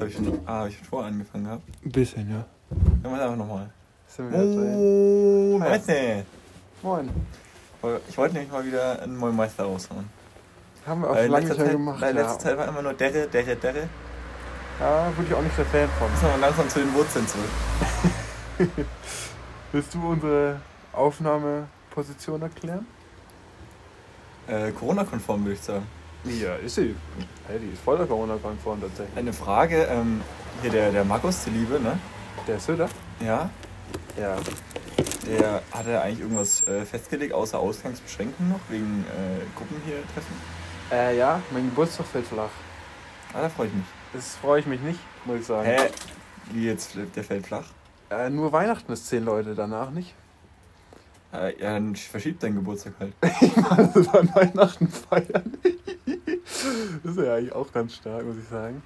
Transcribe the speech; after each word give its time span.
habe 0.00 0.10
ich, 0.10 0.16
schon- 0.16 0.40
ah, 0.46 0.60
hab 0.60 0.68
ich 0.68 0.76
schon 0.76 0.84
vorher 0.86 1.08
angefangen 1.12 1.44
gehabt. 1.44 1.62
Ein 1.84 1.92
bisschen, 1.92 2.30
ja. 2.30 2.44
Dann 2.70 3.12
machen 3.12 3.16
wir 3.18 3.24
einfach 3.24 3.36
nochmal. 3.36 3.70
Oh. 4.18 5.58
Messe. 5.58 6.24
Moin. 6.82 7.08
Ich 8.08 8.18
wollte 8.18 8.34
nämlich 8.34 8.52
mal 8.52 8.64
wieder 8.64 9.00
einen 9.02 9.18
neuen 9.18 9.36
Meister 9.36 9.64
raushauen. 9.64 10.08
Haben 10.86 11.02
wir 11.02 11.10
auch 11.10 11.16
schon 11.16 11.28
lange 11.30 11.44
nicht 11.46 11.56
mehr 11.56 11.66
Zeit, 11.66 11.72
gemacht. 11.72 12.00
weil 12.00 12.16
Ja. 12.16 12.22
letzte 12.22 12.38
Zeit 12.44 12.58
war 12.58 12.68
immer 12.68 12.82
nur 12.82 12.92
Derre, 12.94 13.26
Derre, 13.28 13.56
Derre. 13.56 13.88
ja, 14.80 15.12
würde 15.16 15.28
ich 15.30 15.34
auch 15.34 15.42
nicht 15.42 15.56
der 15.56 15.66
Fan 15.66 15.88
von. 15.98 16.10
Müssen 16.10 16.24
wir 16.28 16.36
langsam 16.38 16.68
zu 16.68 16.78
den 16.80 16.94
Wurzeln 16.94 17.26
zurück. 17.28 17.50
Willst 19.72 19.94
du 19.94 20.08
unsere 20.08 20.60
Aufnahmeposition 20.92 22.42
erklären? 22.42 22.86
Äh, 24.48 24.72
Corona-konform 24.72 25.44
würde 25.44 25.54
ich 25.54 25.60
sagen. 25.60 25.86
Ja, 26.24 26.54
ist 26.56 26.74
sie. 26.74 26.94
Hey, 27.46 27.58
die 27.58 27.72
ist 27.72 27.82
voller 27.82 28.06
Corona-konform 28.06 28.80
tatsächlich. 28.80 29.16
Eine 29.16 29.32
Frage, 29.32 29.84
ähm, 29.84 30.20
hier 30.62 30.70
der, 30.70 30.92
der 30.92 31.04
Markus, 31.04 31.44
die 31.44 31.50
Liebe, 31.50 31.80
ne? 31.80 31.98
Der 32.46 32.60
Söder? 32.60 32.88
Ja, 33.20 33.48
Ja. 34.18 34.36
der 35.26 35.62
hat 35.72 35.86
er 35.86 36.02
eigentlich 36.02 36.20
irgendwas 36.20 36.66
äh, 36.66 36.84
festgelegt, 36.84 37.32
außer 37.32 37.58
Ausgangsbeschränkungen 37.58 38.52
noch, 38.52 38.60
wegen 38.68 39.04
äh, 39.08 39.56
Gruppen 39.56 39.76
hier 39.86 39.96
treffen. 40.14 40.34
Äh, 40.92 41.16
ja, 41.18 41.40
mein 41.52 41.66
Geburtstag 41.70 42.06
fällt 42.06 42.26
flach. 42.26 42.50
Ah, 43.32 43.42
da 43.42 43.48
freue 43.48 43.68
ich 43.68 43.74
mich. 43.74 43.84
Das 44.12 44.36
freue 44.36 44.60
ich 44.60 44.66
mich 44.66 44.80
nicht, 44.80 44.98
muss 45.24 45.40
ich 45.40 45.46
sagen. 45.46 45.66
Hä? 45.66 45.76
Wie 46.52 46.66
jetzt, 46.66 46.96
der 47.14 47.24
fällt 47.24 47.46
flach? 47.46 47.64
Äh, 48.10 48.28
nur 48.28 48.52
Weihnachten 48.52 48.92
ist 48.92 49.06
zehn 49.06 49.24
Leute, 49.24 49.54
danach 49.54 49.90
nicht. 49.90 50.14
Äh, 51.32 51.60
ja, 51.62 51.74
dann 51.74 51.94
verschiebt 51.94 52.42
dein 52.42 52.56
Geburtstag 52.56 52.94
halt. 52.98 53.12
Also 53.70 54.10
an 54.10 54.28
Weihnachten 54.34 54.88
feiern. 54.88 55.56
das 57.02 57.12
ist 57.16 57.18
ja 57.24 57.34
eigentlich 57.34 57.52
auch 57.52 57.72
ganz 57.72 57.94
stark, 57.94 58.24
muss 58.24 58.36
ich 58.36 58.48
sagen. 58.48 58.82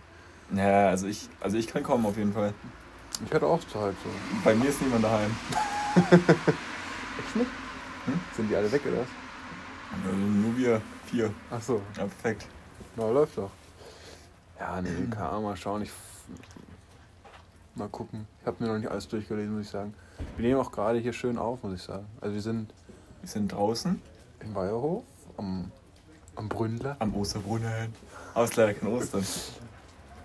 Ja, 0.55 0.89
also 0.89 1.07
ich, 1.07 1.29
also 1.41 1.57
ich 1.57 1.67
kann 1.67 1.83
kommen 1.83 2.05
auf 2.07 2.17
jeden 2.17 2.33
Fall. 2.33 2.53
Ich 3.25 3.33
hatte 3.33 3.47
auch 3.47 3.61
Zeit 3.61 3.95
so. 4.03 4.11
Bei 4.45 4.55
mir 4.55 4.69
ist 4.69 4.83
niemand 4.83 5.05
daheim. 5.05 5.31
Echt 5.97 7.37
nicht? 7.37 7.51
Hm? 8.07 8.21
Sind 8.37 8.51
die 8.51 8.57
alle 8.57 8.71
weg 8.71 8.83
oder 8.87 8.99
was? 9.01 9.09
Also 10.05 10.17
nur 10.17 10.57
wir 10.57 10.83
vier. 11.07 11.33
Ach 11.51 11.63
so, 11.63 11.81
Ja, 11.97 12.03
perfekt. 12.05 12.47
na 12.97 13.09
läuft 13.11 13.39
doch. 13.39 13.51
Ja, 14.59 14.83
nee, 14.83 14.91
Ahnung, 15.19 15.45
mal 15.45 15.57
schauen. 15.57 15.83
Ich 15.83 15.93
mal 17.75 17.89
gucken. 17.89 18.27
Ich 18.41 18.47
habe 18.47 18.63
mir 18.63 18.71
noch 18.71 18.79
nicht 18.79 18.91
alles 18.91 19.09
durchgelesen, 19.09 19.57
muss 19.57 19.67
ich 19.67 19.71
sagen. 19.71 19.95
Wir 20.37 20.47
nehmen 20.49 20.61
auch 20.61 20.71
gerade 20.73 20.99
hier 20.99 21.13
schön 21.13 21.39
auf, 21.39 21.63
muss 21.63 21.75
ich 21.75 21.83
sagen. 21.83 22.07
Also 22.21 22.35
wir 22.35 22.43
sind 22.43 22.73
Wir 23.21 23.29
sind 23.29 23.53
draußen 23.53 24.01
in 24.41 24.55
Weierhof 24.55 25.05
am, 25.37 25.71
am 26.37 26.49
Bründler 26.49 26.97
am 26.99 27.15
Osterbrunnen. 27.15 27.93
Aber 28.35 28.45
es 28.45 28.51
ist 28.51 28.57
leider 28.57 28.75
kein 28.75 28.89
Ostern. 28.89 29.25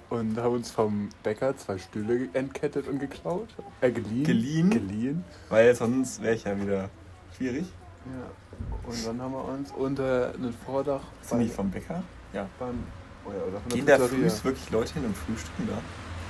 und 0.09 0.37
haben 0.37 0.55
uns 0.55 0.71
vom 0.71 1.09
Bäcker 1.23 1.55
zwei 1.57 1.77
Stühle 1.77 2.29
entkettet 2.33 2.87
und 2.87 2.99
geklaut. 2.99 3.49
Äh, 3.81 3.91
geliehen. 3.91 4.23
Geliehen? 4.23 4.69
Geliehen. 4.69 5.23
Weil 5.49 5.75
sonst 5.75 6.21
wäre 6.21 6.35
ich 6.35 6.43
ja 6.43 6.59
wieder 6.59 6.89
schwierig. 7.37 7.65
Ja. 8.05 8.89
Und 8.89 9.07
dann 9.07 9.21
haben 9.21 9.33
wir 9.33 9.45
uns 9.45 9.71
unter 9.71 10.33
einem 10.33 10.53
Vordach 10.65 11.01
Sind 11.21 11.39
die 11.41 11.47
vom 11.49 11.69
Bäcker? 11.69 12.01
Ja. 12.33 12.47
beim 12.59 12.83
oder, 13.25 13.45
oder 13.47 13.59
von 13.59 13.69
Gehen 13.69 13.85
der 13.85 13.97
da 13.97 14.05
Pizzeria. 14.05 14.29
frühs 14.29 14.43
wirklich 14.43 14.69
Leute 14.71 14.93
hin 14.95 15.05
und 15.05 15.15
frühstücken 15.15 15.67
da? 15.67 15.75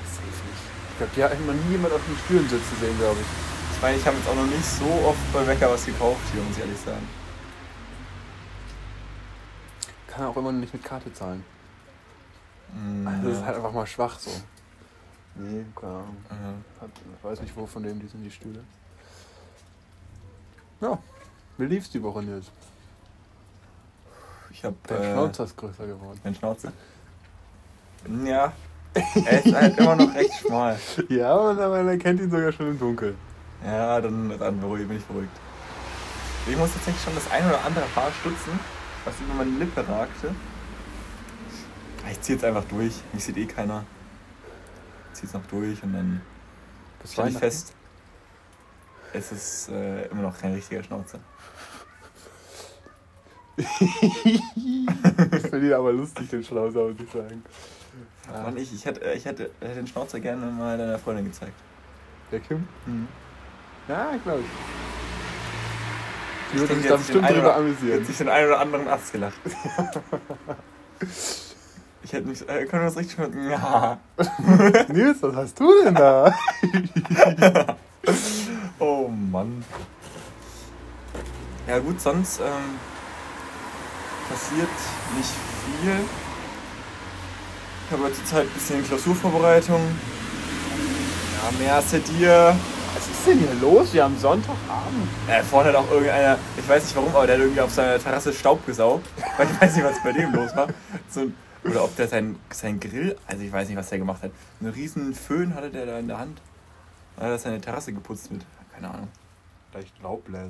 Safe 0.06 0.26
nicht. 0.28 0.64
Ich 0.92 0.98
glaube, 0.98 1.12
die 1.16 1.24
hat 1.24 1.48
noch 1.48 1.54
nie 1.54 1.72
jemand 1.72 1.94
auf 1.94 2.02
den 2.06 2.18
Stühlen 2.26 2.50
sitzen 2.50 2.76
sehen, 2.82 2.98
glaube 3.00 3.20
ich. 3.22 3.28
Ich 3.76 3.82
meine, 3.82 3.96
ich 3.98 4.06
habe 4.06 4.18
jetzt 4.18 4.28
auch 4.28 4.36
noch 4.36 4.46
nicht 4.46 4.66
so 4.66 4.86
oft 5.08 5.34
bei 5.34 5.44
Bäcker 5.44 5.72
was 5.72 5.86
gekauft 5.86 6.20
hier, 6.34 6.42
muss 6.44 6.58
ich 6.58 6.64
ehrlich 6.64 6.80
sagen. 6.80 7.08
Kann 10.20 10.28
auch 10.28 10.36
immer 10.36 10.52
nicht 10.52 10.74
mit 10.74 10.84
Karte 10.84 11.14
zahlen. 11.14 11.46
Mm, 12.74 13.08
Also 13.08 13.30
das 13.30 13.38
ist 13.38 13.46
halt 13.46 13.56
einfach 13.56 13.72
mal 13.72 13.88
schwach 13.88 14.20
so. 14.20 14.30
Nee, 15.36 15.64
keine 15.74 15.94
Ahnung. 15.94 16.18
Ja. 16.30 16.82
Hat, 16.82 16.90
ich 17.18 17.24
weiß 17.24 17.40
nicht, 17.40 17.56
wo 17.56 17.66
von 17.66 17.84
dem 17.84 18.02
die 18.02 18.08
sind, 18.08 18.22
die 18.22 18.30
Stühle. 18.30 18.62
Ja, 20.82 20.98
wie 21.58 21.66
lief's 21.68 21.90
die 21.90 22.04
Woche 22.04 22.22
jetzt? 22.24 22.52
Ich 24.52 24.66
habe 24.66 24.76
Dein 24.88 25.02
äh, 25.02 25.14
Schnauzer 25.14 25.46
ist 25.46 25.56
größer 25.56 25.88
geworden. 25.88 26.20
Mein 26.24 26.36
Schnauze. 26.36 26.74
Ja. 28.26 28.52
Er 28.94 29.46
ist 29.46 29.54
halt 29.56 29.78
immer 29.78 29.96
noch 29.96 30.14
recht 30.16 30.34
schmal. 30.34 30.78
Ja, 31.10 31.34
und 31.36 31.58
man 31.58 31.88
erkennt 31.88 32.20
ihn 32.20 32.32
sogar 32.32 32.52
schon 32.52 32.72
im 32.72 32.80
Dunkeln. 32.80 33.16
Ja, 33.64 34.02
dann, 34.02 34.38
dann 34.38 34.60
bin 34.60 34.98
ich 34.98 35.06
beruhigt. 35.06 35.32
Ich 36.50 36.58
muss 36.58 36.74
tatsächlich 36.74 37.04
schon 37.04 37.14
das 37.16 37.30
ein 37.32 37.46
oder 37.46 37.64
andere 37.64 37.86
Haar 37.96 38.12
stutzen, 38.20 38.58
was 39.10 39.20
über 39.22 39.34
meine 39.34 39.52
Lippe 39.58 39.88
ragte. 39.88 40.36
Ich 42.12 42.22
zieh 42.22 42.34
jetzt 42.34 42.46
einfach 42.46 42.64
durch. 42.66 42.94
Mich 43.14 43.24
sieht 43.24 43.38
eh 43.38 43.46
keiner. 43.46 43.86
Ich 45.12 45.20
zieh's 45.20 45.34
noch 45.34 45.46
durch 45.48 45.82
und 45.84 45.94
dann 45.94 46.22
stelle 47.06 47.30
ich 47.30 47.38
fest, 47.38 47.74
es 49.14 49.32
ist 49.32 49.70
äh, 49.70 50.06
immer 50.08 50.22
noch 50.24 50.38
kein 50.38 50.54
richtiger 50.54 50.84
Schnauzer. 50.84 51.20
ich 53.58 53.68
finde 55.42 55.68
ihn 55.68 55.74
aber 55.74 55.92
lustig, 55.92 56.30
den 56.30 56.44
Schnauzer, 56.44 56.84
muss 56.84 56.96
ich 57.00 57.12
sagen. 57.12 57.44
Ja. 58.32 58.44
Mann, 58.44 58.58
ich, 58.58 58.74
ich, 58.74 58.86
hätte, 58.86 59.12
ich 59.12 59.26
hätte, 59.26 59.50
hätte 59.60 59.76
den 59.76 59.88
Schnauzer 59.88 60.20
gerne 60.20 60.46
mal 60.46 60.78
deiner 60.78 61.00
Freundin 61.00 61.26
gezeigt. 61.26 61.60
Der 62.32 62.40
Kim? 62.40 62.68
Hm. 62.86 63.08
Ja, 63.88 64.16
glaube 64.24 64.42
ich. 64.42 64.79
Die 66.54 66.58
denke, 66.58 66.76
sich 66.76 66.88
da 66.88 66.96
bestimmt 66.98 67.30
drüber 67.30 67.40
oder- 67.42 67.56
amüsieren. 67.58 68.00
Hat 68.00 68.08
sich 68.08 68.18
den 68.18 68.30
einen 68.30 68.48
oder 68.48 68.60
anderen 68.60 68.88
Ast 68.88 69.12
gelacht. 69.12 69.40
Ich 72.02 72.14
hätte 72.14 72.28
mich. 72.28 72.42
Äh, 72.50 72.66
können 72.66 72.82
wir 72.84 72.88
das 72.90 72.98
richtig 72.98 73.18
schon. 73.18 73.50
Ja. 73.52 74.00
Nils, 74.88 75.18
was 75.22 75.36
hast 75.36 75.60
du 75.60 75.84
denn 75.84 75.94
da? 75.96 76.34
Oh 78.80 79.10
Mann. 79.10 79.64
Ja 81.68 81.78
gut, 81.80 82.00
sonst 82.02 82.40
ähm, 82.40 82.80
passiert 84.30 84.70
nicht 85.18 85.30
viel. 85.84 86.00
Ich 87.86 87.92
habe 87.92 88.14
zur 88.14 88.26
Zeit 88.26 88.46
ein 88.46 88.50
bisschen 88.54 88.84
Klausurvorbereitung. 88.88 89.82
Ja, 91.44 91.60
mehr 91.60 91.76
als 91.76 91.92
dir. 91.92 92.56
Was 92.56 92.79
ist 93.20 93.28
denn 93.28 93.40
hier 93.40 93.54
los? 93.62 93.94
Wir 93.94 94.04
haben 94.04 94.18
Sonntagabend. 94.18 95.08
Äh, 95.28 95.44
vorne 95.44 95.70
hat 95.70 95.76
auch 95.76 95.90
irgendeiner, 95.92 96.38
ich 96.58 96.68
weiß 96.68 96.84
nicht 96.84 96.96
warum, 96.96 97.16
aber 97.16 97.26
der 97.28 97.36
hat 97.36 97.42
irgendwie 97.42 97.62
auf 97.62 97.72
seiner 97.74 98.00
Terrasse 98.00 98.32
Staub 98.34 98.66
gesaugt. 98.66 99.06
Weil 99.38 99.48
ich 99.48 99.62
weiß 99.62 99.76
nicht, 99.76 99.86
was 99.86 100.02
bei 100.04 100.12
dem 100.14 100.34
los 100.34 100.56
war. 100.56 100.68
So, 101.10 101.22
ein- 101.22 101.36
oder 101.66 101.84
ob 101.84 101.96
der 101.98 102.08
sein, 102.08 102.38
sein 102.52 102.80
Grill, 102.80 103.18
also 103.28 103.44
ich 103.44 103.52
weiß 103.52 103.68
nicht, 103.68 103.78
was 103.78 103.90
der 103.90 103.98
gemacht 104.00 104.24
hat. 104.24 104.32
Einen 104.62 104.72
riesen 104.72 105.14
Föhn 105.14 105.54
hatte 105.56 105.70
der 105.70 105.86
da 105.86 106.00
in 106.00 106.08
der 106.08 106.18
Hand. 106.18 106.42
Dann 107.18 107.26
hat 107.26 107.32
er 107.34 107.38
seine 107.40 107.60
Terrasse 107.60 107.92
geputzt 107.92 108.32
mit, 108.32 108.46
keine 108.74 108.90
Ahnung. 108.90 109.10
Vielleicht 109.72 110.02
Laubbläser. 110.02 110.50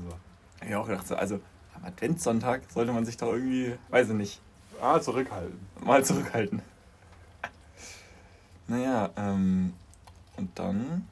Hab 0.62 0.68
ich 0.70 0.76
auch 0.76 0.88
gedacht, 0.88 1.08
so, 1.08 1.16
also 1.16 1.40
am 1.76 1.86
Adventssonntag 1.86 2.62
sollte 2.72 2.92
man 2.92 3.06
sich 3.06 3.18
doch 3.18 3.34
irgendwie, 3.34 3.74
weiß 3.90 4.10
ich 4.10 4.14
nicht, 4.16 4.42
Ah, 4.82 5.00
zurückhalten. 5.02 5.60
mal 5.84 6.06
zurückhalten. 6.06 6.62
Naja, 8.68 9.10
ähm, 9.18 9.74
und 10.38 10.58
dann, 10.60 11.08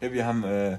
ja, 0.00 0.12
wir 0.12 0.26
haben 0.26 0.44
äh, 0.44 0.78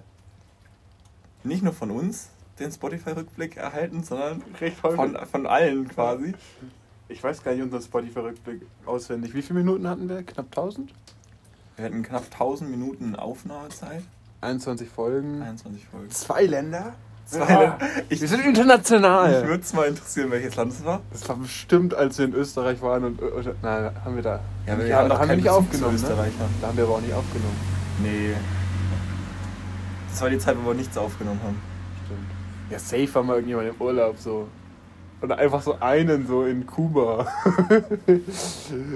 nicht 1.48 1.64
nur 1.64 1.74
von 1.74 1.92
uns 1.92 2.30
den 2.60 2.72
Spotify-Rückblick 2.72 3.58
erhalten, 3.58 4.04
sondern 4.04 4.42
von, 4.82 5.18
von 5.32 5.46
allen 5.48 5.88
quasi. 5.88 6.34
Ich 7.10 7.24
weiß 7.24 7.44
gar 7.44 7.54
nicht 7.54 7.64
unseren 7.64 7.82
Spotify-Rückblick 7.82 8.62
auswendig. 8.86 9.34
Wie 9.34 9.42
viele 9.42 9.60
Minuten 9.60 9.88
hatten 9.88 10.10
wir? 10.10 10.24
Knapp 10.24 10.48
1000? 10.48 10.94
Wir 11.78 11.86
hatten 11.86 12.02
knapp 12.04 12.24
1000 12.32 12.70
Minuten 12.72 13.16
Aufnahmezeit, 13.16 14.02
21 14.42 14.90
Folgen. 14.90 15.42
21 15.42 15.86
Folgen. 15.86 16.10
Zwei 16.10 16.44
Länder? 16.46 16.96
Zwei 17.28 17.40
Ja. 17.52 17.60
Länder. 17.60 17.80
Ich, 18.10 18.20
Wir 18.22 18.28
sind 18.28 18.44
international. 18.46 19.48
würde 19.48 19.62
es 19.62 19.74
mal 19.74 19.88
interessieren, 19.88 20.32
welches 20.32 20.56
Land 20.56 20.74
es 20.74 20.84
war. 20.84 21.02
Das 21.12 21.30
war 21.30 21.36
bestimmt, 21.36 21.94
als 21.94 22.18
wir 22.18 22.26
in 22.26 22.34
Österreich 22.34 22.82
waren 22.82 23.04
und. 23.04 23.22
Oder, 23.22 23.54
nein, 23.62 23.92
haben 24.04 24.16
wir 24.16 24.24
da. 24.24 24.40
Ja, 24.66 24.78
wir 24.80 24.88
da 24.88 24.98
haben 24.98 25.10
doch 25.10 25.20
haben 25.20 25.30
wir 25.30 25.36
nicht 25.36 25.50
aufgenommen. 25.50 25.96
Ne? 25.96 26.02
Österreich, 26.02 26.34
ne? 26.40 26.46
Da 26.62 26.68
haben 26.68 26.78
wir 26.78 26.84
aber 26.86 26.96
auch 26.96 27.02
nicht 27.02 27.14
aufgenommen. 27.14 27.58
Nee. 28.02 28.34
Das 30.18 30.24
war 30.24 30.32
die 30.32 30.40
Zeit, 30.40 30.58
wo 30.60 30.70
wir 30.70 30.74
nichts 30.74 30.98
aufgenommen 30.98 31.40
haben. 31.44 31.62
Stimmt. 32.08 32.72
Ja, 32.72 32.80
safe 32.80 33.14
war 33.14 33.22
mal 33.22 33.34
irgendjemand 33.36 33.70
im 33.70 33.76
Urlaub 33.80 34.16
so. 34.18 34.48
Oder 35.22 35.38
einfach 35.38 35.62
so 35.62 35.78
einen 35.80 36.26
so 36.26 36.44
in 36.44 36.66
Kuba. 36.66 37.28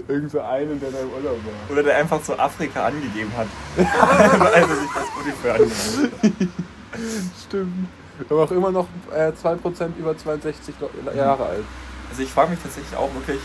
Irgend 0.07 0.31
so 0.31 0.41
einen, 0.41 0.79
der 0.79 0.89
da 0.89 0.97
im 0.99 1.09
Urlaub 1.11 1.37
war. 1.45 1.71
Oder 1.71 1.83
der 1.83 1.97
einfach 1.97 2.23
so 2.23 2.35
Afrika 2.39 2.87
angegeben 2.87 3.31
hat. 3.37 3.45
Weil 3.77 4.53
er 4.53 4.67
sich 4.67 4.89
das 4.95 5.07
Spotify 5.09 5.49
angegeben 5.49 6.51
hat. 6.57 6.99
Stimmt. 7.47 7.87
Haben 8.27 8.39
auch 8.39 8.51
immer 8.51 8.71
noch 8.71 8.87
äh, 9.15 9.31
2% 9.31 9.89
über 9.99 10.17
62 10.17 10.73
Lo- 10.79 10.89
Jahre 11.15 11.45
alt. 11.45 11.63
Also 12.09 12.23
ich 12.23 12.29
frage 12.31 12.49
mich 12.49 12.59
tatsächlich 12.63 12.97
auch 12.97 13.13
wirklich, 13.13 13.41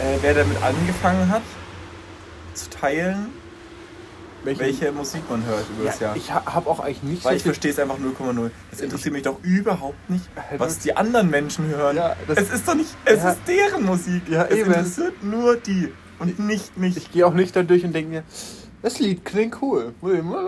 äh, 0.00 0.16
wer 0.22 0.32
damit 0.32 0.62
angefangen 0.62 1.28
hat, 1.30 1.42
zu 2.54 2.70
teilen, 2.70 3.28
welche 4.46 4.92
Musik 4.92 5.22
man 5.28 5.44
hört 5.44 5.64
über 5.76 5.84
das 5.86 6.00
ja, 6.00 6.06
Jahr. 6.08 6.16
Ich 6.16 6.32
ha- 6.32 6.42
habe 6.46 6.70
auch 6.70 6.80
eigentlich 6.80 7.02
nicht 7.02 7.24
Weil 7.24 7.36
ich 7.36 7.42
verstehe 7.42 7.70
es 7.72 7.78
einfach 7.78 7.98
0,0. 7.98 8.50
Das 8.70 8.80
interessiert 8.80 9.12
mich 9.12 9.22
doch 9.24 9.42
überhaupt 9.42 10.08
nicht, 10.08 10.24
was 10.58 10.78
die 10.78 10.96
anderen 10.96 11.28
Menschen 11.30 11.66
hören. 11.66 11.96
Ja, 11.96 12.14
das- 12.28 12.38
es 12.38 12.50
ist 12.52 12.68
doch 12.68 12.74
nicht, 12.74 12.94
es 13.04 13.22
Ja. 13.22 13.30
ist 13.32 13.40
deren 13.46 13.84
Musik. 13.84 14.22
Ja, 14.28 14.44
es 14.44 14.56
eben. 14.56 14.66
interessiert 14.72 15.22
nur 15.22 15.56
die. 15.56 15.92
und 16.18 16.38
nicht 16.38 16.76
mich. 16.78 16.96
Ich 16.96 17.12
gehe 17.12 17.26
auch 17.26 17.34
nicht 17.34 17.54
da 17.54 17.62
durch 17.62 17.84
und 17.84 17.92
denke 17.92 18.08
mir, 18.10 18.22
das 18.82 18.98
Lied 19.00 19.22
klingt 19.24 19.60
cool. 19.60 19.92
Muss 20.00 20.14
ich 20.14 20.22
mal, 20.22 20.46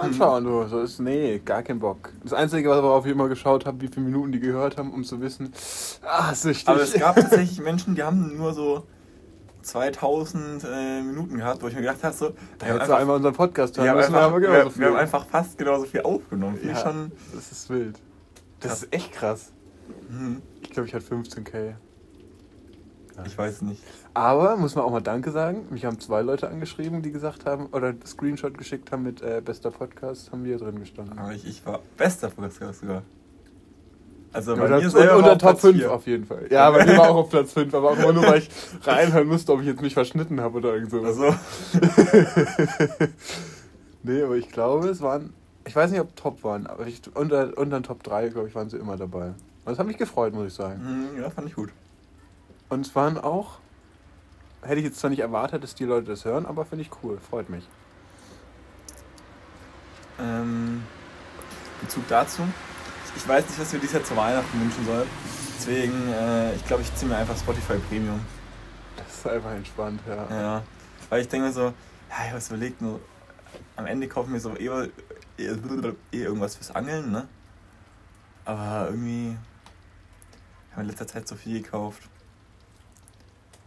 anschauen. 0.00 0.44
Du. 0.44 0.66
So 0.68 0.80
ist, 0.80 1.00
nee, 1.00 1.40
gar 1.44 1.62
kein 1.62 1.78
Bock. 1.80 2.10
Das 2.22 2.32
Einzige, 2.32 2.70
worauf 2.70 3.04
ich 3.04 3.12
immer 3.12 3.28
geschaut 3.28 3.66
habe, 3.66 3.80
wie 3.82 3.88
viele 3.88 4.06
Minuten 4.06 4.32
die 4.32 4.40
gehört 4.40 4.78
haben, 4.78 4.92
um 4.92 5.04
zu 5.04 5.20
wissen, 5.20 5.52
ah, 6.02 6.34
süchtig. 6.34 6.68
Aber 6.68 6.80
es 6.82 6.94
gab 6.94 7.16
tatsächlich 7.16 7.60
Menschen, 7.60 7.94
die 7.94 8.02
haben 8.02 8.36
nur 8.36 8.54
so 8.54 8.84
2000 9.62 10.64
äh, 10.64 11.02
Minuten 11.02 11.38
gehabt, 11.38 11.62
wo 11.62 11.68
ich 11.68 11.74
mir 11.74 11.80
gedacht 11.80 12.02
habe, 12.02 12.14
so, 12.14 12.32
da 12.58 12.66
hättest 12.66 12.90
du 12.90 12.96
einmal 12.96 13.16
unseren 13.16 13.34
Podcast 13.34 13.76
wir, 13.76 13.88
haben 13.88 13.96
müssen, 13.96 14.14
einfach, 14.14 14.22
haben 14.22 14.34
wir, 14.34 14.40
genauso 14.40 14.78
wir 14.78 14.86
haben 14.86 14.96
einfach 14.96 15.26
fast 15.26 15.58
genauso 15.58 15.84
viel 15.86 16.02
aufgenommen. 16.02 16.58
Ja, 16.64 16.76
schon. 16.76 17.12
das 17.34 17.52
ist 17.52 17.70
wild. 17.70 17.98
Das 18.60 18.70
Krass. 18.70 18.82
ist 18.84 18.92
echt 18.92 19.12
krass. 19.12 19.52
Mhm. 20.08 20.42
Ich 20.60 20.70
glaube, 20.70 20.88
ich 20.88 20.94
hatte 20.94 21.06
15k. 21.06 21.74
Ich 23.26 23.36
weiß 23.36 23.62
nicht. 23.62 23.82
Aber, 24.14 24.56
muss 24.56 24.74
man 24.74 24.84
auch 24.84 24.90
mal 24.90 25.00
Danke 25.00 25.30
sagen, 25.30 25.66
mich 25.70 25.84
haben 25.84 26.00
zwei 26.00 26.22
Leute 26.22 26.48
angeschrieben, 26.48 27.02
die 27.02 27.12
gesagt 27.12 27.46
haben, 27.46 27.66
oder 27.66 27.88
einen 27.88 28.04
Screenshot 28.06 28.56
geschickt 28.56 28.90
haben 28.90 29.02
mit 29.02 29.22
äh, 29.22 29.42
bester 29.44 29.70
Podcast, 29.70 30.32
haben 30.32 30.44
wir 30.44 30.58
drin 30.58 30.78
gestanden. 30.78 31.18
Aber 31.18 31.32
ich, 31.32 31.46
ich 31.46 31.64
war 31.66 31.80
bester 31.96 32.30
Podcast 32.30 32.80
sogar. 32.80 33.02
Also 34.34 34.54
Ja, 34.54 34.60
bei 34.62 34.68
das- 34.68 34.82
mir 34.82 34.90
selber 34.90 35.16
unter 35.16 35.30
Top 35.32 35.40
Platz 35.40 35.60
5 35.60 35.76
vier. 35.76 35.92
auf 35.92 36.06
jeden 36.06 36.24
Fall. 36.26 36.46
Ja, 36.50 36.70
bei 36.70 36.86
mir 36.86 36.96
war 36.96 37.10
auch 37.10 37.16
auf 37.16 37.30
Platz 37.30 37.52
5, 37.52 37.74
aber 37.74 37.90
auch 37.90 37.98
immer 37.98 38.12
nur, 38.14 38.22
weil 38.26 38.38
ich 38.38 38.48
reinhören 38.86 39.28
musste, 39.28 39.52
ob 39.52 39.60
ich 39.60 39.66
jetzt 39.66 39.82
mich 39.82 39.94
verschnitten 39.94 40.40
habe 40.40 40.58
oder 40.58 40.74
irgend 40.74 40.90
sowas. 40.90 41.18
Also, 41.18 41.34
Nee, 44.04 44.22
aber 44.22 44.34
ich 44.36 44.48
glaube, 44.48 44.88
es 44.88 45.00
waren, 45.00 45.32
ich 45.64 45.76
weiß 45.76 45.90
nicht, 45.92 46.00
ob 46.00 46.16
Top 46.16 46.42
waren, 46.42 46.66
aber 46.66 46.86
ich, 46.86 47.00
unter, 47.14 47.56
unter 47.56 47.78
den 47.78 47.82
Top 47.84 48.02
3, 48.02 48.28
glaube 48.30 48.48
ich, 48.48 48.54
waren 48.54 48.68
sie 48.68 48.76
immer 48.78 48.96
dabei. 48.96 49.26
Und 49.26 49.34
das 49.66 49.78
hat 49.78 49.86
mich 49.86 49.98
gefreut, 49.98 50.32
muss 50.34 50.48
ich 50.48 50.54
sagen. 50.54 51.10
mhm, 51.14 51.22
ja, 51.22 51.30
fand 51.30 51.46
ich 51.48 51.54
gut. 51.54 51.70
Und 52.68 52.84
es 52.86 52.96
waren 52.96 53.16
auch, 53.18 53.58
hätte 54.62 54.78
ich 54.80 54.84
jetzt 54.84 54.98
zwar 54.98 55.10
nicht 55.10 55.20
erwartet, 55.20 55.62
dass 55.62 55.74
die 55.76 55.84
Leute 55.84 56.06
das 56.10 56.24
hören, 56.24 56.46
aber 56.46 56.64
finde 56.64 56.82
ich 56.82 56.90
cool, 57.04 57.18
freut 57.30 57.48
mich. 57.48 57.68
Ähm, 60.18 60.82
Bezug 61.80 62.08
dazu. 62.08 62.42
Ich 63.16 63.28
weiß 63.28 63.46
nicht, 63.46 63.60
was 63.60 63.72
wir 63.72 63.80
dieses 63.80 63.94
Jahr 63.94 64.04
zu 64.04 64.16
Weihnachten 64.16 64.60
wünschen 64.60 64.84
sollen. 64.84 65.08
Deswegen, 65.58 66.08
äh, 66.12 66.54
ich 66.54 66.66
glaube, 66.66 66.82
ich 66.82 66.94
ziehe 66.94 67.08
mir 67.08 67.16
einfach 67.16 67.36
Spotify 67.36 67.74
Premium. 67.88 68.20
Das 68.96 69.06
ist 69.08 69.26
einfach 69.26 69.52
entspannt, 69.52 70.00
ja. 70.08 70.26
Ja. 70.30 70.62
Weil 71.08 71.20
ich 71.20 71.28
denke 71.28 71.46
mir 71.46 71.52
so, 71.52 71.62
ja, 71.62 71.72
ich 72.10 72.18
habe 72.18 72.36
was 72.36 72.48
überlegt, 72.48 72.80
nur 72.80 73.00
am 73.76 73.86
Ende 73.86 74.08
kaufen 74.08 74.32
wir 74.32 74.40
so 74.40 74.56
eh, 74.56 74.66
eh, 75.38 75.56
eh 76.12 76.22
irgendwas 76.22 76.56
fürs 76.56 76.70
Angeln, 76.72 77.12
ne? 77.12 77.28
Aber 78.44 78.88
irgendwie 78.88 79.36
haben 80.70 80.76
wir 80.76 80.82
in 80.82 80.88
letzter 80.88 81.06
Zeit 81.06 81.28
so 81.28 81.36
viel 81.36 81.62
gekauft. 81.62 82.02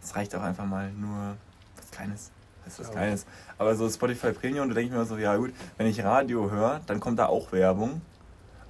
Es 0.02 0.14
reicht 0.14 0.34
auch 0.34 0.42
einfach 0.42 0.66
mal 0.66 0.92
nur 0.92 1.36
was 1.76 1.90
Kleines. 1.90 2.30
Das 2.64 2.74
ist 2.74 2.80
was 2.80 2.86
Ja. 2.88 2.92
Kleines. 2.92 3.26
Aber 3.58 3.74
so 3.74 3.88
Spotify 3.88 4.32
Premium, 4.32 4.68
da 4.68 4.74
denke 4.74 4.92
ich 4.92 4.98
mir 4.98 5.04
so, 5.06 5.16
ja 5.16 5.36
gut, 5.36 5.54
wenn 5.78 5.86
ich 5.86 6.02
Radio 6.04 6.50
höre, 6.50 6.80
dann 6.86 7.00
kommt 7.00 7.18
da 7.18 7.26
auch 7.26 7.52
Werbung. 7.52 8.02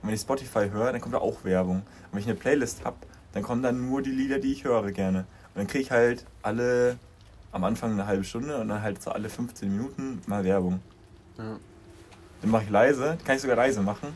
Und 0.03 0.09
wenn 0.09 0.15
ich 0.15 0.21
Spotify 0.21 0.71
höre, 0.71 0.93
dann 0.93 1.01
kommt 1.01 1.15
da 1.15 1.19
auch 1.19 1.45
Werbung. 1.45 1.79
Und 1.79 1.85
wenn 2.13 2.21
ich 2.21 2.27
eine 2.27 2.35
Playlist 2.35 2.85
habe, 2.85 2.97
dann 3.33 3.43
kommen 3.43 3.63
da 3.63 3.73
nur 3.73 4.03
die 4.03 4.11
Lieder, 4.11 4.39
die 4.39 4.53
ich 4.53 4.65
höre 4.65 4.91
gerne. 4.93 5.21
Und 5.21 5.57
dann 5.57 5.67
kriege 5.67 5.83
ich 5.83 5.91
halt 5.91 6.25
alle 6.43 6.99
am 7.53 7.65
Anfang 7.65 7.93
eine 7.93 8.07
halbe 8.07 8.25
Stunde 8.25 8.59
und 8.59 8.69
dann 8.69 8.83
halt 8.83 9.03
so 9.03 9.11
alle 9.11 9.29
15 9.29 9.71
Minuten 9.71 10.21
mal 10.27 10.45
Werbung. 10.45 10.81
ja. 11.39 11.57
Dann 12.43 12.51
mache 12.51 12.65
ich 12.65 12.71
leise, 12.71 13.17
kann 13.25 13.37
ich 13.37 13.43
sogar 13.43 13.57
leise 13.57 13.81
machen. 13.81 14.09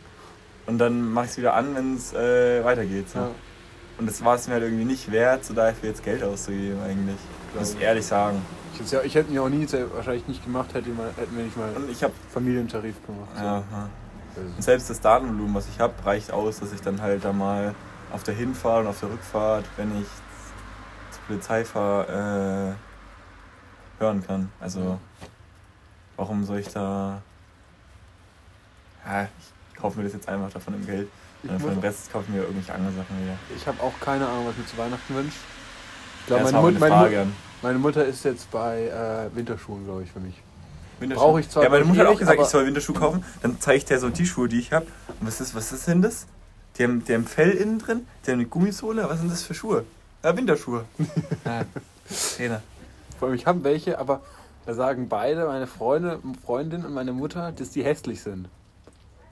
Und 0.66 0.78
dann 0.78 1.10
mache 1.10 1.24
ich 1.24 1.30
es 1.32 1.38
wieder 1.38 1.54
an, 1.54 1.74
wenn 1.74 1.96
es 1.96 2.12
äh, 2.12 2.62
weitergeht. 2.62 3.08
So. 3.08 3.18
ja. 3.18 3.30
Und 3.98 4.06
das 4.06 4.24
war 4.24 4.36
es 4.36 4.46
mir 4.46 4.54
halt 4.54 4.64
irgendwie 4.64 4.84
nicht 4.84 5.10
wert, 5.10 5.44
so 5.44 5.52
dafür 5.54 5.88
jetzt 5.88 6.04
Geld 6.04 6.22
auszugeben 6.22 6.80
eigentlich. 6.82 7.18
Muss 7.58 7.74
ich 7.74 7.80
ehrlich 7.80 8.06
sagen. 8.06 8.40
Ich, 8.82 8.90
ja, 8.90 9.02
ich 9.02 9.14
hätte 9.14 9.30
mir 9.30 9.42
auch 9.42 9.48
nie, 9.48 9.66
wahrscheinlich 9.94 10.26
nicht 10.28 10.44
gemacht, 10.44 10.72
hätte 10.72 10.88
mal, 10.90 11.10
hätten 11.16 11.36
wir 11.36 11.44
nicht 11.44 11.56
mal 11.56 11.70
Und 11.76 11.90
ich 11.90 12.02
habe 12.02 12.14
Familientarif 12.32 12.94
gemacht. 13.04 13.30
so. 13.36 13.42
ja, 13.42 13.64
Und 14.36 14.62
selbst 14.62 14.88
das 14.90 15.00
Datenvolumen, 15.00 15.54
was 15.54 15.68
ich 15.68 15.78
habe, 15.80 15.94
reicht 16.04 16.32
aus, 16.32 16.60
dass 16.60 16.72
ich 16.72 16.80
dann 16.80 17.00
halt 17.02 17.24
da 17.24 17.32
mal 17.32 17.74
auf 18.12 18.22
der 18.22 18.34
Hinfahrt 18.34 18.82
und 18.82 18.86
auf 18.88 19.00
der 19.00 19.10
Rückfahrt, 19.10 19.64
wenn 19.76 20.00
ich 20.00 20.06
zur 21.10 21.22
Polizei 21.26 21.64
fahre, 21.64 22.76
äh, 23.98 24.02
hören 24.02 24.24
kann. 24.26 24.50
Also, 24.60 24.80
Ja. 24.80 24.98
warum 26.16 26.44
soll 26.44 26.58
ich 26.58 26.68
da. 26.68 27.20
Ja, 29.06 29.28
ich 29.72 29.76
kaufe 29.80 29.98
mir 29.98 30.04
das 30.04 30.12
jetzt 30.12 30.28
einfach 30.28 30.50
davon 30.50 30.74
im 30.74 30.86
Geld. 30.86 31.08
Und 31.42 31.58
von 31.58 31.70
dem 31.70 31.74
muss- 31.76 31.84
Rest 31.84 32.12
kaufe 32.12 32.24
ich 32.28 32.34
mir 32.34 32.42
irgendwelche 32.42 32.74
anderen 32.74 32.96
Sachen 32.96 33.22
wieder. 33.22 33.34
ich 33.56 33.66
habe 33.66 33.82
auch 33.82 33.98
keine 34.00 34.26
Ahnung, 34.28 34.46
was 34.46 34.52
ich 34.54 34.58
mir 34.58 34.66
zu 34.66 34.76
Weihnachten 34.78 35.14
wünsche. 35.14 35.36
Ich 36.24 36.30
Ja, 36.30 36.36
glaube, 36.36 36.42
das 36.42 36.52
meine, 36.52 36.70
Mut, 36.70 36.80
meine. 36.80 37.24
Mut, 37.26 37.34
meine 37.62 37.78
Mutter 37.78 38.04
ist 38.04 38.24
jetzt 38.24 38.50
bei 38.50 38.82
äh, 38.88 39.34
Winterschuhen, 39.34 39.84
glaube 39.86 40.02
ich, 40.02 40.12
für 40.12 40.20
mich. 40.20 40.34
Brauche 41.00 41.40
ich 41.40 41.48
zwar 41.48 41.62
Ja, 41.64 41.70
meine 41.70 41.84
Mutter 41.84 42.00
hat 42.00 42.08
auch 42.08 42.18
gesagt, 42.18 42.40
ich 42.40 42.46
soll 42.46 42.66
Winterschuhe 42.66 42.94
kaufen. 42.94 43.24
Dann 43.42 43.58
zeige 43.60 43.78
ich 43.78 43.84
dir 43.84 43.98
so 43.98 44.10
die 44.10 44.26
Schuhe, 44.26 44.48
die 44.48 44.58
ich 44.58 44.72
habe. 44.72 44.86
Und 45.20 45.26
was 45.26 45.40
ist, 45.40 45.54
was 45.54 45.72
ist 45.72 45.86
denn 45.88 46.02
das? 46.02 46.26
Die 46.76 46.84
haben, 46.84 47.04
die 47.04 47.14
haben 47.14 47.26
Fell 47.26 47.50
innen 47.50 47.78
drin, 47.78 48.06
die 48.24 48.30
haben 48.30 48.40
eine 48.40 48.48
Gummisohle. 48.48 49.08
Was 49.08 49.20
sind 49.20 49.30
das 49.30 49.42
für 49.42 49.54
Schuhe? 49.54 49.84
Ja, 50.22 50.36
Winterschuhe. 50.36 50.84
ja. 51.44 51.64
Trainer. 52.36 52.62
Vor 53.18 53.28
allem, 53.28 53.34
ich 53.34 53.46
habe 53.46 53.64
welche, 53.64 53.98
aber 53.98 54.20
da 54.66 54.74
sagen 54.74 55.08
beide, 55.08 55.46
meine 55.46 55.66
Freunde, 55.66 56.20
Freundin 56.44 56.84
und 56.84 56.92
meine 56.92 57.12
Mutter, 57.12 57.52
dass 57.52 57.70
die 57.70 57.84
hässlich 57.84 58.22
sind. 58.22 58.48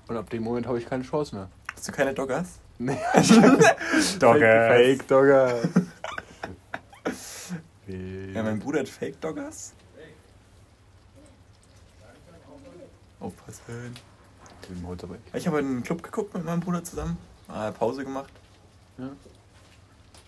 Und 0.09 0.17
ab 0.17 0.31
dem 0.31 0.43
Moment 0.43 0.67
habe 0.67 0.79
ich 0.79 0.87
keine 0.87 1.05
Chance 1.05 1.35
mehr. 1.35 1.49
Hast 1.75 1.89
du 1.89 1.93
keine 1.93 2.15
Doggers? 2.15 2.59
Nee. 2.79 2.97
Doggers. 4.19 4.19
Fake, 4.19 4.99
Fake 4.99 5.09
Dogger. 5.09 5.55
Ja, 7.87 8.43
mein 8.43 8.59
Bruder 8.59 8.81
hat 8.81 8.89
Fake 8.89 9.21
Doggers. 9.21 9.73
Aufpassen. 13.21 13.95
Den 14.69 14.87
holt's 14.87 15.05
aber 15.05 15.15
weg. 15.15 15.21
Ich 15.35 15.47
habe 15.47 15.61
in 15.61 15.67
einen 15.67 15.83
Club 15.83 16.03
geguckt 16.03 16.35
mit 16.35 16.45
meinem 16.45 16.61
Bruder 16.61 16.83
zusammen. 16.85 17.17
Ah, 17.49 17.71
Pause 17.71 18.05
gemacht. 18.05 18.33
Ja. 18.99 19.09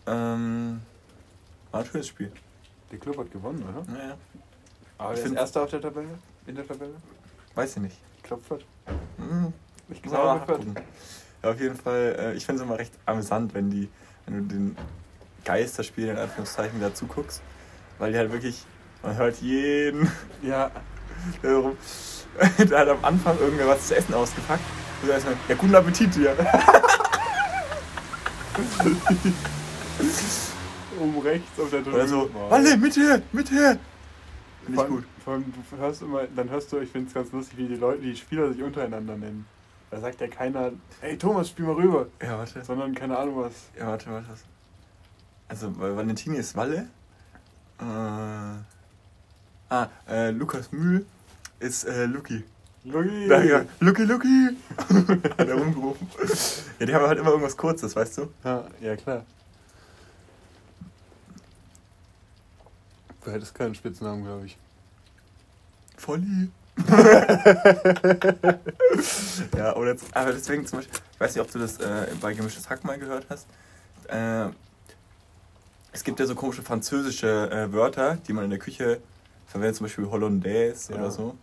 Ähm, 0.06 0.80
war 1.70 1.80
ein 1.80 1.86
schönes 1.86 2.08
Spiel. 2.08 2.32
Der 2.90 2.98
Club 2.98 3.18
hat 3.18 3.30
gewonnen, 3.30 3.62
oder? 3.62 3.84
Naja, 3.92 4.16
Aber 4.98 5.14
Ich 5.14 5.20
find- 5.20 5.36
Erster 5.36 5.62
auf 5.62 5.70
der 5.70 5.80
Tabelle? 5.80 6.18
In 6.46 6.54
der 6.54 6.66
Tabelle? 6.66 6.94
weiß 7.54 7.76
ich 7.76 7.82
nicht. 7.82 7.96
Klopfert. 8.22 8.64
Hm, 9.16 9.52
Ich 9.88 10.02
muss 10.04 10.12
mal 10.12 10.36
nachgucken. 10.38 10.74
Ja, 11.42 11.50
auf 11.50 11.60
jeden 11.60 11.76
Fall, 11.76 12.16
äh, 12.18 12.34
ich 12.34 12.46
finde 12.46 12.62
es 12.62 12.66
immer 12.68 12.78
recht 12.78 12.92
amüsant, 13.06 13.54
wenn 13.54 13.70
die, 13.70 13.88
wenn 14.26 14.48
du 14.48 14.54
den 14.54 14.76
Geisterspielen 15.44 16.10
in 16.10 16.16
Anführungszeichen 16.18 16.80
dazu 16.80 17.06
guckst. 17.06 17.42
Weil 17.98 18.12
die 18.12 18.18
halt 18.18 18.30
wirklich, 18.32 18.64
man 19.02 19.16
hört 19.16 19.36
jeden 19.40 20.10
Ja. 20.42 20.70
Da 22.70 22.80
hat 22.80 22.88
am 22.88 23.04
Anfang 23.04 23.38
irgendwer 23.38 23.68
was 23.68 23.88
zu 23.88 23.96
essen 23.96 24.14
ausgepackt. 24.14 24.62
Und 25.02 25.08
da 25.08 25.16
ist 25.16 25.26
man, 25.26 25.34
ja, 25.48 25.54
guten 25.54 25.74
Appetit 25.74 26.14
dir. 26.14 26.36
oben 31.00 31.18
rechts 31.24 31.58
auf 31.58 31.70
der 31.70 31.84
Tabelle. 31.84 32.02
Oder 32.02 32.08
so, 32.08 32.30
Walle, 32.48 32.76
mit 32.76 32.96
her, 32.96 33.22
mit 33.32 33.50
her. 33.50 33.78
Finde 34.64 34.74
Vor 34.74 34.74
ich 34.74 34.80
allem, 34.80 34.96
gut. 34.96 35.04
vor 35.24 35.32
allem, 35.34 35.52
du 35.70 35.76
hörst 35.78 36.02
immer, 36.02 36.22
dann 36.36 36.50
hörst 36.50 36.72
du, 36.72 36.78
ich 36.78 36.90
finde 36.90 37.08
es 37.08 37.14
ganz 37.14 37.32
lustig, 37.32 37.58
wie 37.58 37.68
die 37.68 37.76
Leute, 37.76 38.02
die 38.02 38.16
Spieler 38.16 38.52
sich 38.52 38.62
untereinander 38.62 39.16
nennen. 39.16 39.46
Da 39.90 40.00
sagt 40.00 40.20
ja 40.20 40.28
keiner, 40.28 40.72
ey 41.00 41.18
Thomas, 41.18 41.48
spiel 41.48 41.64
mal 41.64 41.74
rüber. 41.74 42.06
Ja, 42.22 42.38
warte. 42.38 42.64
Sondern 42.64 42.94
keine 42.94 43.18
Ahnung 43.18 43.42
was. 43.42 43.70
Ja, 43.76 43.88
warte, 43.88 44.10
warte. 44.10 44.28
Also, 45.48 45.76
Valentini 45.78 46.36
ist 46.36 46.56
Walle. 46.56 46.88
Äh, 47.80 47.84
ah, 47.84 48.58
äh, 50.08 50.30
Lukas 50.30 50.70
Mühl 50.70 51.04
ist 51.60 51.84
äh, 51.84 52.06
Luki. 52.06 52.44
Da, 52.82 53.42
ja, 53.42 53.64
Luki, 53.80 54.02
Luki! 54.04 54.56
Hat 55.38 55.48
er 55.48 55.54
rumgerufen. 55.54 56.08
Ja, 56.78 56.86
die 56.86 56.94
haben 56.94 57.06
halt 57.06 57.18
immer 57.18 57.28
irgendwas 57.30 57.56
Kurzes, 57.56 57.94
weißt 57.94 58.18
du? 58.18 58.32
Ja, 58.42 58.64
ja, 58.80 58.96
klar. 58.96 59.24
Du 63.22 63.30
hättest 63.30 63.54
keinen 63.54 63.74
Spitznamen, 63.74 64.24
glaube 64.24 64.46
ich. 64.46 64.56
Volli. 65.98 66.48
ja, 69.56 69.76
oder 69.76 69.94
aber 70.14 70.32
deswegen 70.32 70.64
zum 70.66 70.78
Beispiel, 70.78 70.98
ich 71.12 71.20
weiß 71.20 71.34
nicht, 71.34 71.44
ob 71.44 71.50
du 71.52 71.58
das 71.58 71.76
äh, 71.78 72.06
bei 72.22 72.32
Gemischtes 72.32 72.70
Hack 72.70 72.82
mal 72.84 72.98
gehört 72.98 73.26
hast. 73.28 73.46
Äh, 74.08 74.46
es 75.92 76.02
gibt 76.02 76.18
ja 76.20 76.24
so 76.24 76.34
komische 76.34 76.62
französische 76.62 77.50
äh, 77.50 77.70
Wörter, 77.74 78.16
die 78.26 78.32
man 78.32 78.44
in 78.44 78.50
der 78.50 78.58
Küche 78.58 79.00
verwendet, 79.46 79.76
zum 79.76 79.84
Beispiel 79.84 80.06
Hollandaise 80.08 80.92
Ja. 80.94 80.98
oder 81.00 81.10
so. 81.10 81.36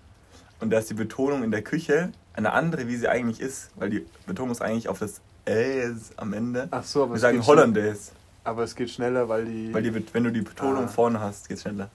Und 0.59 0.69
da 0.71 0.79
ist 0.79 0.89
die 0.89 0.93
Betonung 0.95 1.43
in 1.43 1.51
der 1.51 1.61
Küche 1.61 2.11
eine 2.33 2.53
andere, 2.53 2.87
wie 2.87 2.95
sie 2.95 3.07
eigentlich 3.07 3.39
ist, 3.41 3.69
weil 3.75 3.89
die 3.89 4.05
Betonung 4.25 4.51
ist 4.51 4.61
eigentlich 4.61 4.89
auf 4.89 4.99
das 4.99 5.21
S 5.45 6.11
am 6.17 6.33
Ende. 6.33 6.67
Ach 6.71 6.83
so, 6.83 7.03
aber 7.03 7.11
Wir 7.11 7.15
es 7.15 7.21
sagen 7.21 7.45
Hollandaise, 7.45 8.11
Aber 8.43 8.63
es 8.63 8.75
geht 8.75 8.89
schneller, 8.89 9.27
weil 9.29 9.45
die. 9.45 9.73
weil 9.73 9.83
die, 9.83 9.93
wenn 10.13 10.23
du 10.23 10.31
die 10.31 10.41
Betonung 10.41 10.85
Ah. 10.85 10.87
vorne 10.87 11.19
hast, 11.19 11.47
geht's 11.47 11.61
schneller. 11.61 11.89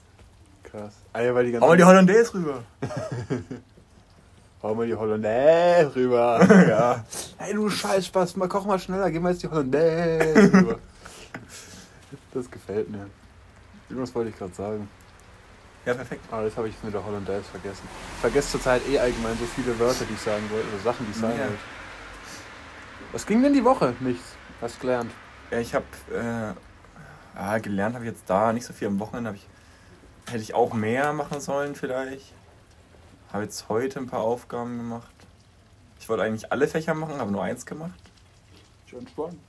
Krass. 0.63 0.93
Ah 1.13 1.21
ja, 1.21 1.35
weil 1.35 1.45
die 1.51 1.59
Hau 1.59 1.67
mal 1.67 1.77
die 1.77 1.83
Hollandaise 1.83 2.33
rüber. 2.33 2.63
Hau 4.63 4.73
mal 4.75 4.87
die 4.87 4.95
Hollandaise 4.95 5.93
rüber. 5.95 6.39
ja. 6.69 7.03
Hey 7.37 7.53
du 7.53 7.69
Scheißspaß, 7.69 8.37
mal 8.37 8.47
koch 8.47 8.65
mal 8.65 8.79
schneller, 8.79 9.11
gib 9.11 9.21
mal 9.21 9.31
jetzt 9.33 9.43
die 9.43 9.47
Hollandaise 9.49 10.53
rüber. 10.53 10.79
Das 12.31 12.49
gefällt 12.49 12.89
mir. 12.89 13.05
Irgendwas 13.89 14.13
wollte 14.15 14.31
ich 14.31 14.37
gerade 14.37 14.53
sagen. 14.55 14.87
Ja, 15.85 15.93
perfekt. 15.93 16.23
Aber 16.31 16.43
jetzt 16.45 16.55
habe 16.57 16.69
ich 16.69 16.75
mit 16.83 16.93
der 16.93 17.03
Hollandaise 17.03 17.43
vergessen. 17.49 17.87
Ich 18.15 18.21
vergesse 18.21 18.51
zurzeit 18.51 18.87
eh 18.87 18.99
allgemein 18.99 19.37
so 19.37 19.45
viele 19.45 19.77
Wörter, 19.79 20.05
die 20.05 20.13
ich 20.13 20.19
sagen 20.21 20.49
wollte, 20.49 20.67
oder 20.69 20.79
Sachen, 20.79 21.05
die 21.05 21.11
ich 21.11 21.17
sagen 21.17 21.37
Ja. 21.37 21.45
wollte. 21.45 21.59
Was 23.11 23.25
ging 23.25 23.43
denn 23.43 23.53
die 23.53 23.63
Woche? 23.63 23.93
Nichts. 23.99 24.35
Hast 24.61 24.79
gelernt. 24.79 25.11
Ja, 25.51 25.59
ich 25.59 25.75
habe 25.75 25.85
äh, 26.11 26.53
ja, 27.37 27.57
gelernt, 27.57 27.95
habe 27.95 28.05
ich 28.05 28.11
jetzt 28.11 28.23
da 28.29 28.53
nicht 28.53 28.65
so 28.65 28.73
viel 28.73 28.87
am 28.87 28.99
Wochenende. 28.99 29.29
Hab 29.31 29.35
ich, 29.35 29.45
hätte 30.31 30.41
ich 30.41 30.53
auch 30.53 30.73
mehr 30.73 31.11
machen 31.13 31.41
sollen 31.41 31.75
vielleicht. 31.75 32.33
Habe 33.33 33.43
jetzt 33.43 33.67
heute 33.67 33.99
ein 33.99 34.07
paar 34.07 34.21
Aufgaben 34.21 34.77
gemacht. 34.77 35.11
Ich 35.99 36.07
wollte 36.07 36.23
eigentlich 36.23 36.51
alle 36.51 36.67
Fächer 36.67 36.93
machen, 36.93 37.17
habe 37.19 37.31
nur 37.31 37.43
eins 37.43 37.65
gemacht. 37.65 37.99
Schön 38.85 39.07
spannend. 39.07 39.39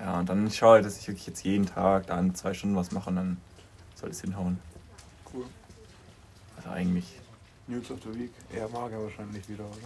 Ja, 0.00 0.18
und 0.18 0.28
dann 0.28 0.50
schaue 0.50 0.78
ich, 0.80 0.84
dass 0.84 0.98
ich 0.98 1.06
wirklich 1.08 1.26
jetzt 1.26 1.44
jeden 1.44 1.66
Tag 1.66 2.06
da 2.08 2.18
in 2.18 2.34
zwei 2.34 2.54
Stunden 2.54 2.76
was 2.76 2.90
mache 2.92 3.10
und 3.10 3.16
dann 3.16 3.40
soll 4.02 4.10
es 4.10 4.20
hinhauen. 4.20 4.58
Cool. 5.32 5.44
Also 6.56 6.68
eigentlich. 6.70 7.06
News 7.68 7.90
of 7.90 7.98
the 8.02 8.18
Week. 8.18 8.32
Eher 8.52 8.68
mager 8.68 9.00
wahrscheinlich 9.02 9.48
wieder, 9.48 9.64
oder? 9.64 9.76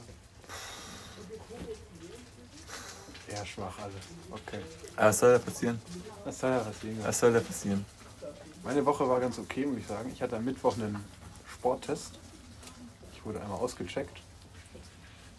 Eher 3.29 3.45
schwach 3.45 3.79
alles. 3.79 3.95
Okay. 4.31 4.61
Was 4.97 5.19
soll 5.19 5.33
da 5.33 5.39
passieren? 5.39 5.81
Was 6.25 6.39
soll 6.39 6.51
da 6.51 6.59
passieren? 6.61 6.99
Was 7.05 7.19
soll 7.19 7.33
da 7.33 7.41
passieren? 7.41 7.85
Meine 8.65 8.85
Woche 8.87 9.09
war 9.09 9.21
ganz 9.21 9.39
okay, 9.39 9.67
muss 9.67 9.79
ich 9.79 9.87
sagen. 9.87 10.11
Ich 10.13 10.23
hatte 10.23 10.37
am 10.37 10.45
Mittwoch 10.45 10.75
einen 10.75 11.05
Sporttest. 11.53 12.19
Ich 13.13 13.25
wurde 13.25 13.41
einmal 13.41 13.59
ausgecheckt. 13.59 14.19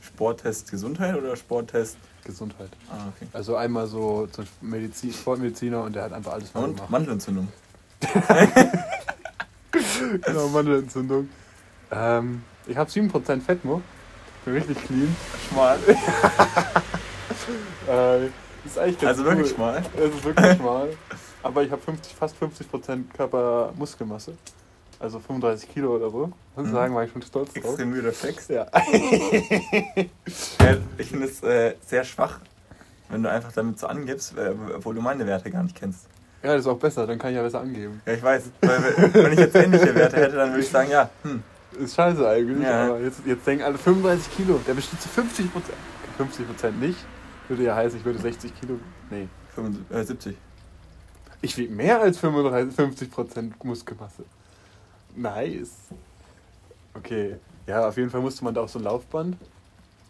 Sporttest 0.01 0.69
Gesundheit 0.69 1.15
oder 1.15 1.35
Sporttest? 1.35 1.97
Gesundheit. 2.23 2.69
Ah, 2.89 3.07
okay. 3.15 3.27
Also 3.33 3.55
einmal 3.55 3.87
so 3.87 4.27
zum 4.27 4.45
Medizin, 4.61 5.11
Sportmediziner 5.13 5.83
und 5.83 5.93
der 5.95 6.03
hat 6.03 6.13
einfach 6.13 6.33
alles 6.33 6.53
mal 6.53 6.65
Und 6.65 6.75
gemacht. 6.75 6.89
Mandelentzündung. 6.91 7.47
genau, 10.25 10.47
Mandelentzündung. 10.49 11.29
Ähm, 11.91 12.43
ich 12.67 12.77
habe 12.77 12.89
7% 12.89 13.41
Fett 13.41 13.65
nur. 13.65 13.81
Bin 14.45 14.53
richtig 14.55 14.77
clean. 14.85 15.15
Schmal. 15.49 15.79
Äh, 17.89 18.25
ist 18.65 18.77
eigentlich 18.77 18.99
ganz 18.99 19.19
Also 19.19 19.23
wirklich 19.23 19.47
cool. 19.51 19.55
schmal. 19.55 19.81
Es 19.95 20.13
ist 20.15 20.23
wirklich 20.25 20.57
schmal. 20.57 20.89
Aber 21.43 21.63
ich 21.63 21.71
habe 21.71 21.81
50, 21.81 22.13
fast 22.13 22.35
50% 22.41 23.03
Körpermuskelmasse. 23.15 24.33
Also 24.99 25.19
35 25.19 25.69
Kilo 25.69 25.95
oder 25.95 26.09
so. 26.09 26.27
Muss 26.55 26.57
ich 26.57 26.63
Mhm. 26.63 26.71
sagen, 26.75 26.95
war 26.95 27.03
ich 27.05 27.11
schon 27.11 27.21
stolz 27.21 27.53
drauf. 27.53 27.63
Extrem 27.63 27.91
müder 27.91 28.11
Flex. 28.11 28.49
Ja. 28.49 28.65
Ja, 30.59 30.77
ich 30.97 31.07
finde 31.09 31.27
es 31.27 31.41
äh, 31.43 31.75
sehr 31.85 32.03
schwach, 32.03 32.39
wenn 33.09 33.23
du 33.23 33.31
einfach 33.31 33.53
damit 33.53 33.79
so 33.79 33.87
angibst, 33.87 34.37
äh, 34.37 34.53
obwohl 34.75 34.95
du 34.95 35.01
meine 35.01 35.25
Werte 35.25 35.49
gar 35.49 35.63
nicht 35.63 35.75
kennst. 35.77 36.01
Ja, 36.43 36.53
das 36.53 36.61
ist 36.61 36.67
auch 36.67 36.77
besser, 36.77 37.05
dann 37.07 37.17
kann 37.17 37.31
ich 37.31 37.35
ja 37.37 37.43
besser 37.43 37.61
angeben. 37.61 38.01
Ja, 38.05 38.13
ich 38.13 38.23
weiß. 38.23 38.43
Weil, 38.61 39.13
wenn 39.13 39.33
ich 39.33 39.39
jetzt 39.39 39.55
ähnliche 39.55 39.93
Werte 39.95 40.17
hätte, 40.17 40.35
dann 40.35 40.49
würde 40.51 40.61
ich 40.61 40.69
sagen, 40.69 40.89
ja, 40.91 41.09
hm, 41.23 41.43
Ist 41.79 41.95
scheiße 41.95 42.27
eigentlich, 42.27 42.63
Ja. 42.67 42.85
aber 42.87 42.99
jetzt, 43.01 43.21
jetzt 43.25 43.45
denken 43.45 43.63
alle 43.63 43.77
35 43.77 44.35
Kilo. 44.35 44.59
Der 44.67 44.73
besteht 44.73 45.01
zu 45.01 45.09
50 45.09 45.51
Prozent. 45.51 45.77
50 46.17 46.47
Prozent 46.47 46.79
nicht. 46.81 46.97
Würde 47.47 47.63
ja 47.63 47.75
heißen, 47.75 47.99
ich 47.99 48.05
würde 48.05 48.19
60 48.19 48.59
Kilo. 48.59 48.79
Nee. 49.09 49.27
75, 49.55 49.95
äh, 49.97 50.03
70. 50.03 50.37
Ich 51.41 51.57
wiege 51.57 51.73
mehr 51.73 52.01
als 52.01 52.17
35, 52.17 52.75
50 52.75 53.11
Prozent 53.11 53.63
Muskelmasse. 53.63 54.23
Nice. 55.15 55.71
Okay. 56.93 57.35
Ja, 57.67 57.87
auf 57.87 57.97
jeden 57.97 58.09
Fall 58.09 58.21
musste 58.21 58.43
man 58.43 58.53
da 58.53 58.61
auch 58.61 58.69
so 58.69 58.79
ein 58.79 58.83
Laufband. 58.85 59.37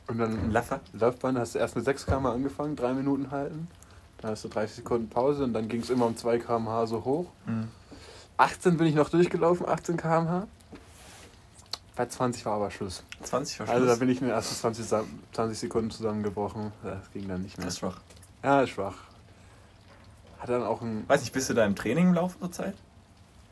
Und 0.08 0.22
Ein 0.22 0.32
dann 0.38 0.52
Laffer. 0.52 0.80
Laufband 0.94 1.38
hast 1.38 1.56
du 1.56 1.60
erst 1.60 1.76
mit 1.76 1.84
6 1.86 2.06
km 2.06 2.28
angefangen, 2.28 2.76
3 2.76 2.94
Minuten 2.94 3.30
halten. 3.32 3.68
Dann 4.22 4.32
hast 4.32 4.44
du 4.44 4.48
30 4.50 4.78
Sekunden 4.78 5.10
Pause 5.10 5.44
und 5.44 5.54
dann 5.54 5.68
ging 5.68 5.82
es 5.82 5.90
immer 5.90 6.06
um 6.08 6.18
2 6.18 6.40
km/h 6.40 6.88
so 6.88 7.06
hoch. 7.06 7.28
Hm. 7.46 7.68
18 8.38 8.78
bin 8.78 8.88
ich 8.88 8.96
noch 8.96 9.10
durchgelaufen, 9.10 9.68
18 9.68 9.98
km/h. 9.98 10.48
Bei 11.96 12.06
20 12.06 12.46
war 12.46 12.54
aber 12.54 12.70
Schluss. 12.72 13.04
20 13.24 13.60
war 13.60 13.70
Also 13.70 13.82
da 13.86 13.92
Schluss. 13.92 14.00
bin 14.00 14.10
ich 14.10 14.22
in 14.22 14.28
den 14.28 14.34
ersten 14.36 14.56
20, 14.56 14.86
Sa- 14.86 15.04
20 15.34 15.58
Sekunden 15.58 15.90
zusammengebrochen. 15.92 16.72
Das 16.84 17.12
ging 17.12 17.28
dann 17.28 17.42
nicht 17.42 17.58
mehr. 17.58 17.66
Das 17.66 17.74
ist 17.76 17.80
schwach. 17.80 18.00
Ja, 18.44 18.62
ist 18.62 18.70
schwach. 18.72 18.96
Hat 20.40 20.50
dann 20.50 20.62
auch 20.64 20.82
ein 20.84 21.04
Weiß 21.08 21.22
nicht, 21.22 21.34
bist 21.34 21.50
du 21.50 21.56
da 21.56 21.66
im 21.66 21.76
Training 21.76 22.10
im 22.10 22.14
Laufe 22.14 22.38
der 22.40 22.52
Zeit? 22.52 22.76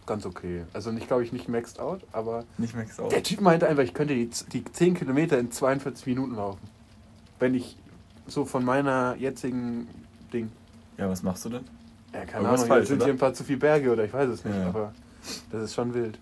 ganz 0.08 0.24
okay. 0.28 0.64
Also 0.72 0.92
nicht, 0.92 1.08
glaube 1.08 1.24
ich, 1.24 1.34
nicht 1.34 1.50
maxed 1.50 1.80
out, 1.80 2.02
aber 2.12 2.44
Nicht 2.60 2.76
mehr 2.76 2.86
gesagt. 2.86 3.12
der 3.12 3.24
Typ 3.24 3.42
meinte 3.42 3.68
einfach, 3.68 3.82
ich 3.82 3.96
könnte 3.96 4.14
die, 4.14 4.30
die 4.54 4.64
10 4.64 4.94
Kilometer 4.94 5.40
in 5.40 5.52
42 5.52 6.06
Minuten 6.06 6.36
laufen. 6.36 6.60
Wenn 7.40 7.56
ich 7.56 7.76
so 8.28 8.46
von 8.46 8.64
meiner 8.64 9.16
jetzigen 9.16 9.88
Ding. 10.32 10.52
Ja, 10.98 11.10
was 11.10 11.24
machst 11.24 11.46
du 11.46 11.50
denn? 11.50 11.66
Ja, 12.14 12.22
keine 12.26 12.44
Irgendwas 12.44 12.62
Ahnung, 12.62 12.68
falsch, 12.68 12.88
sind 12.88 12.98
oder? 12.98 13.06
hier 13.06 13.14
ein 13.14 13.18
paar 13.20 13.34
zu 13.34 13.44
viele 13.44 13.60
Berge 13.60 13.92
oder 13.92 14.06
ich 14.06 14.14
weiß 14.14 14.30
es 14.30 14.46
nicht, 14.46 14.56
Ja. 14.56 14.68
aber 14.68 14.94
das 15.52 15.64
ist 15.64 15.74
schon 15.74 15.94
wild. 15.94 16.18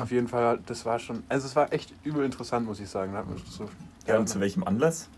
Auf 0.00 0.10
jeden 0.10 0.28
Fall, 0.28 0.58
das 0.66 0.84
war 0.84 0.98
schon, 0.98 1.22
also 1.28 1.46
es 1.46 1.54
war 1.56 1.72
echt 1.72 1.94
übel 2.04 2.24
interessant, 2.24 2.66
muss 2.66 2.80
ich 2.80 2.88
sagen. 2.88 3.12
So, 3.48 3.68
Ja, 4.06 4.18
und 4.18 4.28
zu 4.28 4.40
welchem 4.40 4.64
Anlass? 4.64 5.08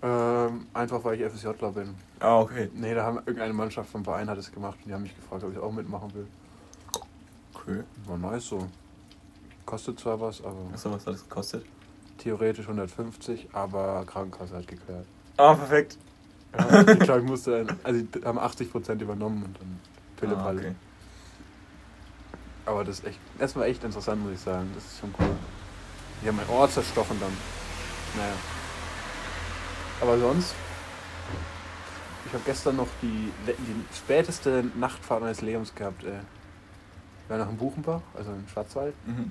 ähm, 0.00 0.66
einfach 0.74 1.02
weil 1.02 1.20
ich 1.20 1.26
FSJler 1.32 1.72
bin. 1.72 1.94
Ah, 2.20 2.38
okay. 2.40 2.70
Nee, 2.72 2.94
da 2.94 3.02
haben 3.04 3.16
irgendeine 3.18 3.52
Mannschaft 3.52 3.90
vom 3.90 4.04
Verein 4.04 4.30
hat 4.30 4.38
es 4.38 4.52
gemacht 4.52 4.78
und 4.82 4.88
die 4.88 4.94
haben 4.94 5.02
mich 5.02 5.16
gefragt, 5.16 5.42
ob 5.42 5.50
ich 5.52 5.58
auch 5.58 5.72
mitmachen 5.72 6.12
will. 6.14 6.26
Okay. 7.54 7.82
War 8.06 8.16
nice 8.18 8.46
so. 8.46 8.68
Kostet 9.66 9.98
zwar 9.98 10.20
was, 10.20 10.40
aber 10.42 10.54
Achso, 10.72 10.92
was 10.92 11.04
hat 11.06 11.14
das 11.14 11.22
gekostet? 11.28 11.64
theoretisch 12.18 12.66
150, 12.66 13.48
aber 13.52 14.04
Krankenkasse 14.06 14.56
hat 14.56 14.66
geklärt. 14.66 15.04
Ah, 15.36 15.54
perfekt. 15.54 15.98
Ja, 16.56 16.80
ich 16.80 16.98
glaube, 17.00 17.20
ich 17.20 17.26
musste, 17.28 17.64
dann- 17.64 17.78
also 17.82 18.00
die 18.02 18.24
haben 18.24 18.38
80% 18.38 19.00
übernommen 19.02 19.42
und 19.44 19.58
dann 19.60 19.80
Pille 20.16 20.36
Ah, 20.36 20.50
okay. 20.50 20.74
Aber 22.66 22.84
das 22.84 22.98
ist 23.00 23.06
echt, 23.06 23.18
das 23.38 23.54
war 23.56 23.66
echt 23.66 23.82
interessant, 23.84 24.22
muss 24.22 24.32
ich 24.34 24.40
sagen. 24.40 24.70
Das 24.74 24.84
ist 24.84 24.98
schon 25.00 25.14
cool. 25.18 25.26
Die 26.22 26.28
haben 26.28 26.36
mein 26.36 26.48
Ohr 26.48 26.68
zerstochen 26.68 27.18
dann. 27.20 27.32
Naja. 28.16 28.32
Aber 30.00 30.18
sonst, 30.18 30.54
ich 32.26 32.32
habe 32.32 32.42
gestern 32.44 32.76
noch 32.76 32.88
die, 33.02 33.32
die 33.46 33.96
späteste 33.96 34.64
Nachtfahrt 34.76 35.20
meines 35.22 35.40
Lebens 35.40 35.74
gehabt. 35.74 36.04
Ey. 36.04 36.10
Wir 36.10 36.18
waren 37.30 37.38
nach 37.40 37.46
dem 37.48 37.56
Buchenbach, 37.56 38.00
also 38.16 38.30
im 38.32 38.46
Schwarzwald. 38.48 38.94
Mhm. 39.06 39.30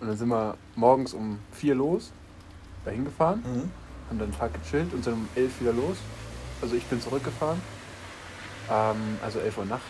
Und 0.00 0.08
dann 0.08 0.16
sind 0.16 0.28
wir 0.28 0.56
morgens 0.74 1.14
um 1.14 1.38
vier 1.52 1.74
los, 1.74 2.12
dahin 2.84 3.04
gefahren, 3.04 3.42
Mhm. 3.46 3.70
Haben 4.08 4.18
dann 4.18 4.28
einen 4.28 4.38
Tag 4.38 4.52
gechillt 4.54 4.92
und 4.92 5.02
sind 5.04 5.14
um 5.14 5.28
elf 5.34 5.60
wieder 5.60 5.72
los. 5.72 5.96
Also 6.62 6.74
ich 6.76 6.84
bin 6.86 7.00
zurückgefahren. 7.00 7.60
Ähm, 8.70 9.18
also 9.22 9.38
11 9.40 9.58
Uhr 9.58 9.64
nachts. 9.66 9.82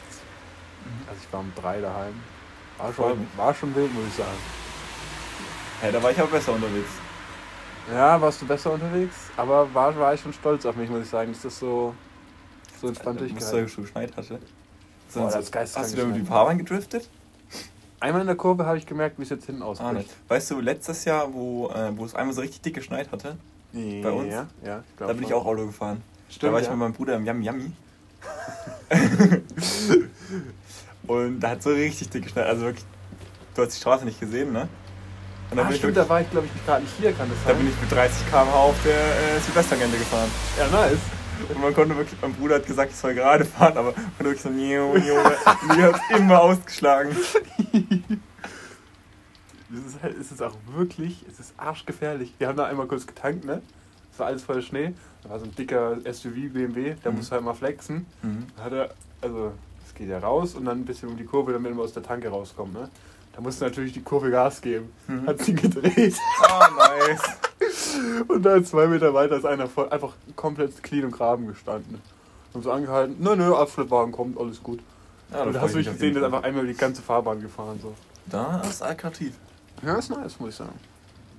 Also 1.09 1.21
ich 1.25 1.33
war 1.33 1.41
um 1.41 1.53
drei 1.55 1.81
daheim. 1.81 2.15
War 2.79 2.93
schon, 2.93 3.27
war 3.37 3.55
schon 3.55 3.75
wild, 3.75 3.93
muss 3.95 4.05
ich 4.09 4.15
sagen. 4.15 4.39
Ja, 5.83 5.93
da 5.93 6.03
war 6.03 6.11
ich 6.11 6.19
aber 6.19 6.29
besser 6.31 6.53
unterwegs. 6.53 6.89
Ja, 7.93 8.21
warst 8.21 8.43
du 8.43 8.47
besser 8.47 8.73
unterwegs, 8.73 9.15
aber 9.37 9.73
war, 9.73 9.97
war 9.97 10.13
ich 10.13 10.21
schon 10.21 10.33
stolz 10.33 10.67
auf 10.67 10.75
mich, 10.75 10.91
muss 10.91 11.05
ich 11.05 11.09
sagen, 11.09 11.33
dass 11.33 11.43
das 11.43 11.59
so, 11.59 11.95
so 12.81 12.89
entspannt 12.89 13.21
Wo 13.21 13.25
es 13.25 13.31
durchgehalten. 13.31 13.69
schon 13.69 13.85
geschneit 13.85 14.17
hatte. 14.17 14.41
Boah, 15.15 15.31
das 15.31 15.37
ist 15.45 15.53
geisteskrank 15.53 15.85
Hast 15.87 15.93
du 15.93 15.97
da 15.99 16.03
über 16.09 16.13
die. 16.19 16.25
Fahrbahn 16.25 16.59
gedriftet? 16.59 17.09
Einmal 18.01 18.23
in 18.23 18.27
der 18.27 18.37
Kurve 18.37 18.67
habe 18.67 18.77
ich 18.77 18.87
gemerkt, 18.87 19.19
wie 19.19 19.23
es 19.23 19.29
jetzt 19.31 19.47
hinten 19.47 19.63
Ah, 19.63 19.67
ausbricht. 19.67 19.95
nicht. 19.95 20.11
Weißt 20.29 20.51
du, 20.51 20.61
letztes 20.61 21.05
Jahr, 21.05 21.33
wo, 21.33 21.69
äh, 21.71 21.97
wo 21.97 22.05
es 22.05 22.15
einmal 22.17 22.35
so 22.35 22.41
richtig 22.41 22.61
dick 22.63 22.75
geschneit 22.75 23.11
hatte, 23.13 23.37
bei 23.73 24.11
uns? 24.11 24.33
Ja, 24.33 24.47
ja. 24.65 24.83
Da 24.99 25.13
bin 25.13 25.25
ich 25.25 25.35
auch 25.35 25.45
Auto 25.47 25.67
gefahren. 25.67 26.03
Stimmt, 26.29 26.43
da 26.45 26.53
war 26.53 26.61
ich 26.61 26.69
mit 26.69 26.79
meinem 26.79 26.93
Bruder 26.93 27.17
im 27.17 27.27
Yummy 27.27 27.47
Yummy. 27.47 27.73
Und 31.07 31.41
da 31.41 31.51
hat 31.51 31.63
so 31.63 31.71
richtig 31.71 32.11
dick 32.11 32.25
geschneit. 32.25 32.47
Also 32.47 32.63
wirklich, 32.67 32.85
du 33.55 33.63
hast 33.63 33.75
die 33.75 33.81
Straße 33.81 34.05
nicht 34.05 34.19
gesehen, 34.19 34.53
ne? 34.53 34.69
Und 35.51 35.57
da, 35.57 35.63
Ah, 35.63 35.67
bin, 35.67 35.75
ich 35.75 35.79
stimmt, 35.81 35.97
da 35.97 36.09
war 36.09 36.21
ich, 36.21 36.31
glaube 36.31 36.49
ich, 36.53 36.65
gerade 36.67 36.83
nicht 36.83 36.95
hier, 36.99 37.13
kann 37.13 37.29
das 37.29 37.39
da 37.45 37.51
sein? 37.51 37.59
bin 37.59 37.69
ich 37.69 37.81
mit 37.81 37.93
30 37.93 38.27
km/h 38.29 38.53
auf 38.53 38.75
der 38.85 38.97
äh, 38.97 39.41
Silvestergende 39.41 39.99
gefahren. 39.99 40.29
ja, 40.59 40.67
nice. 40.69 40.99
Und 41.49 41.61
man 41.61 41.75
konnte 41.75 41.97
wirklich, 41.97 42.21
mein 42.21 42.33
Bruder 42.33 42.57
hat 42.57 42.67
gesagt, 42.67 42.91
ich 42.91 42.97
soll 42.97 43.15
gerade 43.15 43.45
fahren, 43.45 43.77
aber 43.77 43.93
man 43.93 43.95
konnte 43.95 44.25
wirklich 44.25 44.41
so, 44.43 44.49
niu, 44.49 44.95
niu, 44.99 45.77
mir 45.77 45.93
hat 45.93 46.01
immer 46.19 46.41
ausgeschlagen. 46.41 47.15
Das 49.71 49.85
ist 49.95 50.03
halt, 50.03 50.17
es 50.19 50.31
ist 50.33 50.43
auch 50.43 50.55
wirklich, 50.75 51.25
es 51.31 51.41
ist 51.41 51.55
arschgefährlich. 51.57 52.33
Wir 52.39 52.49
haben 52.49 52.57
da 52.57 52.67
einmal 52.67 52.87
kurz 52.87 53.07
getankt, 53.07 53.45
ne? 53.45 53.63
Es 54.13 54.19
war 54.19 54.27
alles 54.29 54.43
voller 54.45 54.63
Schnee. 54.63 54.95
Da 55.23 55.31
war 55.31 55.39
so 55.39 55.45
ein 55.47 55.55
dicker 55.55 55.97
SUV 56.05 56.53
BMW, 56.53 56.95
der 57.05 57.11
Mhm. 57.13 57.19
muss 57.19 57.31
halt 57.33 57.43
mal 57.43 57.55
flexen. 57.55 58.07
Mhm. 58.23 58.47
Da 58.57 58.63
hat 58.65 58.73
er, 58.73 58.91
also, 59.21 59.53
es 59.87 59.95
geht 59.95 60.09
ja 60.09 60.19
raus 60.19 60.55
und 60.55 60.65
dann 60.67 60.81
ein 60.81 60.85
bisschen 60.85 61.09
um 61.09 61.17
die 61.17 61.25
Kurve, 61.25 61.53
damit 61.53 61.75
man 61.75 61.85
aus 61.85 61.93
der 61.93 62.03
Tanke 62.03 62.29
rauskommt, 62.29 62.73
ne? 62.75 62.89
Da 63.35 63.43
musste 63.43 63.65
natürlich 63.65 63.93
die 63.93 64.03
Kurve 64.03 64.31
Gas 64.31 64.63
geben. 64.63 64.91
Mhm. 65.09 65.27
Hat 65.27 65.43
sie 65.43 65.55
gedreht. 65.55 66.17
Ah, 66.43 66.69
nice. 67.09 67.21
Und 68.29 68.43
dann 68.43 68.65
zwei 68.65 68.87
Meter 68.87 69.13
weiter 69.15 69.37
ist 69.37 69.45
einer 69.45 69.67
voll, 69.67 69.89
einfach 69.91 70.13
komplett 70.37 70.83
clean 70.83 71.05
und 71.05 71.11
graben 71.13 71.47
gestanden. 71.47 72.01
Und 72.53 72.63
so 72.63 72.71
angehalten, 72.73 73.17
nö, 73.19 73.35
nö, 73.37 73.55
Abschleppwagen 73.55 74.13
kommt, 74.13 74.39
alles 74.39 74.63
gut. 74.63 74.81
Ja, 75.33 75.43
und 75.43 75.53
da 75.55 75.61
hast 75.61 75.73
du 75.75 75.79
mich 75.79 75.87
gesehen, 75.87 76.15
der 76.15 76.23
ist 76.23 76.27
einfach 76.27 76.43
einmal 76.45 76.67
die 76.67 76.75
ganze 76.75 77.03
Fahrbahn 77.03 77.41
gefahren. 77.43 77.79
So. 77.83 77.95
Da 78.27 78.61
ist 78.63 78.83
attraktiv. 78.83 79.35
Ja, 79.83 79.97
ist 79.99 80.11
nice, 80.11 80.39
muss 80.41 80.51
ich 80.51 80.57
sagen. 80.57 80.79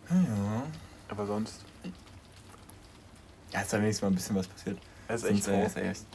Ja. 0.10 0.64
Aber 1.10 1.26
sonst, 1.26 1.62
Ja, 3.52 3.62
ist 3.62 3.72
da 3.74 3.78
wenigstens 3.80 4.02
mal 4.02 4.08
ein 4.10 4.16
bisschen 4.16 4.36
was 4.36 4.48
passiert. 4.48 4.78
es 5.08 5.24
ist 5.24 5.30
echt 5.30 5.48
äh, 5.48 5.52
froh. 5.52 5.66
ist 5.66 5.78
echt. 5.78 6.06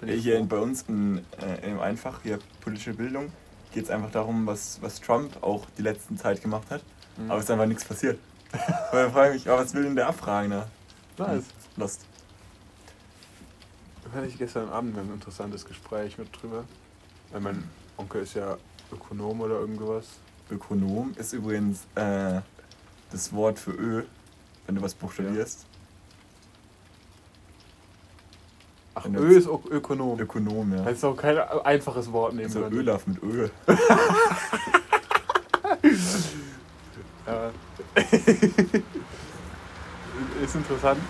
Bin 0.00 0.08
ich 0.10 0.22
Hier 0.22 0.34
froh. 0.34 0.42
in, 0.42 0.48
bei 0.48 0.58
uns 0.58 0.82
in, 0.82 1.24
äh, 1.40 1.70
im 1.70 1.80
Einfach, 1.80 2.22
hier 2.22 2.38
politische 2.60 2.94
Bildung, 2.94 3.32
geht 3.72 3.84
es 3.84 3.90
einfach 3.90 4.10
darum, 4.10 4.46
was, 4.46 4.78
was 4.80 5.00
Trump 5.00 5.42
auch 5.42 5.66
die 5.76 5.82
letzten 5.82 6.16
Zeit 6.16 6.40
gemacht 6.42 6.70
hat. 6.70 6.82
Mhm. 7.16 7.30
Aber 7.30 7.38
es 7.38 7.44
ist 7.46 7.50
einfach 7.50 7.66
nichts 7.66 7.84
passiert. 7.84 8.18
Weil 8.92 9.04
dann 9.04 9.12
frage 9.12 9.34
ich 9.34 9.44
mich, 9.44 9.52
oh, 9.52 9.56
was 9.58 9.74
will 9.74 9.82
denn 9.82 9.96
der 9.96 10.08
abfragen 10.08 10.50
da? 10.50 10.68
Nice. 11.18 11.44
Lost. 11.76 12.02
Da 14.04 14.12
hatte 14.16 14.26
ich 14.26 14.38
gestern 14.38 14.68
Abend 14.70 14.96
ein 14.96 15.12
interessantes 15.12 15.64
Gespräch 15.64 16.16
mit 16.16 16.28
drüber. 16.40 16.64
Weil 17.30 17.40
mein 17.40 17.68
Onkel 17.98 18.22
ist 18.22 18.34
ja 18.34 18.56
Ökonom 18.92 19.40
oder 19.40 19.56
irgendwas. 19.56 20.06
Ökonom 20.50 21.14
ist 21.16 21.32
übrigens 21.32 21.80
äh, 21.94 22.40
das 23.10 23.32
Wort 23.32 23.58
für 23.58 23.72
Ö, 23.72 24.02
wenn 24.66 24.74
du 24.74 24.82
was 24.82 24.94
buchstabierst. 24.94 25.66
Ach, 28.94 29.04
Wenn 29.04 29.14
Ö 29.16 29.36
ist 29.36 29.46
Ö 29.46 29.58
Ökonom. 29.70 30.18
Ökonom, 30.18 30.72
ja. 30.76 30.82
Das 30.82 30.94
ist 30.94 31.04
auch 31.04 31.16
kein 31.16 31.38
einfaches 31.38 32.10
Wort 32.12 32.34
nehmen 32.34 32.54
Also. 32.54 32.76
Ölaf 32.76 33.06
mit 33.06 33.22
Ö. 33.22 33.48
Ja. 37.28 37.50
ist 40.42 40.54
interessant. 40.54 41.00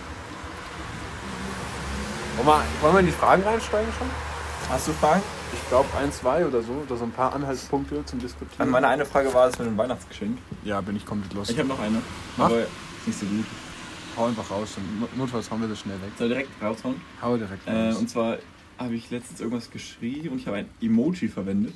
Wollen 2.35 2.47
wir, 2.47 2.63
wollen 2.81 2.93
wir 2.93 2.99
in 2.99 3.05
die 3.05 3.11
Fragen 3.13 3.43
reinsteigen 3.43 3.93
schon? 3.97 4.09
Hast 4.69 4.87
du 4.89 4.91
Fragen? 4.93 5.21
Ich 5.53 5.69
glaube 5.69 5.87
ein, 5.97 6.11
zwei 6.11 6.45
oder 6.45 6.61
so. 6.61 6.73
Oder 6.87 6.97
so 6.97 7.03
ein 7.03 7.11
paar 7.11 7.33
Anhaltspunkte 7.33 8.05
zum 8.05 8.19
Diskutieren. 8.19 8.69
Meine 8.69 8.87
eine 8.87 9.05
Frage 9.05 9.33
war 9.33 9.47
es 9.47 9.57
mit 9.59 9.67
dem 9.67 9.77
Weihnachtsgeschenk. 9.77 10.37
ja, 10.63 10.79
bin 10.81 10.95
ich 10.95 11.05
komplett 11.05 11.33
los. 11.33 11.49
Ich 11.49 11.57
habe 11.59 11.67
noch 11.69 11.79
eine. 11.79 12.01
Mach. 12.37 12.45
Aber 12.47 12.59
ist 12.61 12.69
nicht 13.07 13.19
so 13.19 13.25
gut. 13.25 13.45
Hau 14.17 14.25
einfach 14.27 14.49
raus. 14.51 14.69
Und 14.77 15.17
notfalls 15.17 15.49
hauen 15.51 15.61
wir 15.61 15.67
das 15.67 15.79
schnell 15.79 15.95
weg. 16.01 16.11
Soll 16.17 16.29
direkt 16.29 16.49
raushauen? 16.61 17.01
Hau 17.21 17.37
direkt 17.37 17.67
Äh, 17.67 17.89
raus. 17.89 17.97
und 17.97 18.09
zwar 18.09 18.37
habe 18.77 18.95
ich 18.95 19.09
letztens 19.11 19.39
irgendwas 19.39 19.69
geschrieben 19.71 20.29
und 20.29 20.39
ich 20.39 20.47
habe 20.47 20.57
ein 20.57 20.69
Emoji 20.81 21.27
verwendet. 21.27 21.73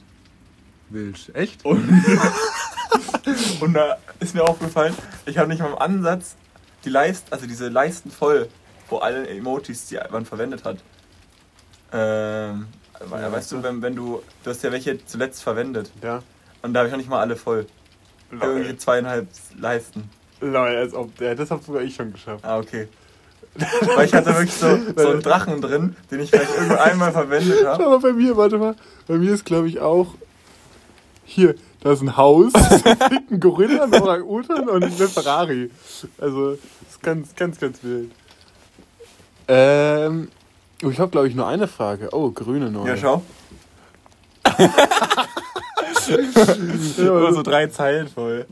Wild. 0.89 1.31
Echt? 1.35 1.63
Und, 1.65 1.79
und 3.61 3.73
da 3.73 3.97
ist 4.19 4.35
mir 4.35 4.43
aufgefallen, 4.43 4.93
ich 5.25 5.37
habe 5.37 5.47
nicht 5.49 5.59
mal 5.61 5.69
im 5.71 5.77
Ansatz 5.77 6.35
die 6.85 6.89
Leist, 6.89 7.31
also 7.31 7.45
diese 7.47 7.69
Leisten 7.69 8.11
voll, 8.11 8.47
wo 8.89 8.97
alle 8.97 9.27
Emojis, 9.27 9.87
die 9.87 9.97
man 10.11 10.25
verwendet 10.25 10.63
hat. 10.65 10.77
Ähm, 11.91 12.67
Ja, 13.11 13.31
weißt 13.31 13.51
du, 13.51 13.63
wenn, 13.63 13.81
wenn 13.81 13.95
du, 13.95 14.21
du 14.43 14.49
hast 14.49 14.63
ja 14.63 14.71
welche 14.71 15.03
zuletzt 15.05 15.43
verwendet 15.43 15.91
Ja. 16.01 16.21
und 16.61 16.73
da 16.73 16.79
habe 16.79 16.87
ich 16.87 16.91
noch 16.91 16.97
nicht 16.99 17.09
mal 17.09 17.19
alle 17.19 17.35
voll. 17.35 17.67
Irgendwie 18.31 18.75
zweieinhalb 18.77 19.27
Leisten. 19.59 20.09
Lol, 20.41 20.75
als 20.75 20.93
ob 20.93 21.15
der. 21.17 21.35
Das 21.35 21.51
hab 21.51 21.63
sogar 21.63 21.83
ich 21.83 21.95
schon 21.95 22.11
geschafft. 22.11 22.43
Ah, 22.43 22.57
okay. 22.57 22.87
Weil 23.95 24.05
ich 24.07 24.13
hatte 24.13 24.33
wirklich 24.33 24.53
so, 24.53 24.79
so 24.97 25.09
einen 25.09 25.21
Drachen 25.21 25.61
drin, 25.61 25.95
den 26.09 26.21
ich 26.21 26.31
vielleicht 26.31 26.53
irgendwo 26.55 26.75
einmal 26.75 27.11
verwendet 27.11 27.63
habe. 27.65 27.83
Schau 27.83 27.89
mal 27.91 27.99
bei 27.99 28.13
mir, 28.13 28.35
warte 28.35 28.57
mal. 28.57 28.75
Bei 29.07 29.15
mir 29.17 29.31
ist, 29.31 29.45
glaube 29.45 29.67
ich, 29.67 29.79
auch. 29.79 30.15
Hier, 31.25 31.53
da 31.81 31.93
ist 31.93 32.01
ein 32.01 32.17
Haus, 32.17 32.51
ein 33.31 33.39
Gorilla, 33.39 33.83
ein 33.83 33.93
Orang-Utan 33.93 34.67
und 34.67 34.83
eine 34.83 34.91
Ferrari. 35.07 35.69
Also, 36.17 36.51
das 36.51 36.59
ist 36.89 37.03
ganz, 37.03 37.35
ganz, 37.35 37.59
ganz 37.59 37.83
wild. 37.83 38.11
Ähm. 39.47 40.29
Oh, 40.83 40.89
ich 40.89 40.99
habe, 40.99 41.11
glaube 41.11 41.27
ich, 41.27 41.35
nur 41.35 41.47
eine 41.47 41.67
Frage. 41.67 42.09
Oh, 42.11 42.29
grüne 42.31 42.69
neue. 42.69 42.89
Ja, 42.89 42.97
schau. 42.97 43.21
Nur 46.97 47.33
so 47.33 47.43
drei 47.43 47.67
Zeilen 47.67 48.07
voll. 48.09 48.45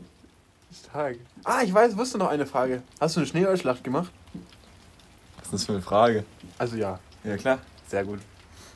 Stark. 0.88 1.16
Ah, 1.44 1.60
ich 1.62 1.72
weiß, 1.72 1.96
wusste 1.96 2.18
noch 2.18 2.28
eine 2.28 2.46
Frage. 2.46 2.82
Hast 3.00 3.16
du 3.16 3.20
eine 3.20 3.26
Schneeballschlacht 3.26 3.84
gemacht? 3.84 4.10
Was 5.36 5.44
ist 5.46 5.52
das 5.52 5.64
für 5.64 5.72
eine 5.72 5.82
Frage? 5.82 6.24
Also 6.58 6.76
ja, 6.76 6.98
Ja, 7.24 7.36
klar. 7.36 7.58
sehr 7.88 8.04
gut. 8.04 8.20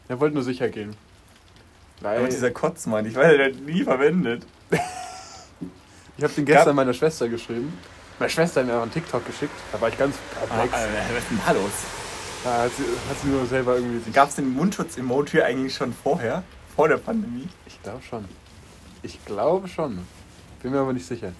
Er 0.08 0.20
wollte 0.20 0.34
nur 0.34 0.44
sicher 0.44 0.68
gehen. 0.68 0.94
Weil 2.00 2.18
Aber 2.18 2.28
dieser 2.28 2.50
Kotzmann, 2.50 3.06
ich 3.06 3.14
weiß, 3.14 3.36
der 3.36 3.46
hat 3.46 3.54
nie 3.62 3.82
verwendet. 3.82 4.42
ich 6.19 6.23
habe 6.25 6.32
den 6.34 6.45
gestern 6.45 6.76
meiner 6.76 6.92
Schwester 6.92 7.28
geschrieben. 7.28 7.73
Meine 8.19 8.30
Schwester 8.30 8.60
hat 8.60 8.66
mir 8.66 8.76
auch 8.76 8.82
einen 8.82 8.92
TikTok 8.92 9.25
geschickt. 9.26 9.52
Da 9.73 9.80
war 9.80 9.88
ich 9.88 9.97
ganz 9.97 10.16
perplex. 10.38 10.73
Ah, 10.75 10.78
was 11.14 11.19
ist 11.23 11.30
denn 11.30 11.40
da 11.47 11.52
los? 11.52 11.71
Da 12.47 12.63
hat 12.63 12.71
sie, 12.76 12.85
hat 13.11 13.19
sie 13.21 13.26
nur 13.28 13.45
selber 13.47 13.75
irgendwie. 13.75 14.09
Gab 14.13 14.28
es 14.28 14.37
den 14.37 14.54
Mundschutz-Emoji 14.54 15.43
eigentlich 15.43 15.75
schon 15.75 15.93
vorher? 15.93 16.45
Vor 16.76 16.87
der 16.87 16.99
Pandemie? 16.99 17.49
Ich 17.67 17.82
glaube 17.82 18.00
schon. 18.09 18.25
Ich 19.02 19.25
glaube 19.25 19.67
schon. 19.67 19.99
Bin 20.63 20.71
mir 20.71 20.78
aber 20.78 20.93
nicht 20.93 21.06
sicher. 21.06 21.32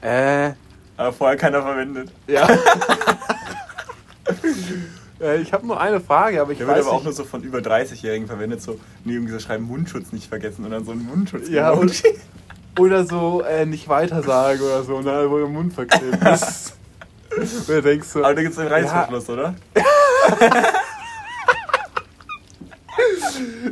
Äh, 0.00 0.52
Aber 0.96 1.12
vorher 1.12 1.36
keiner 1.36 1.60
verwendet. 1.60 2.10
ja. 2.26 2.48
äh, 5.20 5.42
ich 5.42 5.52
habe 5.52 5.66
nur 5.66 5.78
eine 5.78 6.00
Frage, 6.00 6.40
aber 6.40 6.52
ich 6.52 6.58
Der 6.58 6.66
wird 6.66 6.78
weiß 6.78 6.86
aber 6.86 6.96
auch 6.96 7.04
nur 7.04 7.12
so 7.12 7.24
von 7.24 7.42
über 7.42 7.58
30-Jährigen 7.58 8.26
verwendet, 8.26 8.62
so, 8.62 8.80
nee, 9.04 9.12
irgendwie 9.12 9.34
so 9.34 9.38
schreiben 9.38 9.64
Mundschutz 9.64 10.12
nicht 10.12 10.28
vergessen 10.30 10.64
und 10.64 10.70
dann 10.70 10.86
so 10.86 10.92
ein 10.92 11.04
Mundschutz-Emoji. 11.04 11.54
Ja, 11.56 11.72
und- 11.72 12.02
Oder 12.78 13.04
so 13.04 13.42
äh, 13.42 13.66
nicht 13.66 13.86
weitersagen 13.86 14.62
oder 14.62 14.82
so, 14.82 15.02
ne, 15.02 15.26
wo 15.28 15.36
der 15.36 15.46
Mund 15.46 15.74
verklebt 15.74 16.24
ist. 16.24 16.72
Und 17.36 17.68
du 17.68 17.82
denkst 17.82 18.08
so, 18.08 18.20
aber 18.24 18.34
da 18.34 18.40
gibt 18.42 18.54
es 18.54 18.58
einen 18.58 18.68
Reißverschluss, 18.68 19.28
oder? 19.28 19.54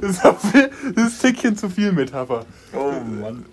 Das 0.01 0.11
ist, 0.11 0.25
auch 0.25 0.38
viel, 0.38 0.70
das 0.94 1.07
ist 1.12 1.25
ein 1.25 1.33
Tickchen 1.33 1.57
zu 1.57 1.68
viel 1.68 1.92
Metapher. 1.92 2.44
Oh 2.73 2.92
Mann. 2.92 3.44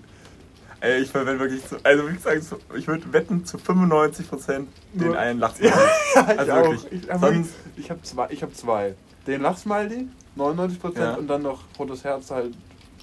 Ey, 0.80 1.02
ich 1.02 1.10
verwende 1.10 1.40
wirklich 1.40 1.66
zu, 1.68 1.78
also 1.84 2.08
wie 2.08 2.14
gesagt, 2.14 2.44
so- 2.44 2.60
ich 2.76 2.88
würde 2.88 3.12
wetten 3.12 3.44
zu 3.46 3.58
95% 3.58 4.68
den 4.94 5.08
Nur- 5.08 5.18
einen 5.18 5.40
Lachs. 5.40 5.60
Ja, 5.62 5.72
ich 6.16 6.40
Also 6.40 6.52
auch. 6.52 6.64
wirklich. 6.72 7.04
Ich, 7.04 7.10
hab 7.10 7.20
Sonst- 7.20 7.36
wirklich- 7.66 7.86
ich 7.86 7.90
habe 7.90 8.02
zwei, 8.04 8.28
ich 8.30 8.44
hab 8.44 8.56
zwei. 8.56 8.96
Den 9.26 9.42
Lachsmiley, 9.42 10.08
99% 10.38 10.98
Ja. 11.00 11.14
und 11.16 11.28
dann 11.28 11.42
noch 11.42 11.64
rotes 11.80 12.04
Herz 12.04 12.30
halt. 12.32 12.54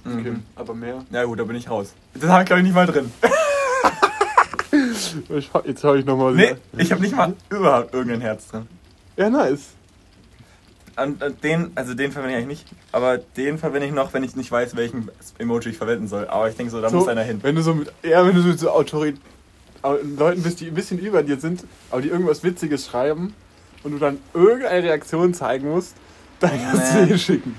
Mhm. 0.05 0.19
Okay, 0.21 0.35
aber 0.57 0.75
mehr. 0.75 1.05
Ja 1.11 1.25
gut, 1.25 1.39
da 1.41 1.45
bin 1.45 1.57
ich 1.57 1.69
raus. 1.69 1.93
Das 2.15 2.31
habe 2.31 2.43
ich 2.43 2.47
glaube 2.47 2.61
ich 2.61 2.65
nicht 2.67 2.75
mal 2.75 2.87
drin. 2.87 3.13
Ich, 5.29 5.49
jetzt 5.65 5.85
habe 5.85 5.99
ich 6.01 6.05
nochmal. 6.05 6.35
Nee, 6.35 6.57
ich 6.77 6.91
habe 6.91 7.01
nicht 7.01 7.15
mal 7.15 7.35
überhaupt 7.49 7.95
irgendein 7.95 8.21
Herz 8.21 8.49
drin. 8.49 8.67
Ja, 9.17 9.31
nice. 9.31 9.69
Und 10.97 11.23
und 11.23 11.43
den, 11.43 11.73
also 11.75 11.95
den 11.95 12.13
verwende 12.13 12.37
ich 12.37 12.45
eigentlich 12.45 12.65
nicht, 12.67 12.77
aber 12.93 13.19
den 13.19 13.59
verwende 13.59 13.87
ich 13.87 13.93
noch, 13.93 14.13
wenn 14.13 14.23
ich 14.23 14.37
nicht 14.37 14.51
weiß, 14.51 14.77
welchen 14.77 15.11
Emoji 15.39 15.71
ich 15.71 15.77
verwenden 15.77 16.07
soll. 16.07 16.29
Aber 16.29 16.49
ich 16.49 16.57
denke 16.57 16.71
so, 16.71 16.81
da 16.81 16.89
so, 16.89 16.99
muss 16.99 17.09
einer 17.09 17.23
hin. 17.23 17.41
Wenn 17.43 17.57
du 17.57 17.63
so 17.63 17.75
mit, 17.75 17.93
ja, 18.03 18.25
wenn 18.25 18.35
du 18.35 18.43
so 18.43 18.49
mit 18.49 18.59
so 18.61 18.71
Autorität, 18.71 19.21
Leuten 20.17 20.43
bist, 20.43 20.61
die 20.61 20.69
ein 20.69 20.75
bisschen 20.75 20.99
über 20.99 21.23
dir 21.23 21.39
sind, 21.39 21.65
aber 21.91 22.01
die 22.01 22.09
irgendwas 22.09 22.43
Witziges 22.43 22.87
schreiben 22.87 23.35
und 23.83 23.93
du 23.93 23.99
dann 23.99 24.19
irgendeine 24.33 24.83
Reaktion 24.83 25.35
zeigen 25.35 25.69
musst, 25.69 25.95
dann 26.41 26.53
kannst 26.63 26.95
du 26.95 27.07
den 27.07 27.19
schicken. 27.19 27.57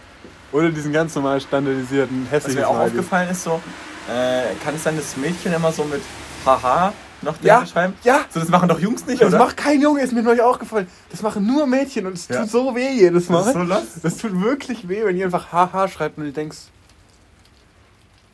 Oder 0.52 0.70
diesen 0.70 0.94
ganz 0.94 1.14
normal 1.16 1.42
standardisierten 1.42 2.24
Was 2.26 2.32
hässlichen 2.32 2.62
mir 2.62 2.68
auch 2.68 2.76
Smiley. 2.76 2.90
aufgefallen 2.90 3.30
ist, 3.30 3.44
so, 3.44 3.62
äh, 4.10 4.56
kann 4.64 4.76
es 4.76 4.84
sein, 4.84 4.96
dass 4.96 5.18
Mädchen 5.18 5.54
immer 5.54 5.72
so 5.72 5.84
mit 5.84 6.02
Haha 6.46 6.94
noch 7.22 7.36
Ja, 7.42 7.66
schreiben? 7.66 7.94
ja. 8.04 8.22
So, 8.30 8.40
das 8.40 8.50
machen 8.50 8.70
doch 8.70 8.80
Jungs 8.80 9.06
nicht, 9.06 9.22
Das 9.22 9.30
oder? 9.30 9.40
macht 9.40 9.58
kein 9.58 9.82
Junge, 9.82 10.02
ist 10.02 10.14
mir 10.14 10.24
neulich 10.24 10.42
aufgefallen. 10.42 10.88
Das 11.12 11.22
machen 11.22 11.46
nur 11.48 11.66
Mädchen 11.68 12.06
und 12.08 12.14
es 12.14 12.28
Ja. 12.28 12.42
tut 12.42 12.50
so 12.52 12.76
weh 12.76 12.90
jedes 12.92 13.30
Mal. 13.30 13.44
das 13.44 13.54
so. 13.54 14.00
Das 14.04 14.18
tut 14.18 14.42
wirklich 14.42 14.88
weh, 14.88 15.04
wenn 15.06 15.16
ihr 15.18 15.26
einfach 15.26 15.52
Haha 15.52 15.88
schreibt 15.88 16.18
und 16.18 16.26
du 16.26 16.32
denkst, 16.32 16.58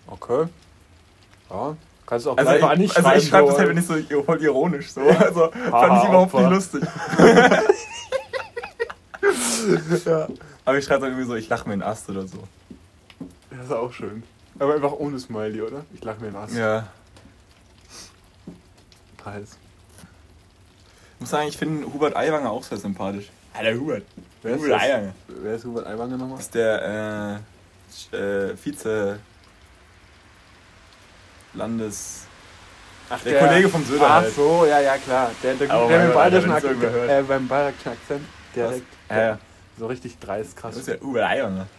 okay, 0.08 0.46
ja, 1.50 1.76
kannst 2.06 2.26
du 2.26 2.32
auch 2.32 2.38
Also 2.38 2.52
ich, 2.52 2.78
nicht 2.80 2.98
also 2.98 3.12
ich 3.12 3.28
schreibe 3.28 3.48
das 3.48 3.56
so, 3.56 3.60
halt, 3.60 3.70
wenn 3.70 3.78
ich 3.78 3.86
so 4.10 4.24
voll 4.24 4.42
ironisch 4.42 4.92
so. 4.92 5.02
Also 5.02 5.52
fand 5.52 6.04
ich 6.04 6.10
überhaupt 6.10 6.34
Opfer. 6.34 6.50
nicht 6.50 6.74
lustig. 6.74 6.84
ja, 10.06 10.28
Aber 10.66 10.78
ich 10.78 10.86
schreibe 10.86 11.02
dann 11.02 11.12
irgendwie 11.12 11.28
so, 11.28 11.36
ich 11.36 11.48
lache 11.50 11.68
mir 11.68 11.74
in 11.76 11.80
den 11.82 11.88
Ast 11.88 12.10
oder 12.10 12.28
so. 12.28 12.38
Das 13.52 13.66
ist 13.66 13.72
auch 13.72 13.92
schön. 13.94 14.24
Aber 14.60 14.74
einfach 14.76 14.92
ohne 14.94 15.20
Smiley, 15.20 15.62
oder? 15.62 15.86
Ich 15.94 16.04
lache 16.04 16.22
mir 16.22 16.34
was. 16.34 16.54
Ja. 16.56 16.88
Preis. 19.24 19.58
Ich 21.16 21.22
muss 21.22 21.30
sagen, 21.30 21.48
ich 21.48 21.58
finde 21.58 21.86
Hubert 21.94 22.16
Aiwanger 22.16 22.50
auch 22.52 22.64
sehr 22.64 22.78
sympathisch. 22.78 23.30
Alter, 23.54 23.80
Hubert. 23.80 24.04
Wer 24.42 24.56
ist 24.56 24.64
Hubert? 24.64 24.82
Aiwanger. 24.82 25.14
Wer 25.28 25.56
ist 25.56 25.66
Hubert 25.66 25.88
Aiwanger 25.88 26.18
nochmal? 26.18 26.38
Das 26.38 26.46
ist 26.46 26.56
der 26.56 27.42
äh, 28.14 28.18
äh, 28.18 28.58
Vize 28.58 29.20
Landes... 31.54 32.22
Ach, 33.10 33.22
Der 33.24 33.40
Kollege 33.40 33.68
vom 33.68 33.84
Söder 33.84 34.06
Ach 34.06 34.22
halt. 34.22 34.34
so, 34.34 34.66
ja, 34.66 34.80
ja, 34.80 34.98
klar. 34.98 35.32
Der, 35.44 35.56
der, 35.56 35.70
Aber 35.70 35.88
der 35.90 35.98
mit 36.00 36.08
Gott, 36.08 36.16
bayerischen 36.16 36.52
Alter, 36.52 36.70
wenn 36.70 36.88
Akzent, 36.88 37.10
äh, 37.10 37.24
beim 37.28 37.48
bayerischen 37.48 37.90
Akzent, 37.90 38.26
direkt. 38.56 38.86
Ja, 39.10 39.22
ja. 39.22 39.40
So 39.78 39.88
richtig 39.88 40.18
dreist, 40.20 40.56
krass. 40.56 40.76
Das 40.76 40.88
ist 40.88 40.94
ja 40.94 41.02
Hubert 41.06 41.30
Aiwanger. 41.30 41.68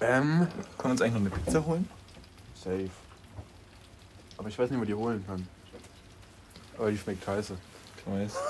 Ähm, 0.00 0.46
Können 0.46 0.50
wir 0.78 0.90
uns 0.90 1.02
eigentlich 1.02 1.14
noch 1.14 1.20
eine 1.20 1.30
Pizza 1.30 1.66
holen? 1.66 1.88
safe. 2.54 2.88
Aber 4.48 4.52
ich 4.54 4.58
weiß 4.58 4.70
nicht, 4.70 4.80
wo 4.80 4.84
die 4.86 4.94
holen 4.94 5.22
kann. 5.26 5.46
Aber 6.78 6.90
die 6.90 6.96
schmeckt 6.96 7.22
scheiße. 7.22 7.54
Ich 7.98 8.12
weiß. 8.12 8.32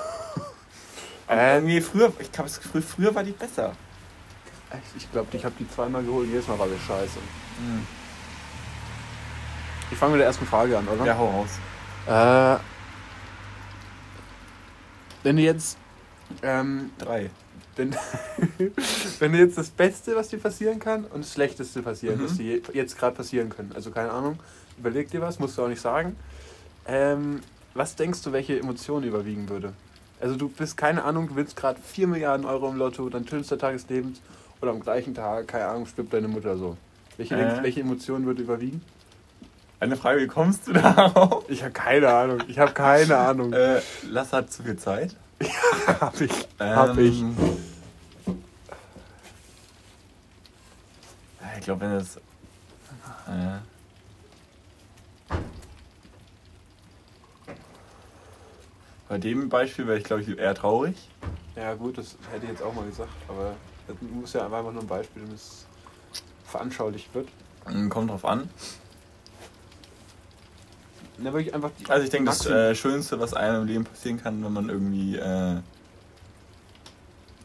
Äh, 1.31 1.57
irgendwie 1.57 1.79
früher, 1.79 2.11
ich 2.17 2.31
glaube, 2.31 2.49
früher, 2.49 2.81
früher 2.81 3.13
war 3.13 3.23
die 3.23 3.33
besser. 3.33 3.73
Echt? 4.71 4.81
Ich 4.97 5.11
glaube, 5.11 5.27
ich 5.37 5.45
habe 5.45 5.53
die 5.59 5.69
zweimal 5.69 6.01
geholt 6.03 6.25
und 6.25 6.31
jedes 6.31 6.47
Mal 6.47 6.57
war 6.57 6.67
das 6.67 6.81
scheiße. 6.81 7.19
Ich 9.91 9.95
fange 9.99 10.13
mit 10.13 10.21
der 10.21 10.27
ersten 10.27 10.47
Frage 10.47 10.75
an, 10.75 10.87
oder? 10.87 11.05
Ja, 11.05 11.15
hau 11.15 11.27
raus. 11.29 11.49
Äh, 12.07 12.59
wenn 15.21 15.35
du 15.35 15.43
jetzt 15.43 15.77
ähm, 16.41 16.89
Drei. 16.97 17.29
Wenn, 17.75 17.95
wenn 19.19 19.35
jetzt 19.35 19.59
das 19.59 19.69
Beste, 19.69 20.15
was 20.15 20.29
dir 20.29 20.39
passieren 20.39 20.79
kann, 20.79 21.05
und 21.05 21.23
das 21.25 21.31
Schlechteste 21.33 21.83
passieren, 21.83 22.19
Mhm. 22.19 22.23
was 22.25 22.37
dir 22.37 22.59
jetzt 22.73 22.97
gerade 22.97 23.15
passieren 23.15 23.49
können. 23.49 23.71
Also 23.75 23.91
keine 23.91 24.09
Ahnung, 24.09 24.39
überleg 24.79 25.09
dir 25.11 25.21
was, 25.21 25.39
musst 25.39 25.57
du 25.57 25.63
auch 25.63 25.67
nicht 25.67 25.81
sagen. 25.81 26.15
Ähm, 26.87 27.41
was 27.73 27.95
denkst 27.95 28.21
du, 28.23 28.31
welche 28.31 28.59
Emotion 28.59 29.03
überwiegen 29.03 29.47
würde? 29.49 29.73
Also 30.21 30.35
du 30.35 30.49
bist, 30.49 30.75
keine 30.75 31.03
Ahnung, 31.03 31.29
du 31.29 31.35
willst 31.35 31.55
gerade 31.55 31.79
4 31.81 32.07
Milliarden 32.07 32.45
Euro 32.45 32.69
im 32.69 32.77
Lotto, 32.77 33.07
dein 33.09 33.27
schönster 33.27 33.57
Tag 33.57 33.73
des 33.73 33.87
Lebens 33.89 34.19
oder 34.61 34.71
am 34.71 34.79
gleichen 34.81 35.13
Tag, 35.13 35.47
keine 35.47 35.67
Ahnung, 35.67 35.85
stirbt 35.85 36.11
deine 36.13 36.27
Mutter 36.27 36.57
so. 36.57 36.75
Welche, 37.17 37.35
Äh. 37.35 37.63
welche 37.63 37.81
Emotion 37.81 38.25
würde 38.25 38.41
überwiegen? 38.41 38.81
Eine 39.79 39.95
Frage, 39.95 40.19
wie 40.21 40.27
kommst 40.27 40.67
du 40.67 40.73
darauf? 40.73 41.45
Ich 41.49 41.61
habe 41.61 41.71
keine 41.71 42.09
Ahnung. 42.09 42.39
Ich 42.47 42.59
habe 42.59 42.73
keine 42.73 43.15
Ahnung. 43.17 43.53
Äh, 43.53 43.79
Lass 44.09 44.33
hat 44.33 44.51
zu 44.51 44.63
viel 44.63 44.75
Zeit. 44.77 45.15
hab 46.01 46.19
ich. 46.19 46.31
Hab 46.59 46.97
ich. 46.97 47.21
Ähm, 47.21 47.35
Ich 51.57 51.65
glaube, 51.65 51.81
wenn 51.81 51.91
es. 51.91 52.15
Äh, 52.15 53.59
bei 59.09 59.17
dem 59.17 59.49
Beispiel 59.49 59.87
wäre 59.87 59.97
ich, 59.97 60.03
glaube 60.03 60.21
ich, 60.21 60.37
eher 60.37 60.53
traurig. 60.53 60.95
Ja 61.55 61.73
gut, 61.73 61.97
das 61.97 62.15
hätte 62.31 62.45
ich 62.45 62.51
jetzt 62.51 62.61
auch 62.61 62.73
mal 62.73 62.85
gesagt, 62.85 63.09
aber 63.27 63.55
das 63.87 63.97
muss 64.01 64.33
ja 64.33 64.45
einfach 64.45 64.71
nur 64.71 64.83
ein 64.83 64.87
Beispiel, 64.87 65.23
damit 65.23 65.35
es 65.35 65.65
veranschaulicht 66.45 67.13
wird. 67.13 67.27
Ähm, 67.67 67.89
Kommt 67.89 68.11
drauf 68.11 68.23
an. 68.23 68.49
Da 71.17 71.33
würde 71.33 71.41
ich 71.41 71.53
einfach 71.53 71.71
Also 71.89 72.03
ich 72.03 72.11
denke, 72.11 72.29
das 72.29 72.45
äh, 72.45 72.73
Schönste, 72.75 73.19
was 73.19 73.33
einem 73.33 73.63
im 73.63 73.67
Leben 73.67 73.83
passieren 73.83 74.21
kann, 74.21 74.41
wenn 74.45 74.53
man 74.53 74.69
irgendwie 74.69 75.17
äh, 75.17 75.57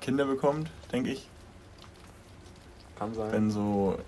Kinder 0.00 0.26
bekommt, 0.26 0.70
denke 0.92 1.10
ich. 1.10 1.26
kann 2.96 3.12
sein. 3.14 3.32
Wenn 3.32 3.50
so 3.50 3.98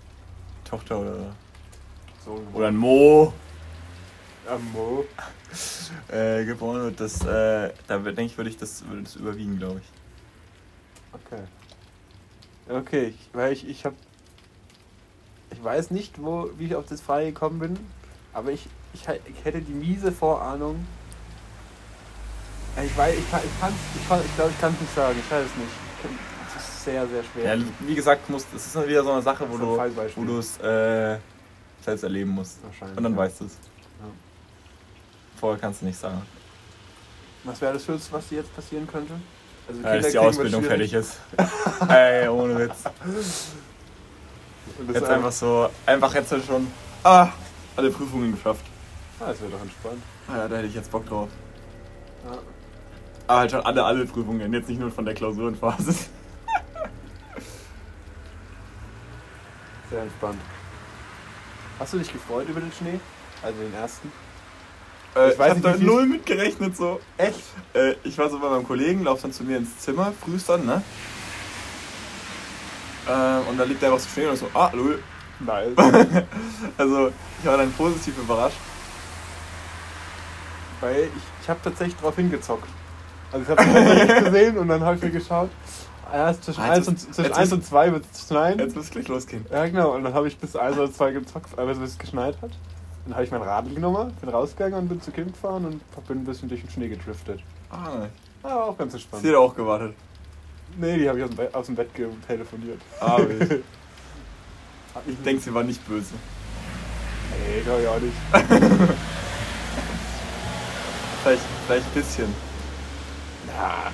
Tochter 0.64 1.01
oder, 1.01 1.35
so 2.25 2.40
oder 2.53 2.69
ein 2.69 2.77
Mo 2.77 3.33
Amo. 4.49 5.05
äh, 6.09 6.45
geboren 6.45 6.83
wird, 6.83 7.01
das, 7.01 7.25
äh, 7.25 7.73
da 7.87 7.99
denke 7.99 8.23
ich, 8.23 8.37
würde 8.37 8.51
ich 8.51 8.59
das, 8.59 8.87
würde 8.87 9.03
das 9.03 9.17
überwiegen, 9.17 9.59
glaube 9.59 9.81
ich. 9.81 11.23
Okay. 11.27 11.43
Okay, 12.69 13.05
ich, 13.09 13.31
weil 13.33 13.53
ich, 13.53 13.69
ich 13.69 13.85
habe. 13.85 13.97
Ich 15.53 15.63
weiß 15.63 15.91
nicht, 15.91 16.21
wo, 16.21 16.51
wie 16.59 16.67
ich 16.67 16.75
auf 16.75 16.87
das 16.87 17.01
Freie 17.01 17.27
gekommen 17.33 17.61
bin, 17.61 17.79
aber 18.33 18.51
ich, 18.51 18.67
ich, 18.93 19.03
ich 19.09 19.45
hätte 19.45 19.61
die 19.61 19.73
miese 19.73 20.13
Vorahnung. 20.13 20.85
Ich 22.85 22.97
weiß, 22.97 23.17
ich 23.17 23.31
kann, 23.31 23.41
ich, 23.45 23.61
kann's, 23.61 23.75
ich, 23.95 24.09
kann, 24.09 24.21
ich 24.23 24.35
glaube, 24.35 24.51
ich 24.51 24.61
kann 24.61 24.75
es 24.75 24.81
nicht 24.81 24.95
sagen, 24.95 25.19
ich 25.19 25.31
weiß 25.31 25.47
es 25.47 25.57
nicht. 25.57 25.71
Ich 25.97 26.03
kann- 26.03 26.19
Es 26.57 26.63
ist 26.63 26.85
sehr, 26.85 27.07
sehr 27.07 27.23
schwer. 27.25 27.57
Ja, 27.57 27.65
wie 27.81 27.95
gesagt, 27.95 28.23
das 28.31 28.67
ist 28.67 28.89
wieder 28.89 29.03
so 29.03 29.13
eine 29.13 29.23
Sache, 29.23 29.47
wo 29.49 29.57
du 29.57 29.79
wo 30.17 30.25
du 30.25 30.39
es 30.39 30.59
äh, 30.59 31.19
selbst 31.83 32.03
erleben 32.03 32.31
musst. 32.31 32.63
Wahrscheinlich. 32.63 32.99
Und 32.99 33.05
dann 33.05 33.13
ja. 33.13 33.19
weißt 33.19 33.41
du 33.41 33.45
es. 33.47 33.57
Vorher 35.38 35.61
kannst 35.61 35.83
du 35.83 35.87
nicht 35.87 35.99
sagen. 35.99 36.22
Was 37.44 37.61
wäre 37.61 37.75
das 37.75 37.85
Schönste, 37.85 38.12
was 38.12 38.29
dir 38.29 38.38
jetzt 38.38 38.55
passieren 38.55 38.87
könnte? 38.87 39.14
Also 39.68 39.81
Ja, 39.83 39.96
dass 39.96 40.11
die 40.11 40.18
Ausbildung 40.18 40.62
fertig 40.62 40.92
ist. 40.92 41.18
Ey, 41.88 42.29
ohne 42.29 42.59
Witz. 42.59 42.85
Jetzt 44.92 45.05
einfach 45.05 45.33
so, 45.33 45.70
einfach 45.87 46.14
jetzt 46.14 46.33
halt 46.33 46.44
schon, 46.44 46.66
ah, 47.05 47.29
alle 47.77 47.90
Prüfungen 47.90 48.33
geschafft. 48.33 48.64
Ah, 49.20 49.27
das 49.29 49.40
wäre 49.40 49.53
doch 49.53 49.62
entspannt. 49.62 50.03
Ah 50.29 50.37
ja, 50.38 50.49
da 50.49 50.57
hätte 50.57 50.66
ich 50.66 50.75
jetzt 50.75 50.90
Bock 50.90 51.07
drauf. 51.07 51.29
Ja. 52.25 52.38
Aber 53.29 53.40
halt 53.40 53.51
schon 53.51 53.61
alle, 53.61 53.85
alle 53.85 54.07
Prüfungen, 54.07 54.53
jetzt 54.53 54.68
nicht 54.68 54.81
nur 54.81 54.90
von 54.90 55.05
der 55.05 55.14
Klausurenphase. 55.14 55.94
Sehr 59.90 60.03
entspannt. 60.03 60.40
Hast 61.79 61.92
du 61.92 61.99
dich 61.99 62.12
gefreut 62.12 62.49
über 62.49 62.61
den 62.61 62.72
Schnee? 62.72 62.99
Also 63.42 63.59
den 63.61 63.75
ersten? 63.75 64.11
Äh, 65.16 65.33
Ich 65.33 65.38
hab 65.38 65.55
nicht, 65.55 65.64
da 65.64 65.72
viel- 65.74 65.87
null 65.87 66.07
mitgerechnet 66.07 66.76
so. 66.76 67.00
Echt? 67.16 67.40
Äh, 67.74 67.94
ich 68.05 68.16
war 68.18 68.29
so 68.29 68.38
bei 68.38 68.48
meinem 68.50 68.66
Kollegen, 68.66 69.05
lauf 69.05 69.22
dann 69.22 69.33
zu 69.33 69.44
mir 69.44 69.57
ins 69.59 69.79
Zimmer, 69.79 70.12
frühst 70.24 70.48
dann, 70.48 70.66
ne? 70.66 70.83
Äh, 73.09 73.48
und 73.48 73.57
da 73.59 73.64
liegt 73.64 73.83
einfach 73.85 73.98
so 74.00 74.09
Schnee 74.09 74.26
und 74.26 74.37
so, 74.37 74.48
ah, 74.55 74.70
lol. 74.74 75.02
Nice. 75.40 75.74
Also, 76.79 77.12
ich 77.40 77.46
war 77.46 77.57
dann 77.59 77.72
positiv 77.72 78.16
überrascht. 78.18 78.57
Weil 80.81 81.05
ich, 81.05 81.22
ich 81.42 81.48
habe 81.48 81.61
tatsächlich 81.62 81.96
drauf 81.96 82.16
hingezockt. 82.16 82.68
Also 83.33 83.42
ich 83.44 83.48
habe 83.59 83.62
es 83.62 83.96
direkt 83.96 84.24
gesehen 84.24 84.59
und 84.59 84.68
dann 84.68 84.83
habe 84.83 84.96
ich 84.96 85.02
mir 85.02 85.11
geschaut, 85.11 85.50
erst 86.12 86.44
zwischen 86.44 86.61
Ah, 86.61 86.70
1 86.70 86.76
jetzt 86.79 86.88
und, 86.88 86.94
ist- 86.96 87.14
zwischen 87.14 87.24
jetzt 87.29 87.37
1 87.38 87.46
ist- 87.48 87.52
und 87.55 87.64
2 87.66 87.92
wird 87.92 88.05
es 88.12 88.26
schneien. 88.29 88.59
Jetzt 88.59 88.76
muss 88.76 88.85
es 88.87 88.90
gleich 88.90 89.09
losgehen. 89.09 89.44
Ja 89.50 89.66
genau, 89.66 89.94
und 89.94 90.05
dann 90.05 90.14
habe 90.14 90.29
ich 90.29 90.37
bis 90.38 90.55
1 90.57 90.76
oder 90.79 90.92
2 90.92 91.12
gezockt, 91.12 91.55
bis 91.57 91.79
es 91.79 91.98
geschneit 91.98 92.37
hat. 92.42 92.50
Dann 93.07 93.14
habe 93.14 93.25
ich 93.25 93.31
mein 93.31 93.42
Radl 93.42 93.73
genommen, 93.75 94.12
bin 94.21 94.29
rausgegangen 94.29 94.79
und 94.81 94.88
bin 94.88 95.01
zu 95.01 95.11
Kim 95.12 95.29
gefahren 95.33 95.64
und 95.64 96.07
bin 96.09 96.19
ein 96.19 96.25
bisschen 96.25 96.49
durch 96.49 96.61
den 96.61 96.71
Schnee 96.71 96.88
gedriftet. 96.88 97.40
Ah, 97.71 98.09
Ah, 98.42 98.49
war 98.49 98.64
auch 98.66 98.77
ganz 98.79 98.92
entspannt. 98.95 99.25
jeder 99.25 99.40
auch 99.40 99.55
gewartet. 99.55 99.95
Nee, 100.77 100.99
die 100.99 101.09
habe 101.09 101.19
ich 101.19 101.25
aus 101.25 101.31
dem, 101.31 101.37
Bett, 101.37 101.55
aus 101.55 101.66
dem 101.66 101.75
Bett 101.77 101.88
telefoniert. 102.27 102.81
Ah. 103.01 103.16
Hat 104.95 105.03
Ich 105.07 105.23
denke, 105.25 105.42
sie 105.42 105.55
war 105.55 105.62
nicht 105.62 105.87
böse. 105.87 106.14
Nee, 107.47 107.61
glaube 107.62 107.83
ich 107.83 107.88
auch 107.88 108.01
nicht. 108.01 108.14
Vielleicht, 111.23 111.42
vielleicht 111.66 111.87
ein 111.87 111.92
bisschen. 111.92 112.35
Ja. 113.49 113.90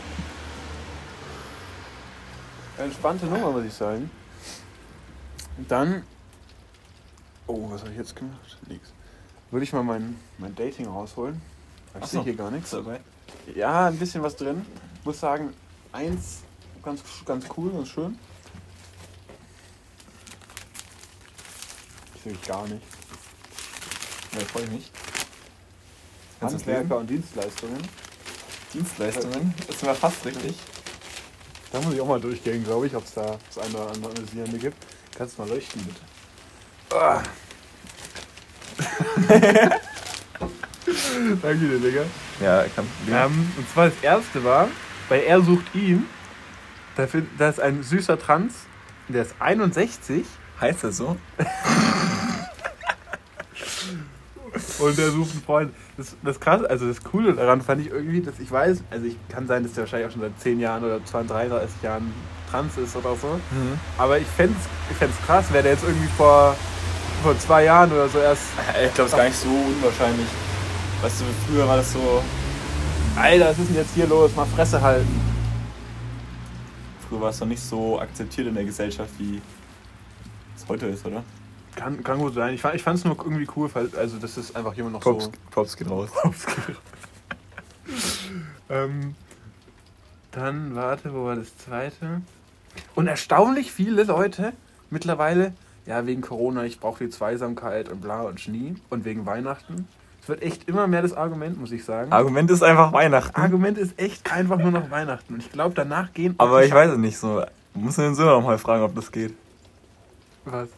Entspannte 2.85 3.25
Nummer, 3.27 3.51
muss 3.53 3.65
ich 3.65 3.73
sagen. 3.73 4.11
Dann. 5.69 6.03
Oh, 7.47 7.71
was 7.71 7.81
habe 7.81 7.91
ich 7.93 7.97
jetzt 7.97 8.15
gemacht? 8.15 8.59
Nix. 8.69 8.93
Würde 9.53 9.65
ich 9.65 9.73
mal 9.75 9.85
mein, 9.85 10.17
mein 10.39 10.55
Dating 10.55 10.87
rausholen. 10.87 11.41
Ich 12.01 12.07
sehe 12.07 12.23
hier 12.23 12.35
gar 12.35 12.51
nichts. 12.51 12.71
Dabei? 12.71 13.01
Ja, 13.55 13.89
ein 13.89 13.99
bisschen 13.99 14.23
was 14.23 14.35
drin. 14.35 14.65
Muss 15.05 15.21
sagen, 15.21 15.53
eins 15.93 16.39
ganz, 16.83 17.03
ganz 17.27 17.45
cool, 17.55 17.71
ganz 17.71 17.89
schön. 17.89 18.19
Ich 22.15 22.23
sehe 22.23 22.33
ich 22.33 22.43
gar 22.43 22.67
nicht. 22.67 22.81
Ja, 24.33 24.41
freue 24.47 24.65
ich 24.65 24.71
mich. 24.71 24.91
Du 26.41 26.47
das 26.47 26.55
Handwerker 26.55 26.97
und 26.97 27.11
Dienstleistungen. 27.11 27.83
Dienstleistungen. 28.73 29.55
Das 29.67 29.79
sind 29.79 29.87
wir 29.87 29.95
fast 29.95 30.25
richtig. 30.25 30.57
Da 31.71 31.81
muss 31.83 31.93
ich 31.93 32.01
auch 32.01 32.09
mal 32.09 32.21
durchgehen, 32.21 32.65
glaube 32.65 32.87
ich, 32.87 32.97
ob 32.97 33.05
es 33.05 33.13
da 33.13 33.39
das 33.55 33.63
eine 33.63 33.77
oder 33.77 33.93
andere 33.93 34.13
Analysierende 34.13 34.59
gibt. 34.59 34.79
Kannst 35.15 35.37
du 35.37 35.43
mal 35.43 35.49
leuchten, 35.51 35.85
bitte. 35.85 36.01
Ah. 36.97 37.23
Danke 41.43 41.59
dir, 41.59 41.79
Digga. 41.79 42.03
Ja, 42.41 42.65
kann 42.75 42.87
Ähm, 43.11 43.53
und 43.57 43.69
zwar 43.73 43.87
das 43.87 43.95
erste 44.03 44.45
war, 44.45 44.69
bei 45.09 45.23
Er 45.23 45.41
sucht 45.43 45.75
ihn, 45.75 46.07
da, 46.97 47.07
find, 47.07 47.29
da 47.39 47.49
ist 47.49 47.61
ein 47.61 47.83
süßer 47.83 48.19
Trans, 48.19 48.55
der 49.09 49.23
ist 49.23 49.35
61 49.39 50.27
Heißt 50.63 50.85
das 50.85 50.97
so? 50.97 51.17
und 54.79 54.97
der 54.97 55.11
sucht 55.11 55.33
einen 55.33 55.43
Freund. 55.43 55.75
Das, 55.97 56.15
das 56.23 56.39
krass, 56.39 56.63
also 56.63 56.87
das 56.87 57.03
Coole 57.03 57.33
daran 57.33 57.63
fand 57.63 57.81
ich 57.81 57.91
irgendwie, 57.91 58.21
dass 58.21 58.39
ich 58.39 58.53
weiß, 58.53 58.85
also 58.89 59.07
ich 59.07 59.17
kann 59.29 59.49
sein, 59.49 59.65
dass 59.65 59.73
der 59.73 59.83
wahrscheinlich 59.83 60.09
auch 60.09 60.13
schon 60.13 60.21
seit 60.21 60.39
10 60.39 60.61
Jahren 60.61 60.85
oder 60.85 61.05
32, 61.05 61.51
33 61.51 61.83
Jahren 61.83 62.15
trans 62.49 62.79
ist 62.79 62.95
oder 62.95 63.17
so. 63.17 63.27
Mhm. 63.27 63.81
Aber 63.99 64.21
ich 64.21 64.27
fände 64.29 64.55
es 64.57 64.69
ich 64.93 64.97
fänd's 64.97 65.17
krass, 65.27 65.53
wäre 65.53 65.65
der 65.65 65.73
jetzt 65.73 65.83
irgendwie 65.83 66.11
vor, 66.17 66.55
vor 67.23 67.39
zwei 67.39 67.65
Jahren 67.65 67.93
oder 67.93 68.09
so 68.09 68.19
erst. 68.19 68.45
Ich 68.85 68.95
glaube, 68.95 69.07
es 69.07 69.13
ist 69.13 69.17
gar 69.17 69.25
nicht 69.25 69.37
so 69.37 69.49
unwahrscheinlich. 69.49 70.27
Weißt 71.03 71.21
du, 71.21 71.25
früher 71.47 71.67
war 71.67 71.77
das 71.77 71.93
so. 71.93 72.23
Alter, 73.17 73.51
was 73.51 73.59
ist 73.59 73.69
denn 73.69 73.77
jetzt 73.77 73.95
hier 73.95 74.07
los? 74.07 74.35
Mal 74.35 74.47
Fresse 74.47 74.81
halten. 74.81 75.21
Früher 77.09 77.21
war 77.21 77.31
es 77.31 77.41
noch 77.41 77.49
nicht 77.49 77.63
so 77.63 78.01
akzeptiert 78.01 78.47
in 78.47 78.55
der 78.55 78.65
Gesellschaft, 78.65 79.11
wie 79.19 79.43
es 80.57 80.67
heute 80.69 80.87
ist, 80.87 81.05
oder? 81.05 81.23
Kann, 81.75 82.03
kann 82.03 82.19
gut 82.19 82.35
sein. 82.35 82.55
Ich, 82.55 82.61
fand- 82.61 82.77
es 82.77 83.05
nur 83.05 83.17
irgendwie 83.19 83.49
cool, 83.57 83.71
weil, 83.75 83.91
also 83.97 84.19
das 84.19 84.37
ist 84.37 84.55
einfach 84.57 84.75
jemand 84.75 84.95
noch 84.95 85.01
Props, 85.01 85.25
so. 85.25 85.33
Props 85.51 85.77
geht 85.77 85.91
raus. 85.91 86.11
ähm, 88.71 89.15
dann, 90.31 90.75
warte, 90.75 91.13
wo 91.13 91.27
war 91.27 91.37
das 91.37 91.57
zweite? 91.59 92.23
Und 92.95 93.07
erstaunlich 93.07 93.73
viele 93.73 94.05
Leute 94.05 94.53
mittlerweile, 94.91 95.53
ja, 95.87 96.07
wegen 96.07 96.21
Corona, 96.21 96.65
ich 96.65 96.79
brauche 96.81 97.05
die 97.05 97.11
Zweisamkeit 97.11 97.89
und 97.89 98.01
bla 98.03 98.23
und 98.23 98.41
Schnee 98.41 98.75
und 98.91 99.05
wegen 99.05 99.27
Weihnachten. 99.27 99.87
Es 100.23 100.29
wird 100.29 100.43
echt 100.43 100.69
immer 100.69 100.87
mehr 100.87 101.03
das 101.03 101.13
Argument, 101.15 101.59
muss 101.61 101.73
ich 101.73 101.85
sagen. 101.85 102.13
Argument 102.13 102.49
ist 102.51 102.63
einfach 102.63 102.93
Weihnachten. 102.93 103.35
Argument 103.41 103.77
ist 103.77 103.99
echt 103.99 104.33
einfach 104.33 104.59
nur 104.59 104.71
noch 104.71 104.91
Weihnachten. 104.91 105.35
Und 105.35 105.41
ich 105.41 105.51
glaube, 105.51 105.75
danach 105.75 106.13
gehen. 106.13 106.37
Aber 106.39 106.65
ich 106.65 106.73
weiß 106.73 106.93
es 106.93 106.99
nicht 106.99 107.19
so. 107.19 107.43
Muss 107.75 107.97
den 107.97 108.15
Söhne 108.15 108.31
noch 108.31 108.43
mal 108.43 108.59
fragen, 108.59 108.85
ob 108.85 108.95
das 108.95 109.11
geht. 109.11 109.35
Was? 110.45 110.69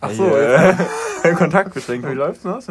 Ach 0.00 0.10
so, 0.10 0.28
so, 0.28 0.36
jetzt- 0.36 1.36
Kontaktbeschränkung. 1.38 2.10
Wie 2.10 2.14
läuft's 2.14 2.42
denn 2.42 2.52
aus? 2.52 2.66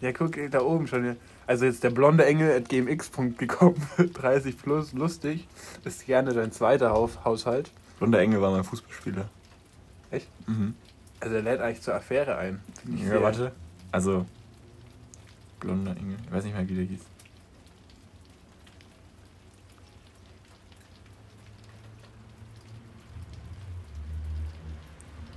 Ja, 0.00 0.12
guck, 0.12 0.36
da 0.50 0.60
oben 0.60 0.86
schon. 0.86 1.06
ja. 1.06 1.16
Also 1.46 1.64
jetzt 1.64 1.82
der 1.82 1.90
blonde 1.90 2.24
Engel 2.24 2.54
at 2.56 2.68
gmx.gekommen, 2.68 3.76
30 4.14 4.60
plus, 4.62 4.92
lustig. 4.92 5.48
Ist 5.84 6.06
gerne 6.06 6.32
dein 6.34 6.52
zweiter 6.52 6.90
Haus 6.90 7.12
Haushalt. 7.24 7.70
Blonder 7.98 8.20
Engel 8.20 8.40
war 8.42 8.50
mein 8.52 8.64
Fußballspieler. 8.64 9.24
Echt? 10.12 10.28
Mhm. 10.46 10.74
Also 11.20 11.36
er 11.36 11.42
lädt 11.42 11.60
eigentlich 11.60 11.80
zur 11.80 11.94
Affäre 11.94 12.36
ein. 12.36 12.60
Ja, 12.96 13.20
warte. 13.22 13.52
Also, 13.90 14.26
blonder 15.58 15.96
Engel. 15.96 16.16
Ich 16.24 16.32
weiß 16.32 16.44
nicht 16.44 16.54
mehr, 16.54 16.68
wie 16.68 16.74
der 16.74 16.84
hieß. 16.84 17.00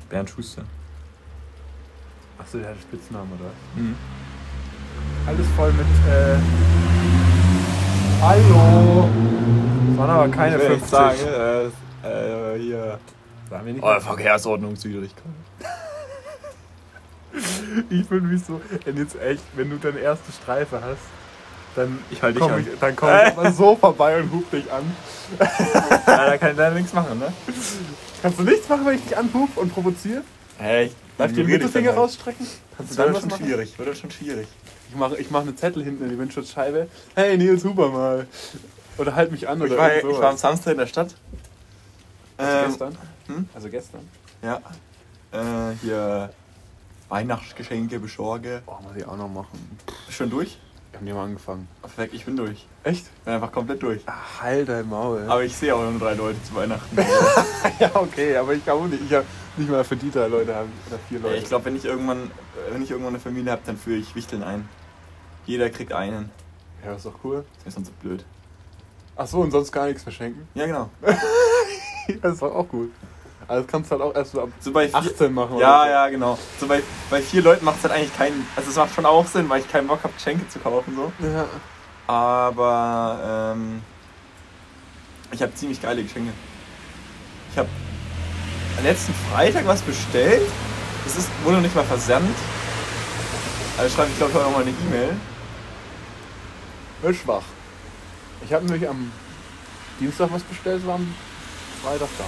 Bernd 0.09 0.29
Schuster. 0.29 0.63
Achso, 2.38 2.57
der 2.57 2.67
hat 2.67 2.73
einen 2.73 2.81
Spitznamen, 2.81 3.31
oder? 3.39 3.51
Mhm. 3.75 3.95
Alles 5.25 5.47
voll 5.55 5.71
mit, 5.71 5.85
äh... 6.07 6.38
Hallo! 8.21 9.09
Das 9.89 9.97
waren 9.97 10.09
aber 10.09 10.29
keine 10.29 10.55
Ich 10.55 10.61
will 10.61 10.79
50. 10.79 10.81
nicht 10.81 10.89
sagen, 10.89 11.71
äh, 12.03 12.55
äh, 12.55 12.59
hier. 12.59 12.99
Sagen 13.55 13.65
wir 13.67 13.73
nicht. 13.73 13.83
Oh, 13.83 13.99
Verkehrsordnungswidrigkeit. 13.99 15.23
Ich 17.89 18.07
fühle 18.07 18.21
mich 18.21 18.41
so, 18.45 18.61
wenn 18.85 18.95
jetzt 18.97 19.19
echt, 19.21 19.43
wenn 19.55 19.69
du 19.69 19.75
deine 19.77 19.99
erste 19.99 20.31
Streife 20.31 20.79
hast, 20.81 21.01
dann 21.75 21.99
Ich 22.09 22.21
dich 22.21 22.39
komm 22.39 22.59
ich, 22.59 22.67
dann 22.79 22.95
komm 22.95 23.09
ich 23.27 23.35
mal 23.35 23.51
so 23.51 23.75
vorbei 23.75 24.21
und 24.21 24.31
hub 24.31 24.49
dich 24.51 24.71
an. 24.71 24.95
Ja, 26.07 26.25
da 26.27 26.37
kann 26.37 26.51
ich 26.51 26.57
leider 26.57 26.75
nichts 26.75 26.93
machen, 26.93 27.19
ne? 27.19 27.33
Kannst 28.21 28.39
du 28.39 28.43
nichts 28.43 28.69
machen, 28.69 28.85
wenn 28.85 28.95
ich 28.95 29.03
dich 29.03 29.17
anhub 29.17 29.57
und 29.57 29.73
provoziere? 29.73 30.21
Hey, 30.57 30.85
ich 30.85 30.93
Darf 31.17 31.31
ich 31.31 31.35
den 31.35 31.47
Mittelfinger 31.47 31.89
halt. 31.89 31.99
rausstrecken? 31.99 32.47
Kannst 32.77 32.91
Das 32.91 32.95
du 32.97 33.03
dann 33.03 33.11
wird 33.13 33.21
schon 33.23 33.29
machen? 33.31 33.45
schwierig, 33.45 33.79
wird 33.79 33.97
schon 33.97 34.11
schwierig. 34.11 34.47
Ich 34.89 34.95
mache 34.95 35.17
ich 35.17 35.29
mach 35.31 35.41
einen 35.41 35.57
Zettel 35.57 35.83
hinten 35.83 36.03
in 36.05 36.09
die 36.11 36.17
Windschutzscheibe. 36.19 36.87
Hey 37.15 37.37
Nils, 37.37 37.65
huber 37.65 37.89
mal. 37.89 38.27
Oder 38.97 39.13
halt 39.15 39.31
mich 39.33 39.49
an 39.49 39.57
Ich 39.59 39.65
oder 39.71 39.77
war, 39.77 39.93
ich 39.93 40.03
war 40.05 40.29
am. 40.29 40.37
Samstag 40.37 40.71
in 40.71 40.77
der 40.77 40.87
Stadt. 40.87 41.13
Ähm, 42.37 42.69
gestern? 42.69 42.97
Hm? 43.27 43.47
Also 43.53 43.69
gestern? 43.69 44.07
Ja. 44.41 44.59
Äh, 45.31 45.75
hier 45.81 46.31
Weihnachtsgeschenke 47.09 47.99
besorge. 47.99 48.61
Oh, 48.65 48.75
muss 48.81 48.95
ich 48.95 49.05
auch 49.07 49.17
noch 49.17 49.29
machen. 49.29 49.77
Schon 50.09 50.29
durch? 50.29 50.57
Wir 50.91 50.99
haben 50.99 51.05
die 51.07 51.13
mal 51.13 51.25
angefangen. 51.25 51.67
Perfekt, 51.81 52.13
ich 52.13 52.23
bin 52.23 52.38
durch. 52.38 52.65
Echt? 52.83 53.05
Bin 53.25 53.33
einfach 53.33 53.51
komplett 53.51 53.83
durch. 53.83 54.01
Ach, 54.05 54.41
halt 54.43 54.69
dein 54.69 54.88
Maul. 54.88 55.25
Aber 55.27 55.43
ich 55.43 55.53
sehe 55.55 55.75
auch 55.75 55.81
nur 55.81 55.99
drei 55.99 56.13
Leute 56.13 56.41
zu 56.43 56.55
Weihnachten. 56.55 56.97
ja, 57.79 57.91
okay, 57.95 58.38
aber 58.38 58.53
ich 58.53 58.63
glaube 58.63 58.88
nicht. 58.88 59.03
Ich 59.03 59.13
habe 59.13 59.25
nicht 59.57 59.69
mal 59.69 59.83
für 59.83 59.97
die 59.97 60.09
drei 60.09 60.27
Leute 60.27 60.55
haben 60.55 60.71
oder 60.88 60.97
vier 61.09 61.19
Ja, 61.19 61.25
Leute. 61.25 61.38
ich 61.38 61.45
glaube, 61.45 61.65
wenn 61.65 61.75
ich 61.75 61.83
irgendwann, 61.85 62.31
wenn 62.71 62.81
ich 62.81 62.91
irgendwann 62.91 63.13
eine 63.13 63.19
Familie 63.19 63.51
habe, 63.51 63.61
dann 63.65 63.77
führe 63.77 63.97
ich 63.97 64.15
Wichteln 64.15 64.41
ein. 64.43 64.69
Jeder 65.45 65.69
kriegt 65.69 65.91
einen. 65.91 66.29
ja, 66.83 66.93
ist 66.93 67.05
doch 67.05 67.15
cool. 67.23 67.45
Das 67.59 67.67
ist 67.67 67.73
sonst 67.75 67.88
so 67.88 67.93
blöd. 68.01 68.25
Ach 69.17 69.27
so, 69.27 69.41
und 69.41 69.51
sonst 69.51 69.71
gar 69.71 69.88
nichts 69.88 70.03
verschenken? 70.03 70.47
Ja, 70.55 70.65
genau. 70.65 70.89
das 72.21 72.33
ist 72.33 72.41
doch 72.41 72.55
auch 72.55 72.67
gut. 72.67 72.91
Also 73.47 73.62
das 73.63 73.71
kannst 73.71 73.91
du 73.91 73.95
halt 73.95 74.01
auch 74.01 74.15
erst 74.15 74.31
so 74.31 74.41
ab 74.41 74.49
So 74.60 74.71
bei 74.71 74.88
vier, 74.88 74.95
18 74.95 75.34
machen. 75.34 75.58
Ja, 75.58 75.81
oder 75.81 75.86
so. 75.86 75.91
ja, 75.91 76.10
genau. 76.10 76.39
So 76.60 76.67
bei, 76.67 76.81
bei 77.10 77.21
vier 77.21 77.41
Leuten 77.41 77.63
macht 77.65 77.77
es 77.77 77.84
halt 77.84 77.93
eigentlich 77.93 78.15
keinen. 78.17 78.47
Also 78.55 78.69
es 78.69 78.75
macht 78.75 78.93
schon 78.93 79.05
auch 79.05 79.25
Sinn, 79.27 79.47
weil 79.49 79.62
ich 79.62 79.71
keinen 79.71 79.88
Bock 79.88 80.03
habe, 80.03 80.13
Geschenke 80.13 80.47
zu 80.49 80.60
kaufen 80.60 80.95
so. 80.95 81.12
ja. 81.25 81.45
Aber 82.08 83.53
ähm, 83.55 83.81
ich 85.31 85.41
habe 85.41 85.53
ziemlich 85.55 85.81
geile 85.81 86.03
Geschenke. 86.03 86.31
Ich 87.51 87.58
habe 87.58 87.69
letzten 88.84 89.13
Freitag 89.31 89.65
was 89.65 89.81
bestellt. 89.81 90.47
Das 91.03 91.17
ist, 91.17 91.29
wurde 91.43 91.55
noch 91.58 91.63
nicht 91.63 91.75
mal 91.75 91.84
versandt. 91.86 92.36
Also 93.77 93.95
schreibe 93.95 94.10
ich 94.12 94.17
glaube 94.17 94.31
ich 94.31 94.38
heute 94.38 94.45
noch 94.49 94.55
mal 94.58 94.62
eine 94.62 94.71
E-Mail. 94.71 95.17
Wird 97.01 97.15
schwach. 97.15 97.43
Ich 98.45 98.53
habe 98.53 98.65
nämlich 98.65 98.88
am 98.88 99.12
Dienstag 99.99 100.29
was 100.31 100.43
bestellt, 100.43 100.86
war 100.86 100.95
am 100.95 101.13
Freitag 101.84 102.10
da. 102.17 102.23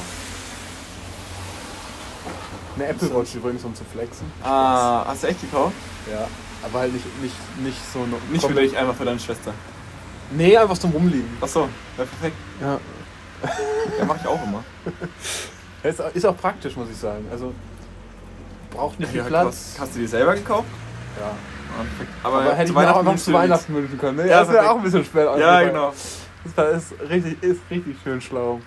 Eine 2.77 2.89
Apple 2.89 3.13
Watch 3.15 3.35
übrigens, 3.35 3.63
um 3.63 3.73
zu 3.73 3.83
flexen. 3.83 4.31
Ah, 4.43 5.03
hast 5.07 5.23
du 5.23 5.27
echt 5.27 5.41
gekauft? 5.41 5.73
Ja. 6.11 6.27
Aber 6.63 6.79
halt 6.79 6.93
nicht, 6.93 7.05
nicht, 7.21 7.35
nicht 7.59 7.77
so... 7.91 7.99
Nicht 8.31 8.45
für 8.45 8.53
dich, 8.53 8.77
einmal 8.77 8.95
für 8.95 9.05
deine 9.05 9.19
Schwester. 9.19 9.53
Nee, 10.31 10.55
einfach 10.57 10.77
zum 10.77 10.91
Rumliegen. 10.91 11.29
Achso, 11.41 11.61
ja, 11.97 12.03
perfekt. 12.03 12.35
Ja. 12.61 12.79
Ja, 13.99 14.05
mache 14.05 14.19
ich 14.21 14.27
auch 14.27 14.43
immer. 14.43 14.63
Ist, 15.83 15.99
ist 15.99 16.25
auch 16.25 16.35
praktisch, 16.35 16.75
muss 16.75 16.89
ich 16.89 16.97
sagen. 16.97 17.25
Also, 17.31 17.53
braucht 18.71 18.99
nicht 18.99 19.09
viel 19.11 19.21
Ja, 19.21 19.27
Platz. 19.27 19.45
hast, 19.73 19.79
hast 19.79 19.95
du 19.95 19.99
die 19.99 20.07
selber 20.07 20.33
gekauft? 20.33 20.67
Ja. 21.19 21.27
Ah. 21.27 21.85
Aber, 22.23 22.37
Aber, 22.37 22.55
hätte 22.55 22.69
ich 22.71 22.75
mir 22.75 22.81
auch 22.81 22.97
einfach 22.97 23.03
nimmst 23.03 23.25
zu 23.25 23.33
Weihnachten 23.33 23.75
wünschen 23.75 23.97
können. 23.97 24.17
Ne? 24.17 24.27
Ja, 24.27 24.39
das 24.39 24.47
wäre 24.49 24.57
perfekt. 24.57 24.71
auch 24.71 24.77
ein 24.77 24.83
bisschen 24.83 25.05
spät. 25.05 25.27
Ja, 25.39 25.61
genau. 25.61 25.93
Das 26.55 26.83
ist 26.83 26.93
richtig, 27.09 27.41
ist 27.43 27.61
richtig 27.69 27.95
schön 28.03 28.19
schlau. 28.21 28.59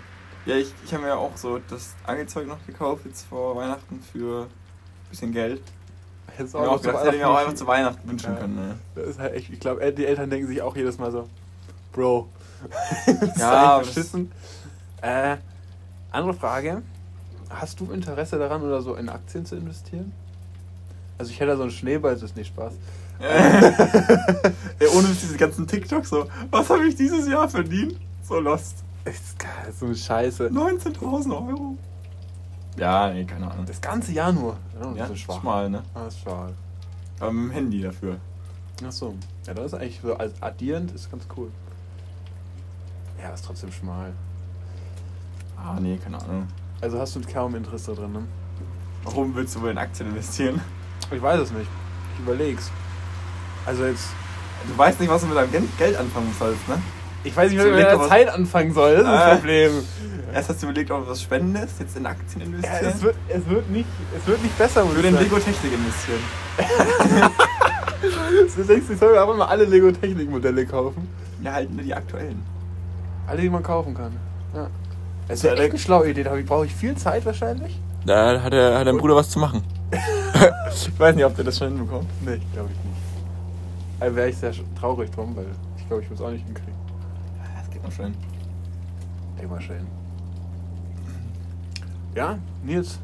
Ja, 0.47 0.57
ich, 0.57 0.73
ich 0.85 0.93
habe 0.93 1.03
mir 1.03 1.09
ja 1.11 1.17
auch 1.17 1.37
so 1.37 1.59
das 1.69 1.95
Angelzeug 2.07 2.47
noch 2.49 2.65
gekauft 2.67 3.05
jetzt 3.05 3.27
vor 3.27 3.57
Weihnachten 3.57 4.01
für 4.13 4.43
ein 4.45 5.11
bisschen 5.11 5.33
Geld. 5.33 5.61
Hättest 6.37 6.57
auch 6.57 6.81
gedacht, 6.81 6.95
das 6.97 7.05
hätte 7.05 7.17
ich 7.17 7.23
mir 7.23 7.29
auch 7.29 7.37
einfach 7.37 7.55
zu 7.55 7.67
Weihnachten 7.67 8.09
wünschen 8.09 8.33
Ja. 8.35 8.41
können. 8.41 8.55
Ne? 8.57 8.79
Das 8.95 9.07
ist 9.09 9.19
halt 9.19 9.35
echt, 9.35 9.51
ich 9.51 9.61
glaube, 9.61 9.93
die 9.93 10.07
Eltern 10.07 10.31
denken 10.31 10.47
sich 10.49 10.63
auch 10.63 10.75
jedes 10.77 10.99
Mal 10.99 11.11
so, 11.13 11.29
Bro, 11.93 12.29
das 13.07 13.09
ist 13.23 13.37
Ja, 13.39 13.79
das- 13.79 13.89
beschissen. 13.89 14.33
Äh, 15.03 15.37
andere 16.13 16.35
Frage, 16.35 16.83
hast 17.51 17.81
du 17.81 17.91
Interesse 17.93 18.39
daran 18.39 18.63
oder 18.63 18.81
so 18.83 18.95
in 18.95 19.09
Aktien 19.09 19.45
zu 19.45 19.57
investieren? 19.57 20.13
Also 21.19 21.33
ich 21.33 21.41
hätte 21.41 21.51
da 21.51 21.57
so 21.57 21.63
einen 21.63 21.71
Schneeball, 21.73 22.15
das 22.15 22.23
ist 22.23 22.37
nicht 22.37 22.49
Spaß. 22.49 22.73
Ey, 23.21 24.89
ohne 24.95 25.09
diese 25.09 25.37
ganzen 25.37 25.67
TikToks 25.67 26.09
so, 26.09 26.27
was 26.51 26.71
habe 26.71 26.87
ich 26.87 26.95
dieses 26.97 27.29
Jahr 27.29 27.49
verdient? 27.49 27.97
So 28.27 28.41
lost. 28.41 28.77
Ist 29.11 29.39
geil, 29.39 29.73
so 29.79 29.87
eine 29.87 29.95
Scheiße. 29.95 30.49
19.000 30.49 31.49
Euro. 31.49 31.77
Ja, 32.77 33.13
nee, 33.13 33.25
keine 33.25 33.51
Ahnung. 33.51 33.67
Das 33.67 33.81
ganze 33.81 34.13
Jahr 34.13 34.33
nur. 34.33 34.57
Ja, 34.81 34.93
das 34.95 35.11
ist 35.11 35.21
schwach. 35.21 35.41
schmal, 35.41 35.69
ne? 35.69 35.83
Ah, 35.95 36.05
das 36.05 36.15
ist 36.15 36.23
schade. 36.23 36.55
Aber 37.19 37.33
mit 37.33 37.45
dem 37.45 37.51
Handy 37.51 37.83
dafür. 37.83 38.17
Ach 38.87 38.93
so. 38.93 39.15
Ja, 39.47 39.55
das 39.55 39.67
ist 39.67 39.75
eigentlich 39.75 40.01
so 40.03 40.15
als 40.15 40.41
addierend 40.43 40.93
ist 40.93 41.11
ganz 41.11 41.25
cool. 41.37 41.51
Ja, 43.21 43.31
ist 43.31 43.45
trotzdem 43.45 43.73
schmal. 43.73 44.13
Ah, 45.57 45.79
nee, 45.81 45.99
keine 45.99 46.21
Ahnung. 46.23 46.47
Also 46.81 46.99
hast 46.99 47.17
du 47.17 47.21
kaum 47.21 47.55
Interesse 47.55 47.95
drin, 47.95 48.13
ne? 48.13 48.23
Warum 49.05 49.35
willst 49.35 49.57
du 49.57 49.63
wohl 49.63 49.71
in 49.71 49.79
Aktien 49.79 50.09
investieren? 50.09 50.61
Ich 51.11 51.21
weiß 51.21 51.41
es 51.41 51.53
nicht. 51.53 51.69
Ich 52.15 52.21
überleg's. 52.21 52.71
Also 53.67 53.85
jetzt. 53.85 54.09
Du 54.67 54.77
weißt 54.77 55.01
nicht, 55.01 55.11
was 55.11 55.23
du 55.23 55.27
mit 55.27 55.37
deinem 55.37 55.69
Geld 55.77 55.97
anfangen 55.97 56.33
sollst, 56.39 56.67
ne? 56.69 56.81
Ich 57.25 57.37
weiß 57.37 57.51
nicht, 57.51 57.63
wie 57.63 57.69
ich 57.69 57.75
mit 57.75 57.85
der 57.85 58.01
Zeit 58.09 58.29
anfangen 58.29 58.73
soll. 58.73 58.93
Das 58.95 59.01
ist 59.03 59.07
das 59.07 59.23
Ah. 59.33 59.35
Problem. 59.37 59.73
Erst 60.33 60.49
hast 60.49 60.63
du 60.63 60.67
überlegt, 60.67 60.91
ob 60.93 61.05
du 61.05 61.11
was 61.11 61.21
Spendendes, 61.23 61.71
jetzt 61.81 61.97
in 61.97 62.07
Aktien 62.07 62.41
Ja, 62.41 62.47
investieren. 62.47 62.93
es, 62.97 63.03
wird, 63.03 63.17
es, 63.29 63.49
wird 63.49 63.71
nicht, 63.71 63.89
es 64.17 64.27
wird 64.27 64.43
nicht 64.43 64.57
besser, 64.57 64.85
ich 64.89 64.95
würde 64.95 65.09
in. 65.09 65.19
Lego-Technik 65.19 65.73
investieren. 65.73 66.21
Du 68.57 68.65
denkst, 68.65 68.87
ich 68.91 68.99
soll 68.99 69.13
mir 69.13 69.21
einfach 69.21 69.37
mal 69.37 69.47
alle 69.47 69.65
Lego-Technik-Modelle 69.65 70.65
kaufen. 70.67 71.07
Ja, 71.43 71.53
halt 71.53 71.71
nur 71.73 71.83
die 71.83 71.93
aktuellen. 71.95 72.43
Alle, 73.27 73.43
die 73.43 73.51
man 73.51 73.63
kaufen 73.63 73.95
kann. 73.95 74.13
Ja. 74.55 74.69
Das 75.29 75.39
ist 75.39 75.45
Ja, 75.45 75.55
ja 75.55 75.61
echt 75.61 75.71
eine 75.71 75.79
schlaue 75.79 76.09
Idee. 76.11 76.23
Da 76.25 76.35
brauche 76.47 76.67
ich 76.67 76.75
viel 76.75 76.95
Zeit 76.97 77.25
wahrscheinlich. 77.27 77.79
Da 78.07 78.41
hat, 78.43 78.53
er, 78.55 78.79
hat 78.79 78.87
dein 78.87 78.97
Bruder 78.97 79.17
was 79.17 79.29
zu 79.31 79.39
machen. 79.39 79.63
ich 80.75 80.99
weiß 80.99 81.15
nicht, 81.15 81.25
ob 81.25 81.37
der 81.37 81.45
das 81.45 81.59
schon 81.59 81.69
hinbekommt. 81.69 82.09
Nee, 82.23 82.41
glaube 82.55 82.71
ich 82.73 82.85
nicht. 82.85 82.97
Also 84.01 84.17
wäre 84.17 84.29
ich 84.31 84.37
sehr 84.37 84.53
traurig 84.79 85.11
drum, 85.11 85.37
weil 85.37 85.47
ich 85.77 85.87
glaube, 85.87 86.03
ich 86.03 86.09
würde 86.11 86.23
es 86.23 86.29
auch 86.29 86.33
nicht 86.33 86.45
hinkriegen. 86.47 86.75
Noch 87.91 87.97
schön. 87.97 88.15
Immer 89.43 89.61
schön. 89.61 89.85
Ja, 92.15 92.39
Nils. 92.63 93.01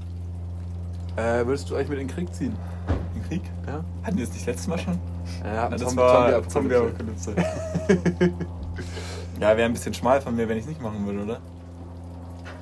Äh, 1.17 1.45
würdest 1.45 1.69
du 1.69 1.75
eigentlich 1.75 1.89
mit 1.89 1.99
in 1.99 2.07
den 2.07 2.15
Krieg 2.15 2.33
ziehen? 2.33 2.55
Den 3.17 3.23
Krieg? 3.25 3.43
Ja? 3.67 3.85
Hatten 4.05 4.17
wir 4.17 4.25
das 4.27 4.35
nicht 4.35 4.47
letztes 4.47 4.69
Mal 4.69 4.79
schon? 4.79 4.97
Ja, 5.43 5.55
Ja, 5.55 5.69
das 5.71 5.81
Zombie- 5.83 5.97
war 5.99 6.49
Zombie-Apokalypse. 6.49 7.35
Ja, 9.41 9.55
wäre 9.55 9.65
ein 9.67 9.73
bisschen 9.75 9.93
schmal 9.93 10.21
von 10.23 10.35
mir, 10.35 10.49
wenn 10.49 10.57
ich 10.57 10.63
es 10.63 10.69
nicht 10.69 10.81
machen 10.81 11.05
würde, 11.05 11.23
oder? 11.25 11.35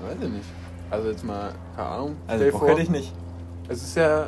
Weiß 0.00 0.16
ich 0.22 0.28
nicht. 0.28 0.44
Also 0.90 1.08
jetzt 1.08 1.24
mal, 1.24 1.52
keine 1.76 1.88
Ahnung. 1.88 2.16
Also 2.26 2.50
Bock 2.50 2.68
hätte 2.68 2.82
ich 2.82 2.90
nicht. 2.90 3.12
Es 3.68 3.80
ist 3.82 3.96
ja 3.96 4.26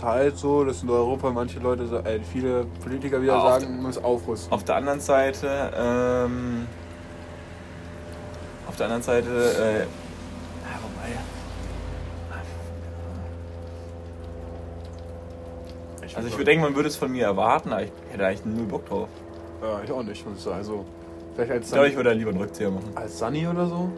halt 0.00 0.36
so, 0.38 0.64
dass 0.64 0.82
in 0.84 0.90
Europa 0.90 1.30
manche 1.30 1.58
Leute, 1.58 1.84
äh, 2.04 2.20
viele 2.20 2.66
Politiker 2.84 3.20
wieder 3.20 3.36
auf 3.36 3.60
sagen, 3.60 3.74
man 3.76 3.82
muss 3.86 3.98
aufrüsten. 3.98 4.52
Auf 4.52 4.62
der 4.64 4.76
anderen 4.76 5.00
Seite, 5.00 5.72
ähm, 5.76 6.66
auf 8.70 8.76
der 8.76 8.86
anderen 8.86 9.02
Seite, 9.02 9.26
äh, 9.28 9.78
ja, 9.80 10.78
wobei, 10.80 11.10
also 16.16 16.28
ich 16.28 16.34
würde 16.34 16.44
denken, 16.44 16.62
man 16.64 16.74
würde 16.76 16.88
es 16.88 16.94
von 16.96 17.10
mir 17.10 17.24
erwarten, 17.24 17.72
aber 17.72 17.82
ich 17.82 17.90
hätte 18.12 18.26
eigentlich 18.26 18.44
null 18.44 18.66
Bock 18.66 18.88
drauf. 18.88 19.08
Ja, 19.60 19.80
ich 19.84 19.90
auch 19.90 20.02
nicht, 20.04 20.24
muss 20.26 20.38
ich 20.38 20.44
sagen. 20.44 20.56
Also, 20.58 20.84
vielleicht 21.34 21.50
als 21.52 21.66
Ich 21.66 21.72
glaube, 21.72 21.88
ich 21.88 21.94
Sunny, 21.94 22.04
würde 22.06 22.16
lieber 22.18 22.30
einen 22.30 22.40
Rückzieher 22.40 22.70
machen. 22.70 22.90
als 22.94 23.18
Sunny 23.18 23.46
oder 23.48 23.66
so. 23.66 23.90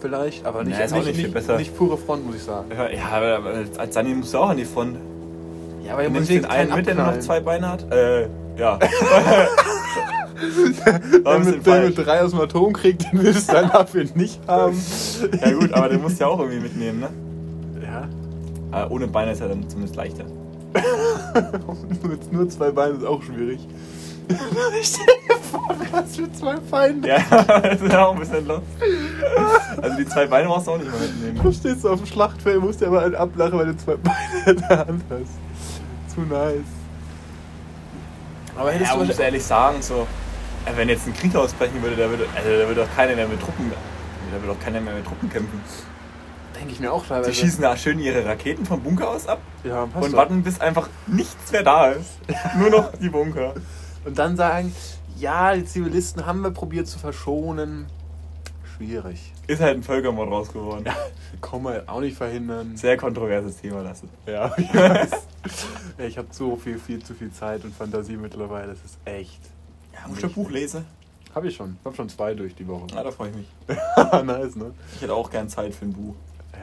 Vielleicht, 0.00 0.44
aber 0.44 0.64
nicht, 0.64 0.78
Nee, 0.78 0.84
ist 0.84 0.92
auch 0.92 0.96
nicht, 0.98 1.06
nicht 1.06 1.16
viel 1.16 1.24
nicht, 1.24 1.34
besser. 1.34 1.56
nicht 1.56 1.76
pure 1.76 1.96
Front, 1.96 2.26
muss 2.26 2.36
ich 2.36 2.42
sagen. 2.42 2.70
Ja, 2.74 3.08
aber 3.08 3.42
als 3.78 3.94
Sani 3.94 4.14
musst 4.14 4.34
du 4.34 4.38
auch 4.38 4.50
an 4.50 4.56
die 4.58 4.64
Front. 4.66 4.98
Ja, 5.82 5.94
aber 5.94 6.04
Du 6.04 6.10
nimmst 6.10 6.30
den 6.30 6.44
einen 6.44 6.74
mit, 6.74 6.86
der 6.86 6.94
noch 6.94 7.18
zwei 7.20 7.40
Beine 7.40 7.68
hat? 7.70 7.90
Äh, 7.90 8.28
ja. 8.60 8.78
Ist 10.40 11.44
mit, 11.46 11.66
der 11.66 11.82
mit 11.82 11.98
drei 11.98 12.22
aus 12.22 12.30
dem 12.30 12.40
Atomkrieg, 12.40 12.98
den 12.98 13.22
willst 13.22 13.48
du 13.50 13.52
dann 13.52 13.70
dafür 13.72 14.06
nicht 14.14 14.40
haben. 14.46 14.74
Ja 15.40 15.50
gut, 15.52 15.72
aber 15.72 15.88
den 15.90 16.00
musst 16.00 16.18
du 16.18 16.24
ja 16.24 16.30
auch 16.30 16.38
irgendwie 16.38 16.60
mitnehmen, 16.60 17.00
ne? 17.00 17.08
Ja. 17.82 18.08
Aber 18.70 18.90
ohne 18.90 19.06
Beine 19.06 19.32
ist 19.32 19.40
er 19.40 19.48
dann 19.48 19.68
zumindest 19.68 19.96
leichter. 19.96 20.24
Mit 22.08 22.32
nur 22.32 22.48
zwei 22.48 22.70
Beinen 22.70 22.98
ist 22.98 23.04
auch 23.04 23.22
schwierig. 23.22 23.60
Stell 24.82 25.04
dir 25.28 25.36
vor, 25.50 25.68
du 25.76 25.92
hast 25.96 26.20
mit 26.20 26.36
zwei 26.36 26.54
Beinen. 26.70 27.02
Ja, 27.02 27.18
das 27.62 27.80
ist 27.82 27.92
ja 27.92 28.06
auch 28.06 28.14
ein 28.14 28.20
bisschen 28.20 28.46
los. 28.46 28.60
Also 29.82 29.96
die 29.96 30.06
zwei 30.06 30.26
Beine 30.26 30.46
brauchst 30.48 30.68
du 30.68 30.70
auch 30.70 30.78
nicht 30.78 30.88
mehr 30.88 31.00
Du 31.00 31.26
mitnehmen. 31.26 31.52
stehst 31.52 31.84
auf 31.84 31.98
dem 32.00 32.06
Schlachtfeld, 32.06 32.60
musst 32.60 32.80
dir 32.80 32.86
aber 32.86 33.02
einen 33.02 33.16
ablachen, 33.16 33.58
weil 33.58 33.66
du 33.66 33.76
zwei 33.76 33.96
Beine 33.96 34.16
in 34.46 34.56
der 34.68 34.78
Hand 34.86 35.02
hast. 35.10 36.14
Zu 36.14 36.20
nice. 36.20 36.62
Aber 38.60 38.72
hättest 38.72 38.90
Ja, 38.90 38.98
du 38.98 39.04
muss 39.06 39.18
ehrlich 39.18 39.42
sagen, 39.42 39.80
so, 39.80 40.06
äh, 40.66 40.76
wenn 40.76 40.90
jetzt 40.90 41.06
ein 41.06 41.14
Krieg 41.14 41.34
ausbrechen 41.34 41.82
würde, 41.82 41.96
da 41.96 42.10
würde, 42.10 42.26
also, 42.36 42.50
da 42.50 42.68
würde 42.68 42.82
auch 42.82 42.94
keiner 42.94 43.14
mehr 43.16 43.26
mit 43.26 43.40
Truppen, 43.40 43.72
da 44.30 44.40
würde 44.42 44.52
auch 44.52 44.62
keiner 44.62 44.82
mehr 44.82 44.94
mit 44.94 45.06
Truppen 45.06 45.30
kämpfen. 45.30 45.62
Denke 46.54 46.72
ich 46.74 46.80
mir 46.80 46.92
auch 46.92 47.06
teilweise. 47.06 47.30
Die 47.30 47.36
schießen 47.38 47.62
da 47.62 47.74
schön 47.74 47.98
ihre 47.98 48.22
Raketen 48.26 48.66
vom 48.66 48.82
Bunker 48.82 49.08
aus 49.08 49.26
ab 49.26 49.38
Ja, 49.64 49.84
und 49.84 49.94
doch. 49.94 50.12
warten, 50.12 50.42
bis 50.42 50.60
einfach 50.60 50.90
nichts 51.06 51.50
mehr 51.52 51.62
da 51.62 51.86
ist. 51.92 52.10
Nur 52.58 52.68
noch 52.68 52.92
die 53.00 53.08
Bunker. 53.08 53.54
Und 54.04 54.18
dann 54.18 54.36
sagen, 54.36 54.74
ja, 55.16 55.54
die 55.54 55.64
Zivilisten 55.64 56.26
haben 56.26 56.42
wir 56.42 56.50
probiert 56.50 56.86
zu 56.86 56.98
verschonen. 56.98 57.86
Schwierig. 58.80 59.30
Ist 59.46 59.60
halt 59.60 59.76
ein 59.76 59.82
Völkermord 59.82 60.30
raus 60.30 60.50
geworden. 60.50 60.86
Kann 61.42 61.62
man 61.62 61.86
auch 61.86 62.00
nicht 62.00 62.16
verhindern. 62.16 62.78
Sehr 62.78 62.96
kontroverses 62.96 63.58
Thema, 63.58 63.82
das 63.82 64.02
ist. 64.02 64.08
Ja, 64.26 64.50
ich 64.56 64.74
weiß. 64.74 65.10
Ja, 65.98 66.04
ich 66.06 66.16
habe 66.16 66.28
so 66.30 66.56
viel, 66.56 66.78
viel 66.78 67.02
zu 67.04 67.12
viel 67.12 67.30
Zeit 67.30 67.62
und 67.64 67.74
Fantasie 67.74 68.16
mittlerweile. 68.16 68.68
Das 68.68 68.82
ist 68.82 68.98
echt. 69.04 69.42
Ja, 69.92 70.08
muss 70.08 70.16
ich 70.16 70.24
ein 70.24 70.32
Buch 70.32 70.48
lesen? 70.48 70.86
Habe 71.34 71.48
ich 71.48 71.56
schon. 71.56 71.76
Ich 71.78 71.84
habe 71.84 71.94
schon 71.94 72.08
zwei 72.08 72.32
durch 72.32 72.54
die 72.54 72.66
Woche. 72.66 72.86
Na, 72.94 73.02
da 73.02 73.10
freue 73.10 73.28
ich 73.28 73.36
mich. 73.36 73.48
nice, 74.24 74.56
ne? 74.56 74.72
Ich 74.94 75.02
hätte 75.02 75.12
auch 75.12 75.30
gern 75.30 75.50
Zeit 75.50 75.74
für 75.74 75.84
ein 75.84 75.92
Buch. 75.92 76.14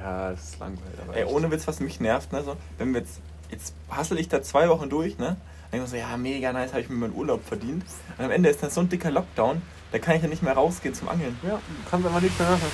Ja, 0.01 0.31
das 0.31 0.43
ist 0.43 0.59
langweilig. 0.59 0.97
Ey, 1.13 1.25
ohne 1.25 1.51
Witz, 1.51 1.67
was 1.67 1.79
mich 1.79 1.99
nervt, 1.99 2.33
ne? 2.33 2.41
So, 2.41 2.57
wenn 2.79 2.93
wir 2.95 3.01
jetzt, 3.01 3.21
jetzt 3.51 3.75
hassel 3.91 4.17
ich 4.17 4.27
da 4.27 4.41
zwei 4.41 4.69
Wochen 4.69 4.89
durch, 4.89 5.19
ne? 5.19 5.37
Dann 5.69 5.81
denke 5.81 5.85
ich 5.85 5.93
mir 5.93 5.99
so, 5.99 6.09
ja, 6.09 6.17
mega 6.17 6.51
nice, 6.51 6.71
habe 6.71 6.81
ich 6.81 6.89
mir 6.89 6.95
meinen 6.95 7.15
Urlaub 7.15 7.45
verdient. 7.45 7.83
Und 8.17 8.25
am 8.25 8.31
Ende 8.31 8.49
ist 8.49 8.63
dann 8.63 8.71
so 8.71 8.81
ein 8.81 8.89
dicker 8.89 9.11
Lockdown, 9.11 9.61
da 9.97 10.05
kann 10.05 10.15
ich 10.15 10.21
ja 10.21 10.27
nicht 10.27 10.43
mehr 10.43 10.53
rausgehen 10.53 10.93
zum 10.93 11.09
Angeln. 11.09 11.37
Ja, 11.43 11.59
kannst 11.89 12.05
einfach 12.05 12.21
nicht 12.21 12.37
mehr 12.39 12.49
machen. 12.49 12.71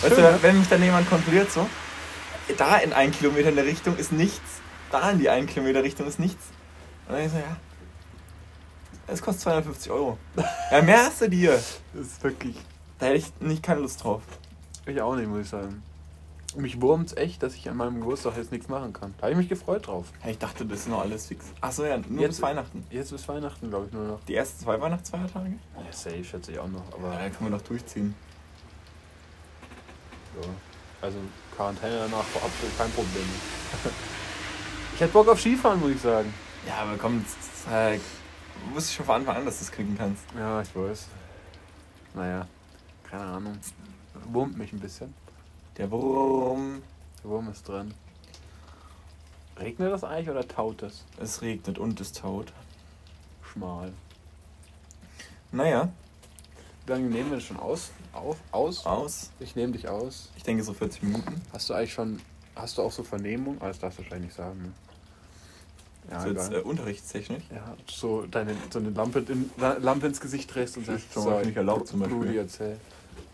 Weißt 0.00 0.14
schön, 0.14 0.24
du, 0.24 0.32
ne? 0.32 0.38
wenn 0.40 0.58
mich 0.58 0.68
dann 0.68 0.82
jemand 0.82 1.08
kontrolliert, 1.08 1.52
so, 1.52 1.68
da 2.56 2.78
in 2.78 2.92
einen 2.92 3.12
Kilometer 3.12 3.50
in 3.50 3.56
der 3.56 3.66
Richtung 3.66 3.96
ist 3.96 4.12
nichts, 4.12 4.60
da 4.90 5.10
in 5.10 5.18
die 5.18 5.28
einen 5.28 5.46
Kilometer 5.46 5.82
Richtung 5.82 6.06
ist 6.06 6.18
nichts. 6.18 6.46
Und 7.06 7.14
dann 7.14 7.24
ich 7.24 7.30
so, 7.30 7.38
ja, 7.38 7.56
es 9.06 9.20
kostet 9.22 9.42
250 9.42 9.92
Euro. 9.92 10.18
Ja, 10.70 10.82
mehr 10.82 11.04
hast 11.04 11.20
du 11.20 11.28
dir. 11.28 11.52
Das 11.52 12.06
ist 12.06 12.24
wirklich. 12.24 12.56
Da 12.98 13.06
hätte 13.06 13.18
ich 13.18 13.32
nicht 13.40 13.62
keine 13.62 13.80
Lust 13.80 14.02
drauf. 14.02 14.22
Ich 14.86 15.00
auch 15.00 15.14
nicht, 15.14 15.28
muss 15.28 15.42
ich 15.42 15.48
sagen. 15.48 15.82
Mich 16.56 16.80
wurmt's 16.80 17.12
echt, 17.16 17.42
dass 17.42 17.54
ich 17.54 17.68
an 17.68 17.76
meinem 17.76 18.00
Geburtstag 18.00 18.36
jetzt 18.36 18.50
nichts 18.50 18.68
machen 18.68 18.92
kann. 18.94 19.14
Da 19.18 19.24
habe 19.24 19.32
ich 19.32 19.36
mich 19.38 19.48
gefreut 19.48 19.86
drauf. 19.86 20.06
Ja, 20.24 20.30
ich 20.30 20.38
dachte, 20.38 20.64
das 20.64 20.80
ist 20.80 20.88
noch 20.88 21.00
alles 21.02 21.26
fix. 21.26 21.44
Achso, 21.60 21.84
ja, 21.84 21.98
nur 21.98 22.20
Jetzt- 22.22 22.36
bis 22.36 22.42
Weihnachten. 22.42 22.86
Jetzt 22.90 23.12
ist 23.12 23.28
Weihnachten, 23.28 23.68
glaube 23.68 23.86
ich, 23.86 23.92
nur 23.92 24.04
noch. 24.04 24.24
Die 24.24 24.34
ersten 24.34 24.64
zwei 24.64 24.80
Weihnachtsfeiertage? 24.80 25.52
Ja, 25.76 25.92
safe 25.92 26.24
schätze 26.24 26.52
ich 26.52 26.58
auch 26.58 26.68
noch. 26.68 26.88
Ja, 26.90 26.94
Aber 26.96 27.10
da 27.10 27.28
können 27.28 27.50
wir 27.50 27.56
noch 27.58 27.62
durchziehen. 27.62 28.14
ja. 30.40 30.48
Also 31.02 31.18
Quarantäne 31.54 31.98
danach 32.10 32.24
vorab 32.24 32.50
kein 32.78 32.90
Problem. 32.90 33.24
Ich 34.94 35.00
hätte 35.02 35.12
Bock 35.12 35.28
auf 35.28 35.38
Skifahren, 35.38 35.78
muss 35.78 35.90
ich 35.90 36.00
sagen. 36.00 36.32
Ja, 36.66 36.76
aber 36.76 36.96
komm, 36.96 37.22
das 37.22 37.70
halt, 37.70 38.00
wusste 38.72 38.88
ich 38.88 38.96
schon 38.96 39.04
von 39.04 39.16
Anfang 39.16 39.36
an, 39.36 39.44
dass 39.44 39.58
du 39.58 39.64
es 39.64 39.70
kriegen 39.70 39.94
kannst. 39.94 40.22
Ja, 40.34 40.62
ich 40.62 40.74
weiß. 40.74 41.08
Naja, 42.14 42.46
keine 43.10 43.24
Ahnung. 43.24 43.58
Wurmt 44.32 44.56
mich 44.56 44.72
ein 44.72 44.80
bisschen. 44.80 45.12
Der 45.78 45.90
Wurm, 45.90 46.82
Der 47.22 47.30
Wurm 47.30 47.50
ist 47.50 47.68
dran. 47.68 47.92
Regnet 49.58 49.92
das 49.92 50.04
eigentlich 50.04 50.30
oder 50.30 50.46
taut 50.46 50.82
das? 50.82 51.04
es 51.18 51.42
regnet 51.42 51.78
und 51.78 52.00
es 52.00 52.12
taut. 52.12 52.52
Schmal. 53.42 53.92
Naja, 55.52 55.88
Wie 56.84 56.92
lange 56.92 57.06
nehmen 57.08 57.30
wir 57.30 57.36
das 57.38 57.44
schon 57.46 57.58
aus? 57.58 57.90
Auf? 58.12 58.36
Aus? 58.52 58.84
aus. 58.86 59.30
Ich 59.40 59.56
nehme 59.56 59.72
dich 59.72 59.88
aus. 59.88 60.30
Ich 60.36 60.42
denke 60.42 60.62
so 60.62 60.72
40 60.72 61.02
Minuten. 61.02 61.40
Hast 61.52 61.68
du 61.70 61.74
eigentlich 61.74 61.92
schon. 61.92 62.20
Hast 62.54 62.78
du 62.78 62.82
auch 62.82 62.92
so 62.92 63.02
Vernehmung? 63.02 63.58
Das 63.60 63.78
darfst 63.78 63.98
du 63.98 64.02
wahrscheinlich 64.02 64.28
nicht 64.28 64.36
sagen, 64.36 64.62
ne? 64.62 64.72
Ja, 66.10 66.20
so 66.20 66.28
jetzt 66.28 66.52
äh, 66.52 66.58
unterrichtstechnisch. 66.58 67.42
Ja, 67.52 67.74
so 67.90 68.26
deine 68.26 68.54
so 68.70 68.78
eine 68.78 68.90
Lampe, 68.90 69.18
in, 69.20 69.50
Lampe 69.56 70.06
ins 70.06 70.20
Gesicht 70.20 70.54
drehst 70.54 70.76
und 70.76 70.86
Das 70.86 70.94
sagst, 70.94 71.06
ist 71.08 71.14
schon 71.14 71.24
mal 71.24 71.44
nicht 71.44 71.56
erlaubt 71.56 71.88
zum 71.88 72.00
Beispiel. 72.00 72.18
Brudi, 72.18 72.36
erzähl. 72.36 72.78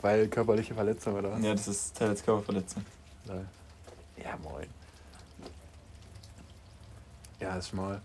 Weil 0.01 0.29
körperliche 0.29 0.75
Verletzung 0.75 1.15
oder 1.15 1.33
was? 1.33 1.43
Ja, 1.43 1.53
das 1.53 1.69
ist 1.69 1.97
Teil 1.97 2.09
als 2.11 2.25
Körperverletzung. 2.25 2.85
Ja, 3.27 4.37
moin. 4.43 4.67
Ja, 7.41 7.57
ist 7.57 7.73
mal. 7.73 8.01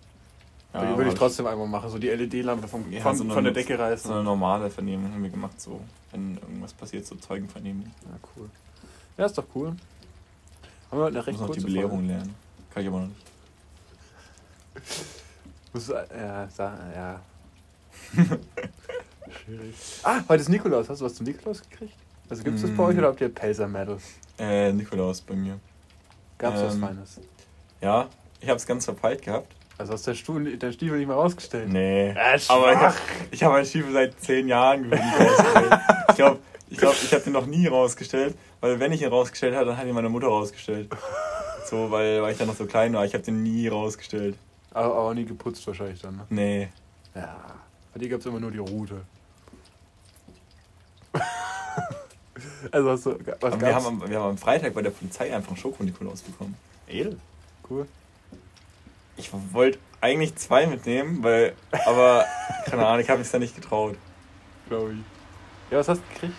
Ja, 0.73 0.95
würde 0.97 1.09
ich 1.11 1.15
trotzdem 1.15 1.47
einmal 1.47 1.67
machen, 1.67 1.89
so 1.89 1.97
die 1.97 2.07
LED-Lampe 2.09 2.67
vom, 2.67 2.91
Ja, 2.91 3.01
von, 3.01 3.15
so 3.15 3.23
eine- 3.23 3.33
von 3.33 3.43
der 3.43 3.53
Decke 3.53 3.77
reißen. 3.79 4.07
So 4.09 4.13
eine 4.15 4.23
normale 4.23 4.69
Vernehmung 4.69 5.11
haben 5.11 5.23
wir 5.23 5.29
gemacht, 5.29 5.59
so, 5.59 5.79
wenn 6.11 6.35
irgendwas 6.37 6.73
passiert, 6.73 7.05
so 7.05 7.15
Zeugenvernehmung. 7.15 7.85
Ja, 8.05 8.17
cool. 8.35 8.49
Ja, 9.17 9.25
ist 9.25 9.37
doch 9.37 9.45
cool. 9.55 9.67
Haben 9.69 9.77
wir 10.91 10.97
heute 11.05 11.07
eine 11.07 11.19
Ich 11.19 11.27
recht 11.27 11.39
muss 11.39 11.47
noch 11.47 11.55
die 11.55 11.61
Belehrung 11.63 11.91
Folge. 11.99 12.07
lernen. 12.07 12.35
Kann 12.73 12.83
ich 12.83 12.89
aber 12.89 12.99
noch 12.99 13.07
nicht. 13.07 13.21
Muss, 15.73 15.89
äh, 15.89 16.05
ja, 16.15 16.47
sa- 16.49 16.77
ja. 16.95 17.21
Schwierig. 19.47 19.73
Ah, 20.03 20.19
heute 20.27 20.41
ist 20.41 20.49
Nikolaus. 20.49 20.89
Hast 20.89 20.99
du 20.99 21.05
was 21.05 21.15
zum 21.15 21.25
Nikolaus 21.25 21.61
gekriegt? 21.69 21.93
Also 22.29 22.43
gibt 22.43 22.57
es 22.57 22.63
das 22.63 22.71
bei 22.71 22.83
Mm. 22.83 22.85
euch 22.87 22.97
oder 22.97 23.07
habt 23.07 23.21
ihr 23.21 23.29
Pelzer-Medal? 23.29 23.97
Äh, 24.37 24.73
Nikolaus 24.73 25.21
bei 25.21 25.35
mir. 25.35 25.57
Gab 26.37 26.53
es 26.55 26.63
was 26.63 26.73
Ähm, 26.75 26.81
Feines? 26.81 27.21
Ja, 27.81 28.07
ich 28.41 28.49
habe 28.49 28.57
es 28.57 28.65
ganz 28.65 28.83
verpeilt 28.85 29.21
gehabt. 29.21 29.53
Also 29.77 29.93
hast 29.93 30.05
du 30.05 30.11
den 30.11 30.17
Stuhl, 30.17 30.57
deinen 30.57 30.73
Stiefel 30.73 30.97
nicht 30.97 31.07
mehr 31.07 31.15
rausgestellt? 31.15 31.69
Nee. 31.69 32.09
Äh, 32.09 32.39
aber 32.49 32.73
ich 32.73 32.77
habe 32.79 32.95
ich 33.31 33.43
hab 33.43 33.51
meinen 33.53 33.65
Stiefel 33.65 33.93
seit 33.93 34.19
zehn 34.19 34.47
Jahren 34.49 34.91
rausgestellt. 34.91 35.79
Ich 36.09 36.15
glaube, 36.15 36.39
ich, 36.69 36.77
glaub, 36.77 36.93
ich 37.01 37.13
habe 37.13 37.23
den 37.23 37.33
noch 37.33 37.45
nie 37.45 37.67
rausgestellt, 37.67 38.35
weil 38.59 38.79
wenn 38.81 38.91
ich 38.91 39.01
ihn 39.01 39.07
rausgestellt 39.07 39.55
habe, 39.55 39.67
dann 39.67 39.77
hat 39.77 39.85
ihn 39.87 39.93
meine 39.95 40.09
Mutter 40.09 40.27
rausgestellt. 40.27 40.89
So, 41.69 41.89
weil, 41.91 42.21
weil 42.21 42.33
ich 42.33 42.37
dann 42.37 42.47
noch 42.47 42.55
so 42.55 42.65
klein 42.65 42.93
war. 42.93 43.05
Ich 43.05 43.13
habe 43.13 43.23
den 43.23 43.43
nie 43.43 43.67
rausgestellt. 43.69 44.35
Aber, 44.73 44.93
aber 44.95 45.13
nie 45.13 45.25
geputzt 45.25 45.65
wahrscheinlich 45.67 46.01
dann, 46.01 46.17
ne? 46.17 46.25
Nee. 46.29 46.67
Ja. 47.15 47.37
Bei 47.93 47.99
dir 47.99 48.09
gab 48.09 48.19
es 48.19 48.25
immer 48.25 48.39
nur 48.39 48.51
die 48.51 48.57
Route. 48.57 49.01
Also 52.71 52.89
hast 52.91 53.05
du. 53.05 53.11
Was 53.39 53.53
Aber 53.53 53.61
wir 53.61 53.69
gab's? 53.71 53.85
haben, 53.85 54.01
am, 54.01 54.09
wir 54.09 54.19
haben 54.19 54.29
am 54.31 54.37
Freitag 54.37 54.73
bei 54.73 54.81
der 54.81 54.91
Polizei 54.91 55.33
einfach 55.33 55.49
einen 55.49 55.57
Schoko-Nikolaus 55.57 56.21
bekommen. 56.21 56.55
Edel. 56.87 57.17
Cool. 57.69 57.87
Ich 59.17 59.31
wollte 59.51 59.79
eigentlich 59.99 60.35
zwei 60.35 60.67
mitnehmen, 60.67 61.23
weil, 61.23 61.53
aber 61.85 62.25
keine 62.65 62.85
Ahnung, 62.85 63.01
ich 63.01 63.09
habe 63.09 63.19
mich 63.19 63.29
da 63.31 63.39
nicht 63.39 63.55
getraut. 63.55 63.95
Glaube 64.69 64.93
ich. 64.93 65.71
Ja, 65.71 65.79
was 65.79 65.89
hast 65.89 66.01
du 66.01 66.13
gekriegt? 66.13 66.33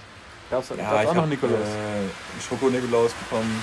Gab's, 0.50 0.68
Ja, 0.70 0.76
gab's 0.76 1.02
ich 1.02 1.08
auch 1.08 1.14
noch 1.14 1.22
hab, 1.22 1.28
Nikolaus? 1.28 1.58
Äh, 1.60 1.98
einen 1.98 2.10
Schoko-Nikolaus 2.48 3.12
bekommen. 3.14 3.62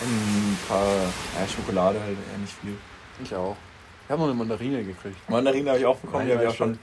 Und 0.00 0.08
ein 0.08 0.58
paar, 0.68 0.86
ja, 0.86 1.46
Schokolade 1.48 2.00
halt, 2.00 2.16
eher 2.32 2.38
nicht 2.38 2.52
viel. 2.54 2.76
Ich 3.22 3.34
auch. 3.34 3.56
Ich 4.04 4.10
habe 4.10 4.20
noch 4.22 4.28
eine 4.28 4.36
Mandarine 4.36 4.82
gekriegt. 4.84 5.16
Mandarine 5.28 5.70
habe 5.70 5.78
ich 5.80 5.86
auch 5.86 5.96
bekommen, 5.96 6.24
die 6.26 6.30
Nein, 6.34 6.38
habe 6.38 6.46
ich 6.46 6.52
auch 6.52 6.56
schon 6.56 6.78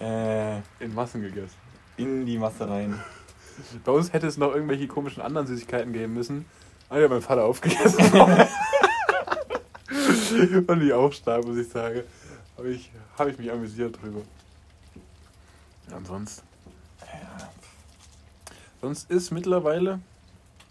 äh, 0.00 0.56
In 0.84 0.94
Massen 0.94 1.22
gegessen. 1.22 1.54
in 1.96 2.26
die 2.26 2.38
Masse 2.38 2.68
rein. 2.68 3.00
Bei 3.84 3.92
uns 3.92 4.12
hätte 4.12 4.26
es 4.26 4.36
noch 4.36 4.54
irgendwelche 4.54 4.86
komischen 4.86 5.22
anderen 5.22 5.46
Süßigkeiten 5.46 5.92
geben 5.92 6.14
müssen. 6.14 6.44
Ah 6.88 6.98
ja, 6.98 7.08
mein 7.08 7.22
Vater 7.22 7.44
aufgegessen. 7.44 8.12
Und 10.66 10.80
die 10.80 10.92
auch 10.92 11.12
stark, 11.12 11.44
muss 11.44 11.58
ich 11.58 11.68
sagen. 11.68 12.02
Habe 12.56 12.70
ich, 12.70 12.90
hab 13.18 13.28
ich 13.28 13.38
mich 13.38 13.50
amüsiert 13.50 14.00
drüber. 14.00 14.20
Ansonsten. 15.92 16.46
Ja, 17.00 17.50
Sonst 18.80 19.10
ist 19.10 19.30
mittlerweile 19.30 20.00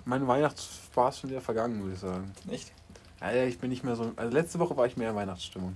mein 0.06 0.28
Weihnachtsspaß 0.28 1.20
schon 1.20 1.30
wieder 1.30 1.42
vergangen, 1.42 1.84
muss 1.84 1.94
ich 1.94 2.00
sagen. 2.00 2.32
echt? 2.50 2.72
Alter, 3.20 3.46
ich 3.46 3.60
bin 3.60 3.70
nicht 3.70 3.84
mehr 3.84 3.96
so. 3.96 4.12
Also 4.16 4.34
letzte 4.34 4.60
Woche 4.60 4.78
war 4.78 4.88
ich 4.88 4.98
mehr 4.98 5.10
in 5.10 5.16
Weihnachtsstimmung. 5.16 5.76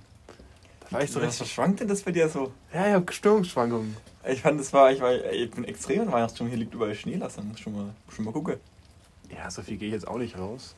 Da 0.84 0.92
war 0.92 1.02
ich 1.02 1.10
so 1.10 1.20
Was 1.20 1.28
richtig. 1.40 1.52
schwankt 1.52 1.80
denn 1.80 1.88
das 1.88 2.02
bei 2.02 2.12
dir 2.12 2.28
so? 2.28 2.52
Ja, 2.72 2.86
ich 2.88 2.92
habe 2.94 3.12
Stimmungsschwankungen. 3.12 3.96
Ich 4.26 4.40
fand, 4.42 4.58
das 4.60 4.72
war, 4.72 4.90
ich, 4.92 5.00
war, 5.00 5.12
ich 5.32 5.50
bin 5.50 5.64
extrem 5.64 6.02
in 6.02 6.12
Weihnachtsstimmung. 6.12 6.50
Hier 6.50 6.58
liegt 6.58 6.74
überall 6.74 6.94
Schnee, 6.94 7.16
lass 7.16 7.36
dann 7.36 7.56
schon 7.56 7.74
mal, 7.74 7.90
schon 8.08 8.24
mal 8.24 8.32
gucken. 8.32 8.56
Ja, 9.34 9.50
so 9.50 9.62
viel 9.62 9.76
gehe 9.76 9.88
ich 9.88 9.94
jetzt 9.94 10.06
auch 10.08 10.18
nicht 10.18 10.38
raus. 10.38 10.74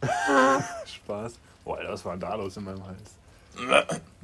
Spaß. 0.86 1.34
Boah, 1.64 1.78
Alter, 1.78 1.92
was 1.92 2.04
war 2.04 2.12
denn 2.12 2.20
da 2.20 2.34
los 2.34 2.56
in 2.56 2.64
meinem 2.64 2.82
Hals? 2.86 3.10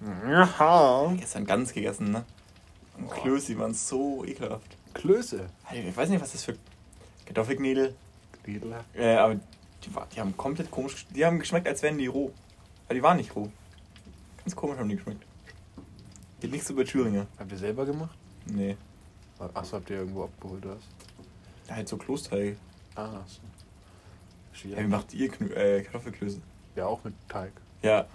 Ja. 0.06 1.12
Gestern 1.16 1.44
ganz 1.44 1.72
gegessen, 1.72 2.10
ne? 2.12 2.24
Und 2.96 3.08
Boah. 3.08 3.14
Klöße, 3.14 3.48
die 3.52 3.58
waren 3.58 3.74
so 3.74 4.24
ekelhaft. 4.24 4.76
Klöße. 4.94 5.46
Ich 5.72 5.96
weiß 5.96 6.08
nicht, 6.08 6.22
was 6.22 6.32
das 6.32 6.44
für 6.44 6.56
Kartoffelknädel, 7.26 7.94
Riedler. 8.46 8.84
äh, 8.94 9.16
aber 9.16 9.36
die, 9.84 9.94
war, 9.94 10.06
die 10.14 10.20
haben 10.20 10.36
komplett 10.36 10.70
komisch, 10.70 11.06
die 11.10 11.24
haben 11.24 11.38
geschmeckt, 11.38 11.66
als 11.66 11.82
wären 11.82 11.98
die 11.98 12.06
roh. 12.06 12.32
Aber 12.86 12.94
die 12.94 13.02
waren 13.02 13.16
nicht 13.16 13.34
roh. 13.34 13.50
Ganz 14.44 14.56
komisch 14.56 14.78
haben 14.78 14.88
die 14.88 14.96
geschmeckt. 14.96 15.24
Geht 16.40 16.52
nicht 16.52 16.64
so 16.64 16.74
bei 16.74 16.84
Thüringer. 16.84 17.26
Habt 17.38 17.50
ihr 17.52 17.58
selber 17.58 17.86
gemacht? 17.86 18.16
Nee. 18.46 18.76
Achso, 19.54 19.76
habt 19.78 19.88
ihr 19.90 19.96
irgendwo 19.96 20.24
abgeholt 20.24 20.64
oder 20.64 20.76
was? 20.76 21.74
Halt 21.74 21.88
so 21.88 21.96
Klosteige. 21.96 22.56
Ah, 22.94 23.20
so. 23.26 24.68
Ja, 24.68 24.78
wie 24.78 24.86
macht 24.86 25.12
ihr 25.14 25.28
Knö 25.30 25.46
äh, 25.54 25.82
Kartoffelklöße? 25.82 26.40
Ja, 26.76 26.86
auch 26.86 27.02
mit 27.04 27.14
Teig. 27.28 27.52
Ja. 27.82 28.06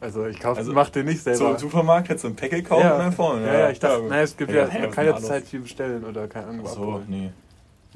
Also 0.00 0.26
ich 0.26 0.38
kaufe, 0.38 0.58
Also, 0.60 0.72
mach 0.72 0.90
den 0.90 1.06
nicht 1.06 1.18
So 1.24 1.34
selber. 1.34 1.50
im 1.52 1.58
Supermarkt 1.58 2.08
hättest 2.08 2.24
du 2.24 2.28
ein 2.28 2.36
Päckel 2.36 2.62
kaufen 2.62 2.82
ja. 2.84 2.92
und 2.94 2.98
dann 3.00 3.12
vorne. 3.12 3.46
Ja, 3.46 3.52
ja, 3.60 3.70
ich 3.70 3.80
dachte, 3.80 4.02
ja. 4.02 4.08
nein, 4.08 4.22
es 4.24 4.36
gibt 4.36 4.50
Ja, 4.52 4.68
ja, 4.68 4.80
man 4.80 4.90
kann 4.90 5.06
ist 5.06 5.14
jetzt 5.14 5.26
Zeit 5.26 5.44
viel 5.46 5.60
bestellen 5.60 6.04
oder 6.04 6.28
kann 6.28 6.44
irgendwo 6.44 6.66
so, 6.68 6.82
abholen. 6.82 7.04
nee. 7.08 7.32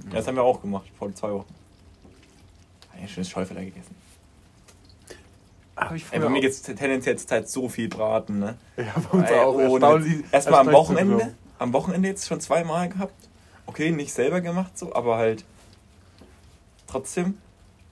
Ja, 0.07 0.11
das 0.11 0.27
haben 0.27 0.37
wir 0.37 0.43
auch 0.43 0.61
gemacht, 0.61 0.91
vor 0.99 1.15
zwei 1.15 1.31
Wochen. 1.33 1.55
Ein 3.01 3.07
schönes 3.09 3.29
Schäufelei 3.31 3.67
gegessen. 3.67 3.95
Hab 5.87 5.97
ich 5.97 6.05
Ey, 6.05 6.09
früher 6.09 6.21
bei 6.21 6.29
mir 6.29 6.41
gibt 6.41 6.55
es 6.55 6.63
tendenziell 6.63 7.17
zur 7.17 7.29
Zeit 7.29 7.49
so 7.49 7.69
viel 7.69 7.89
Braten, 7.89 8.39
ne? 8.39 8.57
Ja, 8.77 8.95
bei 9.11 9.19
uns 9.19 9.31
Ey, 9.31 9.39
auch. 9.39 9.55
ohne. 9.55 10.25
Erstmal 10.31 10.61
am 10.61 10.73
Wochenende. 10.73 11.35
Am 11.59 11.73
Wochenende 11.73 12.09
jetzt 12.09 12.27
schon 12.27 12.41
zweimal 12.41 12.89
gehabt. 12.89 13.15
Okay, 13.67 13.91
nicht 13.91 14.13
selber 14.13 14.41
gemacht 14.41 14.77
so, 14.77 14.95
aber 14.95 15.17
halt 15.17 15.45
trotzdem. 16.87 17.39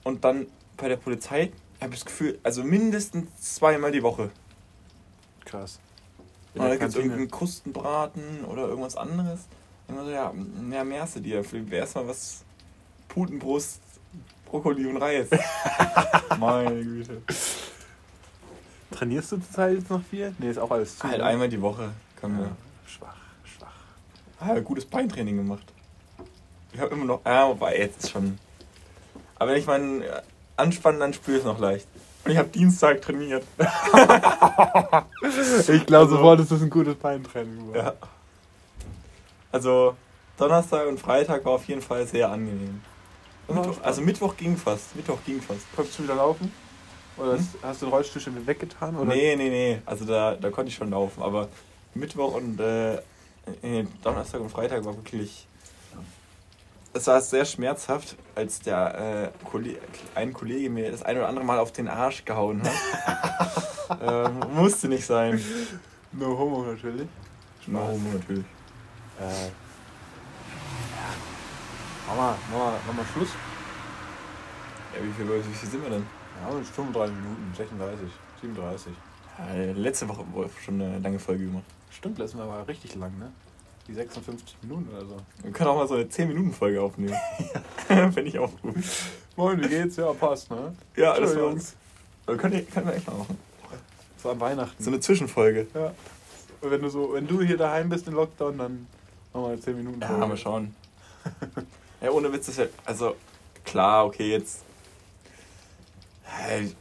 Und 0.03 0.23
dann 0.25 0.47
bei 0.77 0.89
der 0.89 0.97
Polizei 0.97 1.51
habe 1.79 1.93
ich 1.93 2.01
das 2.01 2.05
Gefühl, 2.05 2.39
also 2.43 2.63
mindestens 2.63 3.55
zweimal 3.55 3.91
die 3.91 4.03
Woche. 4.03 4.31
Krass. 5.45 5.79
Und 6.53 6.63
da 6.63 6.75
gibt 6.75 6.83
es 6.83 6.95
irgendeinen 6.95 7.31
Krustenbraten 7.31 8.43
oder 8.45 8.67
irgendwas 8.67 8.97
anderes. 8.97 9.41
Immer 9.87 10.03
so, 10.03 10.11
ja, 10.11 10.33
mehr 10.33 10.83
merkst 10.83 11.17
du 11.17 11.19
dir. 11.21 11.43
Erstmal 11.71 12.07
was 12.07 12.43
Putenbrust, 13.07 13.81
Brokkoli 14.45 14.85
und 14.85 14.97
Reis. 14.97 15.27
Meine 16.39 16.83
Güte. 16.83 17.21
Trainierst 18.91 19.31
du 19.31 19.37
zurzeit 19.37 19.75
jetzt 19.77 19.89
noch 19.89 20.01
viel? 20.03 20.33
Nee, 20.37 20.49
ist 20.49 20.57
auch 20.59 20.71
alles 20.71 20.97
zu. 20.97 21.07
Halt 21.07 21.19
ne? 21.19 21.25
einmal 21.25 21.49
die 21.49 21.61
Woche 21.61 21.91
können 22.19 22.37
wir. 22.37 22.45
Ja, 22.45 22.51
schwach, 22.87 23.15
schwach. 23.43 23.73
Ah, 24.39 24.59
gutes 24.59 24.85
Beintraining 24.85 25.37
gemacht. 25.37 25.63
Ich 26.73 26.79
habe 26.79 26.93
immer 26.93 27.05
noch. 27.05 27.21
Ah, 27.23 27.47
wobei 27.49 27.77
jetzt 27.77 28.03
ist 28.03 28.11
schon. 28.11 28.37
Aber 29.37 29.51
wenn 29.51 29.57
ich 29.59 29.65
meinen 29.65 30.03
anspannen, 30.57 30.99
dann 30.99 31.13
spüre 31.13 31.37
ich 31.37 31.43
es 31.43 31.45
noch 31.47 31.59
leicht. 31.59 31.87
Und 32.23 32.31
ich 32.31 32.37
habe 32.37 32.49
Dienstag 32.49 33.01
trainiert. 33.01 33.43
Ich 35.23 35.85
glaube 35.85 36.05
Also- 36.05 36.15
sofort, 36.17 36.39
ist 36.39 36.51
das 36.51 36.61
ein 36.61 36.69
gutes 36.69 36.95
Beintraining. 36.95 37.73
Ja. 37.75 37.93
Also 39.51 39.95
Donnerstag 40.37 40.87
und 40.87 40.99
Freitag 40.99 41.45
war 41.45 41.53
auf 41.53 41.65
jeden 41.65 41.81
Fall 41.81 42.05
sehr 42.07 42.29
angenehm. 42.29 42.81
Mittwoch, 43.47 43.77
also 43.83 44.01
Mittwoch 44.01 44.35
ging 44.37 44.55
fast. 44.57 44.95
Mittwoch 44.95 45.17
ging 45.25 45.41
fast. 45.41 45.61
Konntest 45.75 45.99
du 45.99 46.03
wieder 46.03 46.15
laufen? 46.15 46.51
Oder 47.17 47.33
Hm? 47.33 47.47
hast, 47.63 47.81
du 47.81 47.85
den 47.85 47.93
Rollstuhl 47.93 48.21
schon 48.21 48.47
weggetan? 48.47 48.95
Oder? 48.95 49.13
Nee, 49.13 49.35
nee, 49.35 49.49
nee. 49.49 49.81
Also 49.85 50.05
da, 50.05 50.35
da 50.35 50.49
konnte 50.49 50.69
ich 50.69 50.75
schon 50.75 50.89
laufen. 50.91 51.21
Aber 51.21 51.49
Mittwoch 51.93 52.35
und 52.35 52.59
äh, 52.59 53.01
nee, 53.61 53.87
Donnerstag 54.03 54.41
und 54.41 54.49
Freitag 54.49 54.85
war 54.85 54.95
wirklich. 54.95 55.47
Es 56.93 57.07
war 57.07 57.21
sehr 57.21 57.45
schmerzhaft, 57.45 58.17
als 58.35 58.59
der 58.59 59.31
äh, 59.43 59.45
Kollege, 59.49 59.79
ein 60.13 60.33
Kollege 60.33 60.69
mir 60.69 60.91
das 60.91 61.03
ein 61.03 61.15
oder 61.17 61.29
andere 61.29 61.45
Mal 61.45 61.57
auf 61.57 61.71
den 61.71 61.87
Arsch 61.87 62.25
gehauen 62.25 62.61
hat. 62.63 63.97
ähm, 64.01 64.39
musste 64.53 64.89
nicht 64.89 65.05
sein. 65.05 65.41
No 66.11 66.37
homo 66.37 66.63
natürlich. 66.63 67.07
No 67.67 67.79
homo 67.79 68.09
natürlich. 68.13 68.45
Äh, 69.19 69.23
ja. 69.23 69.51
Mal, 72.13 72.35
mach 72.51 72.93
mal 72.93 73.05
Schluss. 73.13 73.29
Ja, 74.93 75.01
wie 75.01 75.13
viel, 75.13 75.29
wie 75.29 75.53
viel 75.53 75.69
sind 75.69 75.83
wir 75.83 75.91
denn? 75.91 76.20
Ja, 76.41 76.57
jetzt 76.57 76.71
35 76.71 77.15
Minuten, 77.15 77.53
36, 77.55 78.07
37. 78.41 78.93
Ja, 79.37 79.71
letzte 79.73 80.09
Woche 80.09 80.25
schon 80.63 80.81
eine 80.81 80.99
lange 80.99 81.19
Folge 81.19 81.45
gemacht. 81.45 81.63
Stimmt, 81.91 82.17
letztes 82.17 82.39
Mal 82.39 82.47
war 82.47 82.67
richtig 82.67 82.95
lang, 82.95 83.17
ne? 83.19 83.31
Die 83.87 83.93
56 83.93 84.57
Minuten 84.61 84.89
oder 84.89 85.05
so. 85.05 85.17
Wir 85.43 85.51
können 85.51 85.69
auch 85.69 85.75
mal 85.75 85.87
so 85.87 85.95
eine 85.95 86.05
10-Minuten-Folge 86.05 86.81
aufnehmen. 86.81 87.15
Finde 87.87 88.21
ich 88.21 88.37
auch 88.39 88.51
gut. 88.61 88.75
Moin, 89.35 89.61
wie 89.63 89.67
geht's? 89.67 89.95
Ja, 89.97 90.13
passt, 90.13 90.49
ne? 90.51 90.75
Ja, 90.95 91.13
das 91.19 91.31
war's. 91.31 91.35
Jungs. 91.35 91.75
Aber 92.25 92.37
Können 92.37 92.53
wir, 92.53 92.63
können 92.63 92.87
wir 92.87 92.95
echt 92.95 93.07
mal 93.07 93.17
machen. 93.17 93.37
So 94.21 94.29
an 94.29 94.39
Weihnachten. 94.39 94.83
So 94.83 94.89
eine 94.91 94.99
Zwischenfolge. 94.99 95.67
ja. 95.73 95.93
Und 96.61 96.69
wenn 96.69 96.81
du 96.81 96.89
so, 96.89 97.13
wenn 97.13 97.25
du 97.27 97.41
hier 97.41 97.57
daheim 97.57 97.89
bist 97.89 98.07
in 98.07 98.13
Lockdown, 98.13 98.57
dann 98.59 98.87
machen 99.33 99.43
wir 99.45 99.51
eine 99.53 99.59
10 99.59 99.75
Minuten. 99.77 99.99
Ja, 100.01 100.07
Folge. 100.07 100.27
mal 100.27 100.37
schauen. 100.37 100.75
ja, 102.01 102.11
ohne 102.11 102.31
Witz 102.31 102.47
ist 102.49 102.59
ja. 102.59 102.65
Also, 102.85 103.15
klar, 103.65 104.05
okay, 104.05 104.29
jetzt. 104.29 104.63
Hey, 106.37 106.75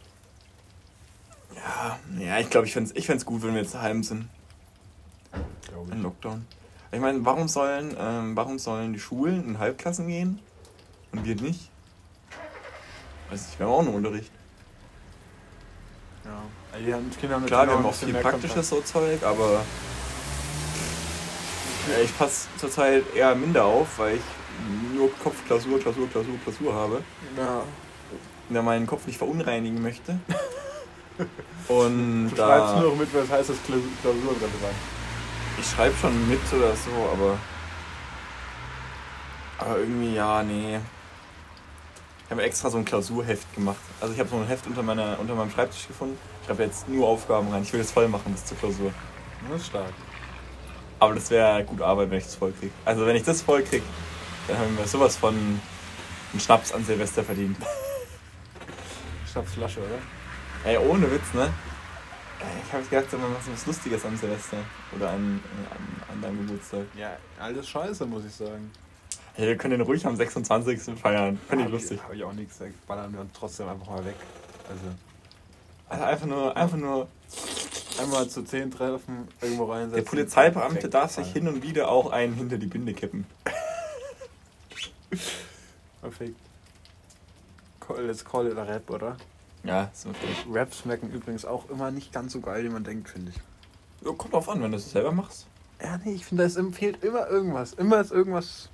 ja, 1.55 1.99
ja, 2.19 2.39
ich 2.39 2.51
glaube, 2.51 2.67
ich 2.67 2.73
fände 2.73 2.91
es 2.95 2.97
ich 2.97 3.25
gut, 3.25 3.43
wenn 3.43 3.55
wir 3.55 3.63
jetzt 3.63 3.75
daheim 3.75 4.03
sind. 4.03 4.29
Glaub 5.69 5.91
Im 5.91 5.97
ich. 5.99 6.03
Lockdown. 6.03 6.47
Ich 6.93 7.01
meine, 7.01 7.25
warum 7.25 7.47
sollen, 7.47 7.95
ähm, 7.99 8.37
warum 8.37 8.59
sollen 8.59 8.93
die 8.93 8.99
Schulen 8.99 9.45
in 9.47 9.59
Halbklassen 9.59 10.09
gehen 10.09 10.41
und 11.13 11.25
wir 11.25 11.37
nicht? 11.37 11.71
Weiß 13.31 13.47
nicht, 13.47 13.59
wir 13.59 13.67
haben 13.67 13.73
auch 13.73 13.81
einen 13.81 13.95
Unterricht. 13.95 14.31
Ja. 16.25 16.43
Also 16.73 16.87
die 16.87 16.95
haben, 16.95 17.11
die 17.11 17.17
Kinder 17.17 17.37
haben 17.37 17.47
Klar, 17.47 17.67
wir 17.67 17.75
haben 17.75 17.85
ein 17.85 17.91
auch 17.91 17.95
viel 17.95 18.15
praktisches 18.15 18.69
so 18.69 18.81
Zeug, 18.81 19.23
aber 19.23 19.65
ich 22.03 22.17
passe 22.19 22.49
zurzeit 22.57 23.05
eher 23.15 23.35
minder 23.35 23.65
auf, 23.65 23.99
weil 23.99 24.17
ich 24.17 24.23
nur 24.95 25.13
Kopf, 25.19 25.45
Klausur, 25.47 25.79
Klausur, 25.79 26.09
Klausur, 26.09 26.35
Klausur 26.45 26.75
habe. 26.75 27.03
Ja. 27.37 27.63
Ja 28.51 28.63
meinen 28.63 28.87
Kopf 28.87 29.07
nicht 29.07 29.19
verunreinigen 29.19 29.81
möchte. 29.83 30.19
Und 31.69 32.31
Du 32.31 32.37
schreibst 32.37 32.75
da, 32.75 32.81
nur 32.81 32.97
mit, 32.97 33.15
was 33.15 33.31
heißt 33.31 33.51
das 33.51 33.57
Klausur 33.65 34.31
relevant. 34.31 34.75
ich 35.59 35.67
schreibe 35.67 35.95
schon 36.01 36.29
mit 36.29 36.41
oder 36.53 36.75
so, 36.75 36.91
aber 37.13 37.37
aber 39.59 39.79
irgendwie 39.79 40.15
ja, 40.15 40.43
nee. 40.43 40.79
Ich 42.25 42.31
habe 42.31 42.43
extra 42.43 42.71
so 42.71 42.79
ein 42.79 42.85
Klausurheft 42.85 43.55
gemacht. 43.55 43.77
Also 44.01 44.15
ich 44.15 44.21
habe 44.21 44.31
so 44.31 44.37
ein 44.37 44.47
Heft 44.47 44.67
unter 44.67 44.83
meiner 44.83 45.19
unter 45.21 45.35
meinem 45.35 45.51
Schreibtisch 45.51 45.87
gefunden. 45.87 46.17
Ich 46.43 46.49
habe 46.49 46.63
jetzt 46.63 46.89
nur 46.89 47.07
Aufgaben 47.07 47.49
rein. 47.51 47.63
Ich 47.63 47.73
will 47.73 47.81
das 47.81 47.91
voll 47.91 48.09
machen 48.09 48.33
bis 48.33 48.45
zur 48.47 48.57
Klausur. 48.57 48.93
Das 49.51 49.61
ist 49.61 49.67
stark. 49.67 49.93
Aber 50.99 51.15
das 51.15 51.31
wäre 51.31 51.65
gut 51.65 51.83
Arbeit, 51.83 52.11
wenn 52.11 52.19
ich 52.19 52.25
das 52.25 52.37
voll 52.37 52.53
krieg. 52.59 52.71
Also 52.85 53.05
wenn 53.05 53.17
ich 53.17 53.25
das 53.25 53.43
voll 53.43 53.63
krieg, 53.63 53.83
dann 54.49 54.59
haben 54.59 54.79
wir 54.79 54.87
sowas 54.87 55.17
von 55.17 55.35
einen 55.35 56.41
Schnaps 56.41 56.73
an 56.73 56.85
Silvester 56.85 57.25
verdient. 57.25 57.57
Schnapsflasche, 59.33 59.81
oder? 59.81 59.99
Ey, 60.65 60.79
ohne 60.79 61.11
Witz, 61.11 61.33
ne? 61.35 61.53
Ich 62.67 62.73
habe 62.73 62.83
gedacht, 62.85 63.13
wir 63.13 63.19
machen 63.19 63.35
was 63.53 63.67
Lustiges 63.67 64.05
am 64.05 64.17
Silvester. 64.17 64.57
Oder 64.97 65.11
an, 65.11 65.41
an, 65.71 66.03
an 66.13 66.23
deinem 66.23 66.47
Geburtstag. 66.47 66.87
Ja, 66.97 67.17
alles 67.39 67.69
scheiße, 67.69 68.07
muss 68.07 68.25
ich 68.25 68.35
sagen. 68.35 68.71
Ey, 69.37 69.47
wir 69.49 69.57
können 69.57 69.73
den 69.73 69.83
ruhig 69.83 70.07
am 70.07 70.17
26. 70.17 70.99
feiern. 70.99 71.39
Finde 71.49 71.65
ich 71.65 71.67
Hab 71.67 71.73
lustig. 71.73 72.03
Habe 72.03 72.17
ich 72.17 72.25
auch 72.25 72.33
nichts, 72.33 72.59
da 72.59 72.65
ballern 72.87 73.13
wir 73.13 73.21
uns 73.21 73.31
trotzdem 73.35 73.69
einfach 73.69 73.87
mal 73.89 74.05
weg. 74.05 74.17
Also 74.69 74.83
Also 75.89 76.05
einfach 76.05 76.27
nur, 76.27 76.57
einfach 76.57 76.77
nur. 76.77 77.09
einmal 78.01 78.29
zu 78.29 78.43
10 78.43 78.71
treffen, 78.71 79.29
irgendwo 79.41 79.65
reinsetzen. 79.67 80.03
Der 80.05 80.09
Polizeibeamte 80.11 80.89
darf 80.89 81.13
sich 81.13 81.27
hin 81.33 81.47
und 81.47 81.63
wieder 81.63 81.89
auch 81.91 82.11
einen 82.11 82.35
hinter 82.35 82.57
die 82.59 82.67
Binde 82.67 82.95
kippen. 82.95 83.27
Perfekt. 86.01 86.37
Call, 87.95 88.05
let's 88.05 88.25
call 88.25 88.47
it 88.47 88.57
a 88.57 88.63
rap, 88.63 88.89
oder? 88.91 89.17
Ja, 89.65 89.91
so 89.93 90.09
wirklich. 90.09 90.47
Raps 90.51 90.79
schmecken 90.79 91.11
übrigens 91.11 91.45
auch 91.45 91.69
immer 91.69 91.91
nicht 91.91 92.13
ganz 92.13 92.33
so 92.33 92.41
geil, 92.41 92.65
wie 92.65 92.69
man 92.69 92.85
denkt, 92.85 93.09
finde 93.09 93.33
ich. 93.33 94.07
Ja, 94.07 94.13
kommt 94.13 94.33
drauf 94.33 94.49
an, 94.49 94.63
wenn 94.63 94.71
du 94.71 94.77
es 94.77 94.91
selber 94.91 95.13
machst. 95.13 95.47
Ja, 95.83 95.99
nee, 96.05 96.13
ich 96.15 96.25
finde, 96.25 96.45
es 96.45 96.59
fehlt 96.73 97.03
immer 97.03 97.29
irgendwas. 97.29 97.73
Immer 97.75 98.01
ist 98.01 98.13
irgendwas. 98.13 98.71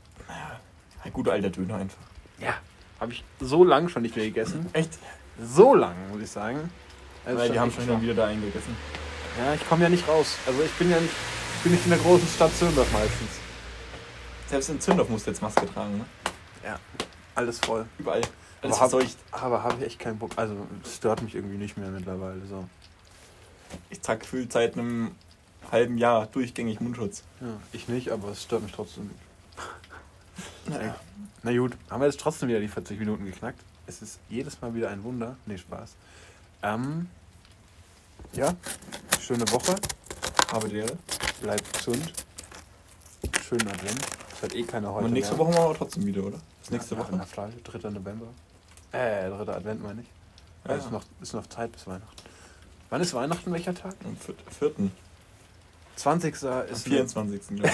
Ein 1.03 1.12
guter 1.12 1.33
alter 1.33 1.51
Döner 1.51 1.77
einfach. 1.77 2.03
Ja. 2.39 2.55
Habe 3.01 3.12
ich 3.12 3.25
so 3.41 3.64
lange 3.64 3.89
schon 3.89 4.03
nicht 4.03 4.17
mehr 4.17 4.25
gegessen. 4.27 4.67
Echt? 4.73 4.99
So 5.41 5.75
lang, 5.75 5.95
muss 6.11 6.23
ich 6.23 6.31
sagen. 6.31 6.71
Also 7.25 7.39
Weil 7.39 7.51
die 7.51 7.59
haben 7.59 7.71
schon 7.71 8.01
wieder 8.01 8.14
da 8.14 8.27
eingegessen. 8.27 8.77
Ja, 9.39 9.55
ich 9.55 9.69
komme 9.69 9.83
ja 9.83 9.89
nicht 9.89 10.07
raus. 10.09 10.37
Also 10.47 10.62
ich 10.62 10.73
bin 10.73 10.91
ja 10.91 11.01
nicht, 11.01 11.12
ich 11.57 11.62
bin 11.62 11.73
nicht 11.73 11.85
in 11.85 11.91
der 11.91 11.99
großen 11.99 12.27
Stadt 12.29 12.55
Zürndorf 12.57 12.91
meistens. 12.93 13.31
Selbst 14.49 14.71
in 14.71 14.81
Zündorf 14.81 15.09
musst 15.09 15.27
du 15.27 15.31
jetzt 15.31 15.43
Maske 15.43 15.67
tragen, 15.73 15.99
ne? 15.99 16.05
Ja. 16.64 16.79
Alles 17.35 17.59
voll. 17.59 17.85
Überall. 17.99 18.23
Alles 18.67 18.77
Aber 18.77 18.85
hab- 18.85 18.91
verseucht. 18.91 19.17
Aber 19.33 19.62
habe 19.62 19.75
ich 19.81 19.87
echt 19.87 19.99
keinen 19.99 20.19
Bock. 20.19 20.33
Also 20.37 20.55
es 20.85 20.97
stört 20.97 21.23
mich 21.23 21.35
irgendwie 21.35 21.57
nicht 21.57 21.77
mehr 21.77 21.89
mittlerweile 21.91 22.41
so. 22.49 22.64
Ich 23.91 24.01
trage 24.01 24.21
gefühlt 24.21 24.53
seit 24.53 24.75
einem 24.75 25.12
halben 25.73 25.99
Jahr 25.99 26.27
durchgängig 26.27 26.81
Mundschutz. 26.81 27.25
Ja, 27.41 27.49
ich 27.73 27.89
nicht, 27.89 28.11
aber 28.11 28.29
es 28.29 28.43
stört 28.43 28.62
mich 28.62 28.73
trotzdem. 28.73 29.11
Naja. 30.69 30.97
Na 31.45 31.57
gut, 31.57 31.77
haben 31.91 32.01
wir 32.01 32.07
jetzt 32.09 32.19
trotzdem 32.21 32.49
wieder 32.49 32.59
die 32.61 32.67
40 32.69 32.99
Minuten 32.99 33.25
geknackt. 33.25 33.61
Es 33.87 34.03
ist 34.03 34.19
jedes 34.29 34.61
Mal 34.61 34.75
wieder 34.75 34.91
ein 34.91 35.05
Wunder. 35.05 35.37
Nee, 35.47 35.59
Spaß. 35.59 35.95
Ähm, 36.64 37.09
ja, 38.33 38.53
schöne 39.21 39.49
Woche. 39.53 39.77
Habe 40.53 40.69
die 40.69 40.85
Bleibt 41.41 41.73
gesund. 41.73 42.12
Schönen 43.49 43.69
Advent. 43.69 44.01
Es 44.35 44.43
hat 44.43 44.55
eh 44.57 44.64
keiner 44.64 44.93
heute 44.93 45.05
Und 45.07 45.12
nächste 45.12 45.35
mehr. 45.37 45.47
Woche 45.47 45.51
machen 45.57 45.71
wir 45.71 45.75
trotzdem 45.77 46.05
wieder, 46.07 46.25
oder? 46.25 46.39
Ist 46.62 46.73
nächste 46.73 46.95
Ja, 46.97 47.01
Woche? 47.01 47.14
Na, 47.17 47.25
Fleisch, 47.25 47.55
3. 47.62 47.91
November. 47.91 48.27
Äh, 48.97 49.28
3. 49.30 49.53
Advent 49.53 49.82
meine 49.82 50.03
ich. 50.03 50.09
Ja. 50.64 50.72
Ja. 50.72 50.78
Ist, 50.78 50.90
noch, 50.90 51.05
ist 51.20 51.34
noch 51.34 51.47
Zeit 51.47 51.72
bis 51.72 51.86
Weihnachten. 51.86 52.22
Wann 52.90 53.01
ist 53.01 53.14
Weihnachten? 53.14 53.53
Welcher 53.53 53.74
Tag? 53.74 53.94
Am 54.05 54.16
vier- 54.16 54.34
vierten. 54.59 54.92
20. 55.97 56.34
ist 56.34 56.44
Am 56.44 56.53
eine- 56.53 56.76
24. 56.76 57.57
glaube 57.57 57.70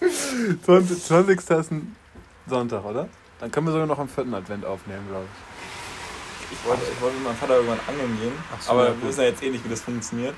ich. 0.00 0.58
20. 0.64 1.04
20. 1.04 1.38
ist 1.40 1.50
ein 1.72 1.96
Sonntag, 2.46 2.84
oder? 2.84 3.08
Dann 3.40 3.50
können 3.50 3.66
wir 3.66 3.72
sogar 3.72 3.86
noch 3.86 3.98
am 3.98 4.08
vierten 4.08 4.34
Advent 4.34 4.64
aufnehmen, 4.64 5.06
glaube 5.08 5.24
ich. 5.26 6.52
Ich 6.58 6.64
wollte, 6.68 6.82
ich 6.92 7.00
wollte 7.00 7.16
mit 7.16 7.24
meinem 7.24 7.36
Vater 7.36 7.54
irgendwann 7.56 7.80
angeln 7.88 8.18
gehen, 8.20 8.32
so, 8.60 8.72
aber 8.72 8.88
ja, 8.90 9.00
wir 9.00 9.08
wissen 9.08 9.20
ja 9.20 9.26
jetzt 9.28 9.42
eh 9.42 9.50
nicht, 9.50 9.64
wie 9.64 9.68
das 9.70 9.80
funktioniert. 9.80 10.34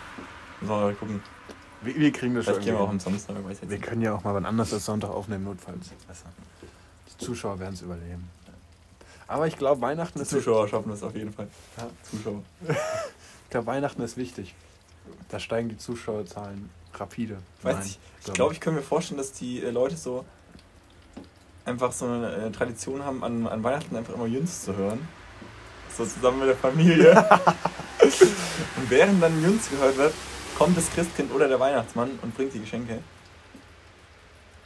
Müssen 0.61 0.71
wir 0.73 0.81
mal 0.81 0.95
gucken. 0.95 1.21
Wir, 1.83 1.97
wir 1.97 2.13
kriegen 2.13 2.35
das 2.35 2.45
schon. 2.45 2.55
Vielleicht 2.55 2.67
gehen 2.67 2.75
wir 2.77 2.81
auch 2.85 2.89
am 2.89 3.01
Samstag, 3.01 3.37
weiß 3.37 3.61
jetzt 3.61 3.63
wir 3.63 3.69
nicht. 3.79 3.83
können 3.83 4.01
ja 4.03 4.15
auch 4.15 4.23
mal 4.23 4.33
wann 4.35 4.47
anders 4.47 4.73
als 4.73 4.85
Sonntag 4.85 5.11
aufnehmen, 5.11 5.45
notfalls. 5.45 5.89
Besser. 6.07 6.27
Die 7.11 7.25
Zuschauer 7.25 7.59
werden 7.59 7.75
es 7.75 7.83
überleben. 7.83 8.29
Aber 9.27 9.47
ich 9.47 9.57
glaube, 9.57 9.81
Weihnachten 9.81 10.19
Die 10.19 10.23
ist 10.23 10.31
Zuschauer 10.31 10.69
schaffen 10.69 10.91
das 10.91 11.03
auf 11.03 11.15
jeden 11.15 11.33
Fall. 11.33 11.49
Ja. 11.77 11.89
Zuschauer. 12.03 12.43
Ich 13.45 13.51
glaube, 13.51 13.67
Weihnachten 13.67 14.03
ist 14.03 14.17
wichtig. 14.17 14.55
Da 15.29 15.39
steigen 15.39 15.69
die 15.69 15.79
Zuschauerzahlen 15.79 16.71
rapide. 16.95 17.39
Ich 17.59 17.65
weiß 17.65 17.75
Nein, 17.75 17.85
nicht. 17.85 18.01
Ich 18.27 18.33
glaube, 18.33 18.53
ich 18.53 18.61
kann 18.61 18.75
mir 18.75 18.83
vorstellen, 18.83 19.19
dass 19.19 19.33
die 19.33 19.63
äh, 19.63 19.71
Leute 19.71 19.97
so 19.97 20.25
einfach 21.65 21.93
so 21.93 22.07
eine 22.07 22.35
äh, 22.35 22.51
Tradition 22.51 23.05
haben, 23.05 23.25
an, 23.25 23.47
an 23.47 23.63
Weihnachten 23.63 23.97
einfach 23.97 24.15
immer 24.15 24.27
Jüns 24.27 24.65
zu 24.65 24.77
hören. 24.77 25.07
So 25.97 26.05
zusammen 26.05 26.41
mit 26.41 26.49
der 26.49 26.57
Familie. 26.57 27.11
und 28.01 28.91
während 28.91 29.23
dann 29.23 29.41
Jüns 29.43 29.71
gehört 29.71 29.97
wird, 29.97 30.15
kommt 30.59 30.77
das 30.77 30.91
Christkind 30.91 31.33
oder 31.33 31.49
der 31.49 31.61
Weihnachtsmann 31.61 32.19
und 32.23 32.35
bringt 32.37 32.53
die 32.55 32.61
Geschenke. 32.61 33.01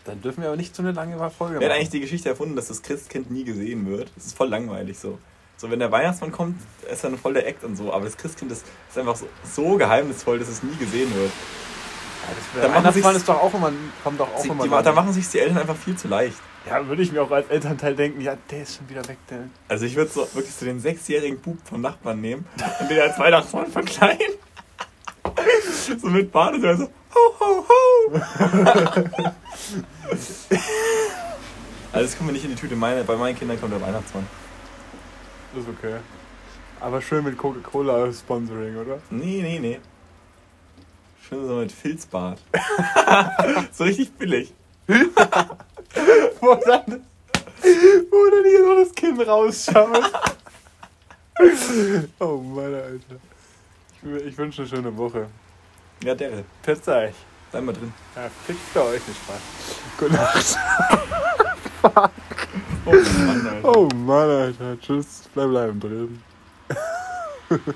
Dann 0.08 0.22
dürfen 0.22 0.40
wir 0.40 0.48
aber 0.48 0.56
nicht 0.56 0.74
so 0.74 0.82
eine 0.82 0.92
lange 0.92 1.18
Folge 1.30 1.60
Wer 1.60 1.68
hat 1.68 1.76
eigentlich 1.76 1.90
die 1.90 2.00
Geschichte 2.00 2.30
erfunden, 2.30 2.56
dass 2.56 2.68
das 2.68 2.82
Christkind 2.82 3.30
nie 3.30 3.44
gesehen 3.44 3.86
wird? 3.86 4.10
Das 4.16 4.24
ist 4.24 4.36
voll 4.36 4.48
langweilig 4.48 4.98
so. 4.98 5.18
So, 5.58 5.70
wenn 5.70 5.80
der 5.80 5.92
Weihnachtsmann 5.92 6.32
kommt, 6.32 6.56
ist 6.90 7.04
dann 7.04 7.18
voll 7.18 7.34
der 7.34 7.46
Act 7.46 7.62
und 7.62 7.76
so. 7.76 7.92
Aber 7.92 8.06
das 8.06 8.16
Christkind 8.16 8.50
ist, 8.52 8.64
ist 8.88 8.98
einfach 8.98 9.16
so, 9.16 9.26
so 9.44 9.76
geheimnisvoll, 9.76 10.38
dass 10.38 10.48
es 10.48 10.62
nie 10.62 10.76
gesehen 10.76 11.14
wird. 11.14 11.30
Der 12.54 12.62
Da 12.62 12.68
machen 12.68 12.84
Weihnachtsmann 12.84 13.16
ist 13.16 13.28
doch 13.28 13.42
auch 13.42 13.52
immer, 13.52 13.70
kommt 14.02 14.18
doch 14.18 14.34
auch 14.34 14.40
Sie, 14.40 14.48
immer 14.48 14.64
die, 14.64 14.70
da 14.70 14.92
machen 14.92 15.12
sich 15.12 15.28
die 15.28 15.40
Eltern 15.40 15.58
einfach 15.58 15.76
viel 15.76 15.96
zu 15.96 16.08
leicht. 16.08 16.36
Ja, 16.66 16.86
würde 16.86 17.02
ich 17.02 17.12
mir 17.12 17.22
auch 17.22 17.30
als 17.30 17.48
Elternteil 17.48 17.94
denken, 17.94 18.20
ja, 18.20 18.36
der 18.50 18.62
ist 18.62 18.76
schon 18.76 18.88
wieder 18.88 19.06
weg, 19.08 19.18
der. 19.28 19.48
Also 19.68 19.84
ich 19.84 19.94
würde 19.94 20.10
so 20.10 20.20
wirklich 20.34 20.54
so 20.54 20.64
den 20.64 20.80
sechsjährigen 20.80 21.38
Bub 21.40 21.58
vom 21.64 21.82
Nachbarn 21.82 22.20
nehmen 22.20 22.46
und 22.80 22.90
den 22.90 23.00
als 23.00 23.18
Weihnachtsmann 23.18 23.66
verkleiden. 23.66 24.34
so 26.00 26.06
mit 26.08 26.32
so, 26.32 26.76
so 26.76 26.90
ho 27.14 27.34
ho 27.40 27.66
ho. 27.68 29.32
also 31.92 32.06
das 32.06 32.16
kommt 32.16 32.28
mir 32.28 32.32
nicht 32.32 32.44
in 32.44 32.50
die 32.50 32.56
Tüte. 32.56 32.76
Meine, 32.76 33.04
bei 33.04 33.16
meinen 33.16 33.38
Kindern 33.38 33.60
kommt 33.60 33.72
der 33.72 33.80
Weihnachtsmann. 33.80 34.26
Das 35.54 35.62
ist 35.62 35.68
okay. 35.68 35.96
Aber 36.80 37.02
schön 37.02 37.24
mit 37.24 37.36
Coca-Cola-Sponsoring, 37.36 38.76
oder? 38.76 38.98
Nee, 39.10 39.40
nee, 39.42 39.58
nee. 39.58 39.80
Schön 41.28 41.46
so 41.46 41.56
mit 41.56 41.72
Filzbart. 41.72 42.40
so 43.72 43.84
richtig 43.84 44.12
billig. 44.12 44.52
Wo 46.40 46.54
dann, 46.54 47.04
wo 48.10 48.30
dann 48.30 48.44
hier 48.44 48.64
so 48.64 48.74
das 48.76 48.94
Kind 48.94 49.26
rausschammelt. 49.26 50.12
oh 52.20 52.36
Mann, 52.36 52.74
Alter. 52.74 53.16
Ich, 54.02 54.26
ich 54.26 54.38
wünsche 54.38 54.62
eine 54.62 54.70
schöne 54.70 54.96
Woche. 54.96 55.26
Ja, 56.04 56.14
der. 56.14 56.44
Pizza 56.62 56.98
euch. 56.98 57.14
Bleib 57.50 57.64
mal 57.64 57.72
drin. 57.72 57.92
Ja, 58.14 58.30
fickt 58.46 58.74
bei 58.74 58.80
euch 58.80 59.06
nicht 59.06 59.20
Spaß. 59.22 59.40
Gute 59.98 60.12
Nacht. 60.12 60.58
Oh 62.90 62.92
Mann, 62.94 63.46
Alter. 63.46 63.68
Oh 63.68 63.88
Mann, 63.94 64.30
Alter. 64.30 64.80
Tschüss. 64.80 65.28
Bleib 65.34 65.50
bleiben 65.50 65.78
drin. 65.80 66.22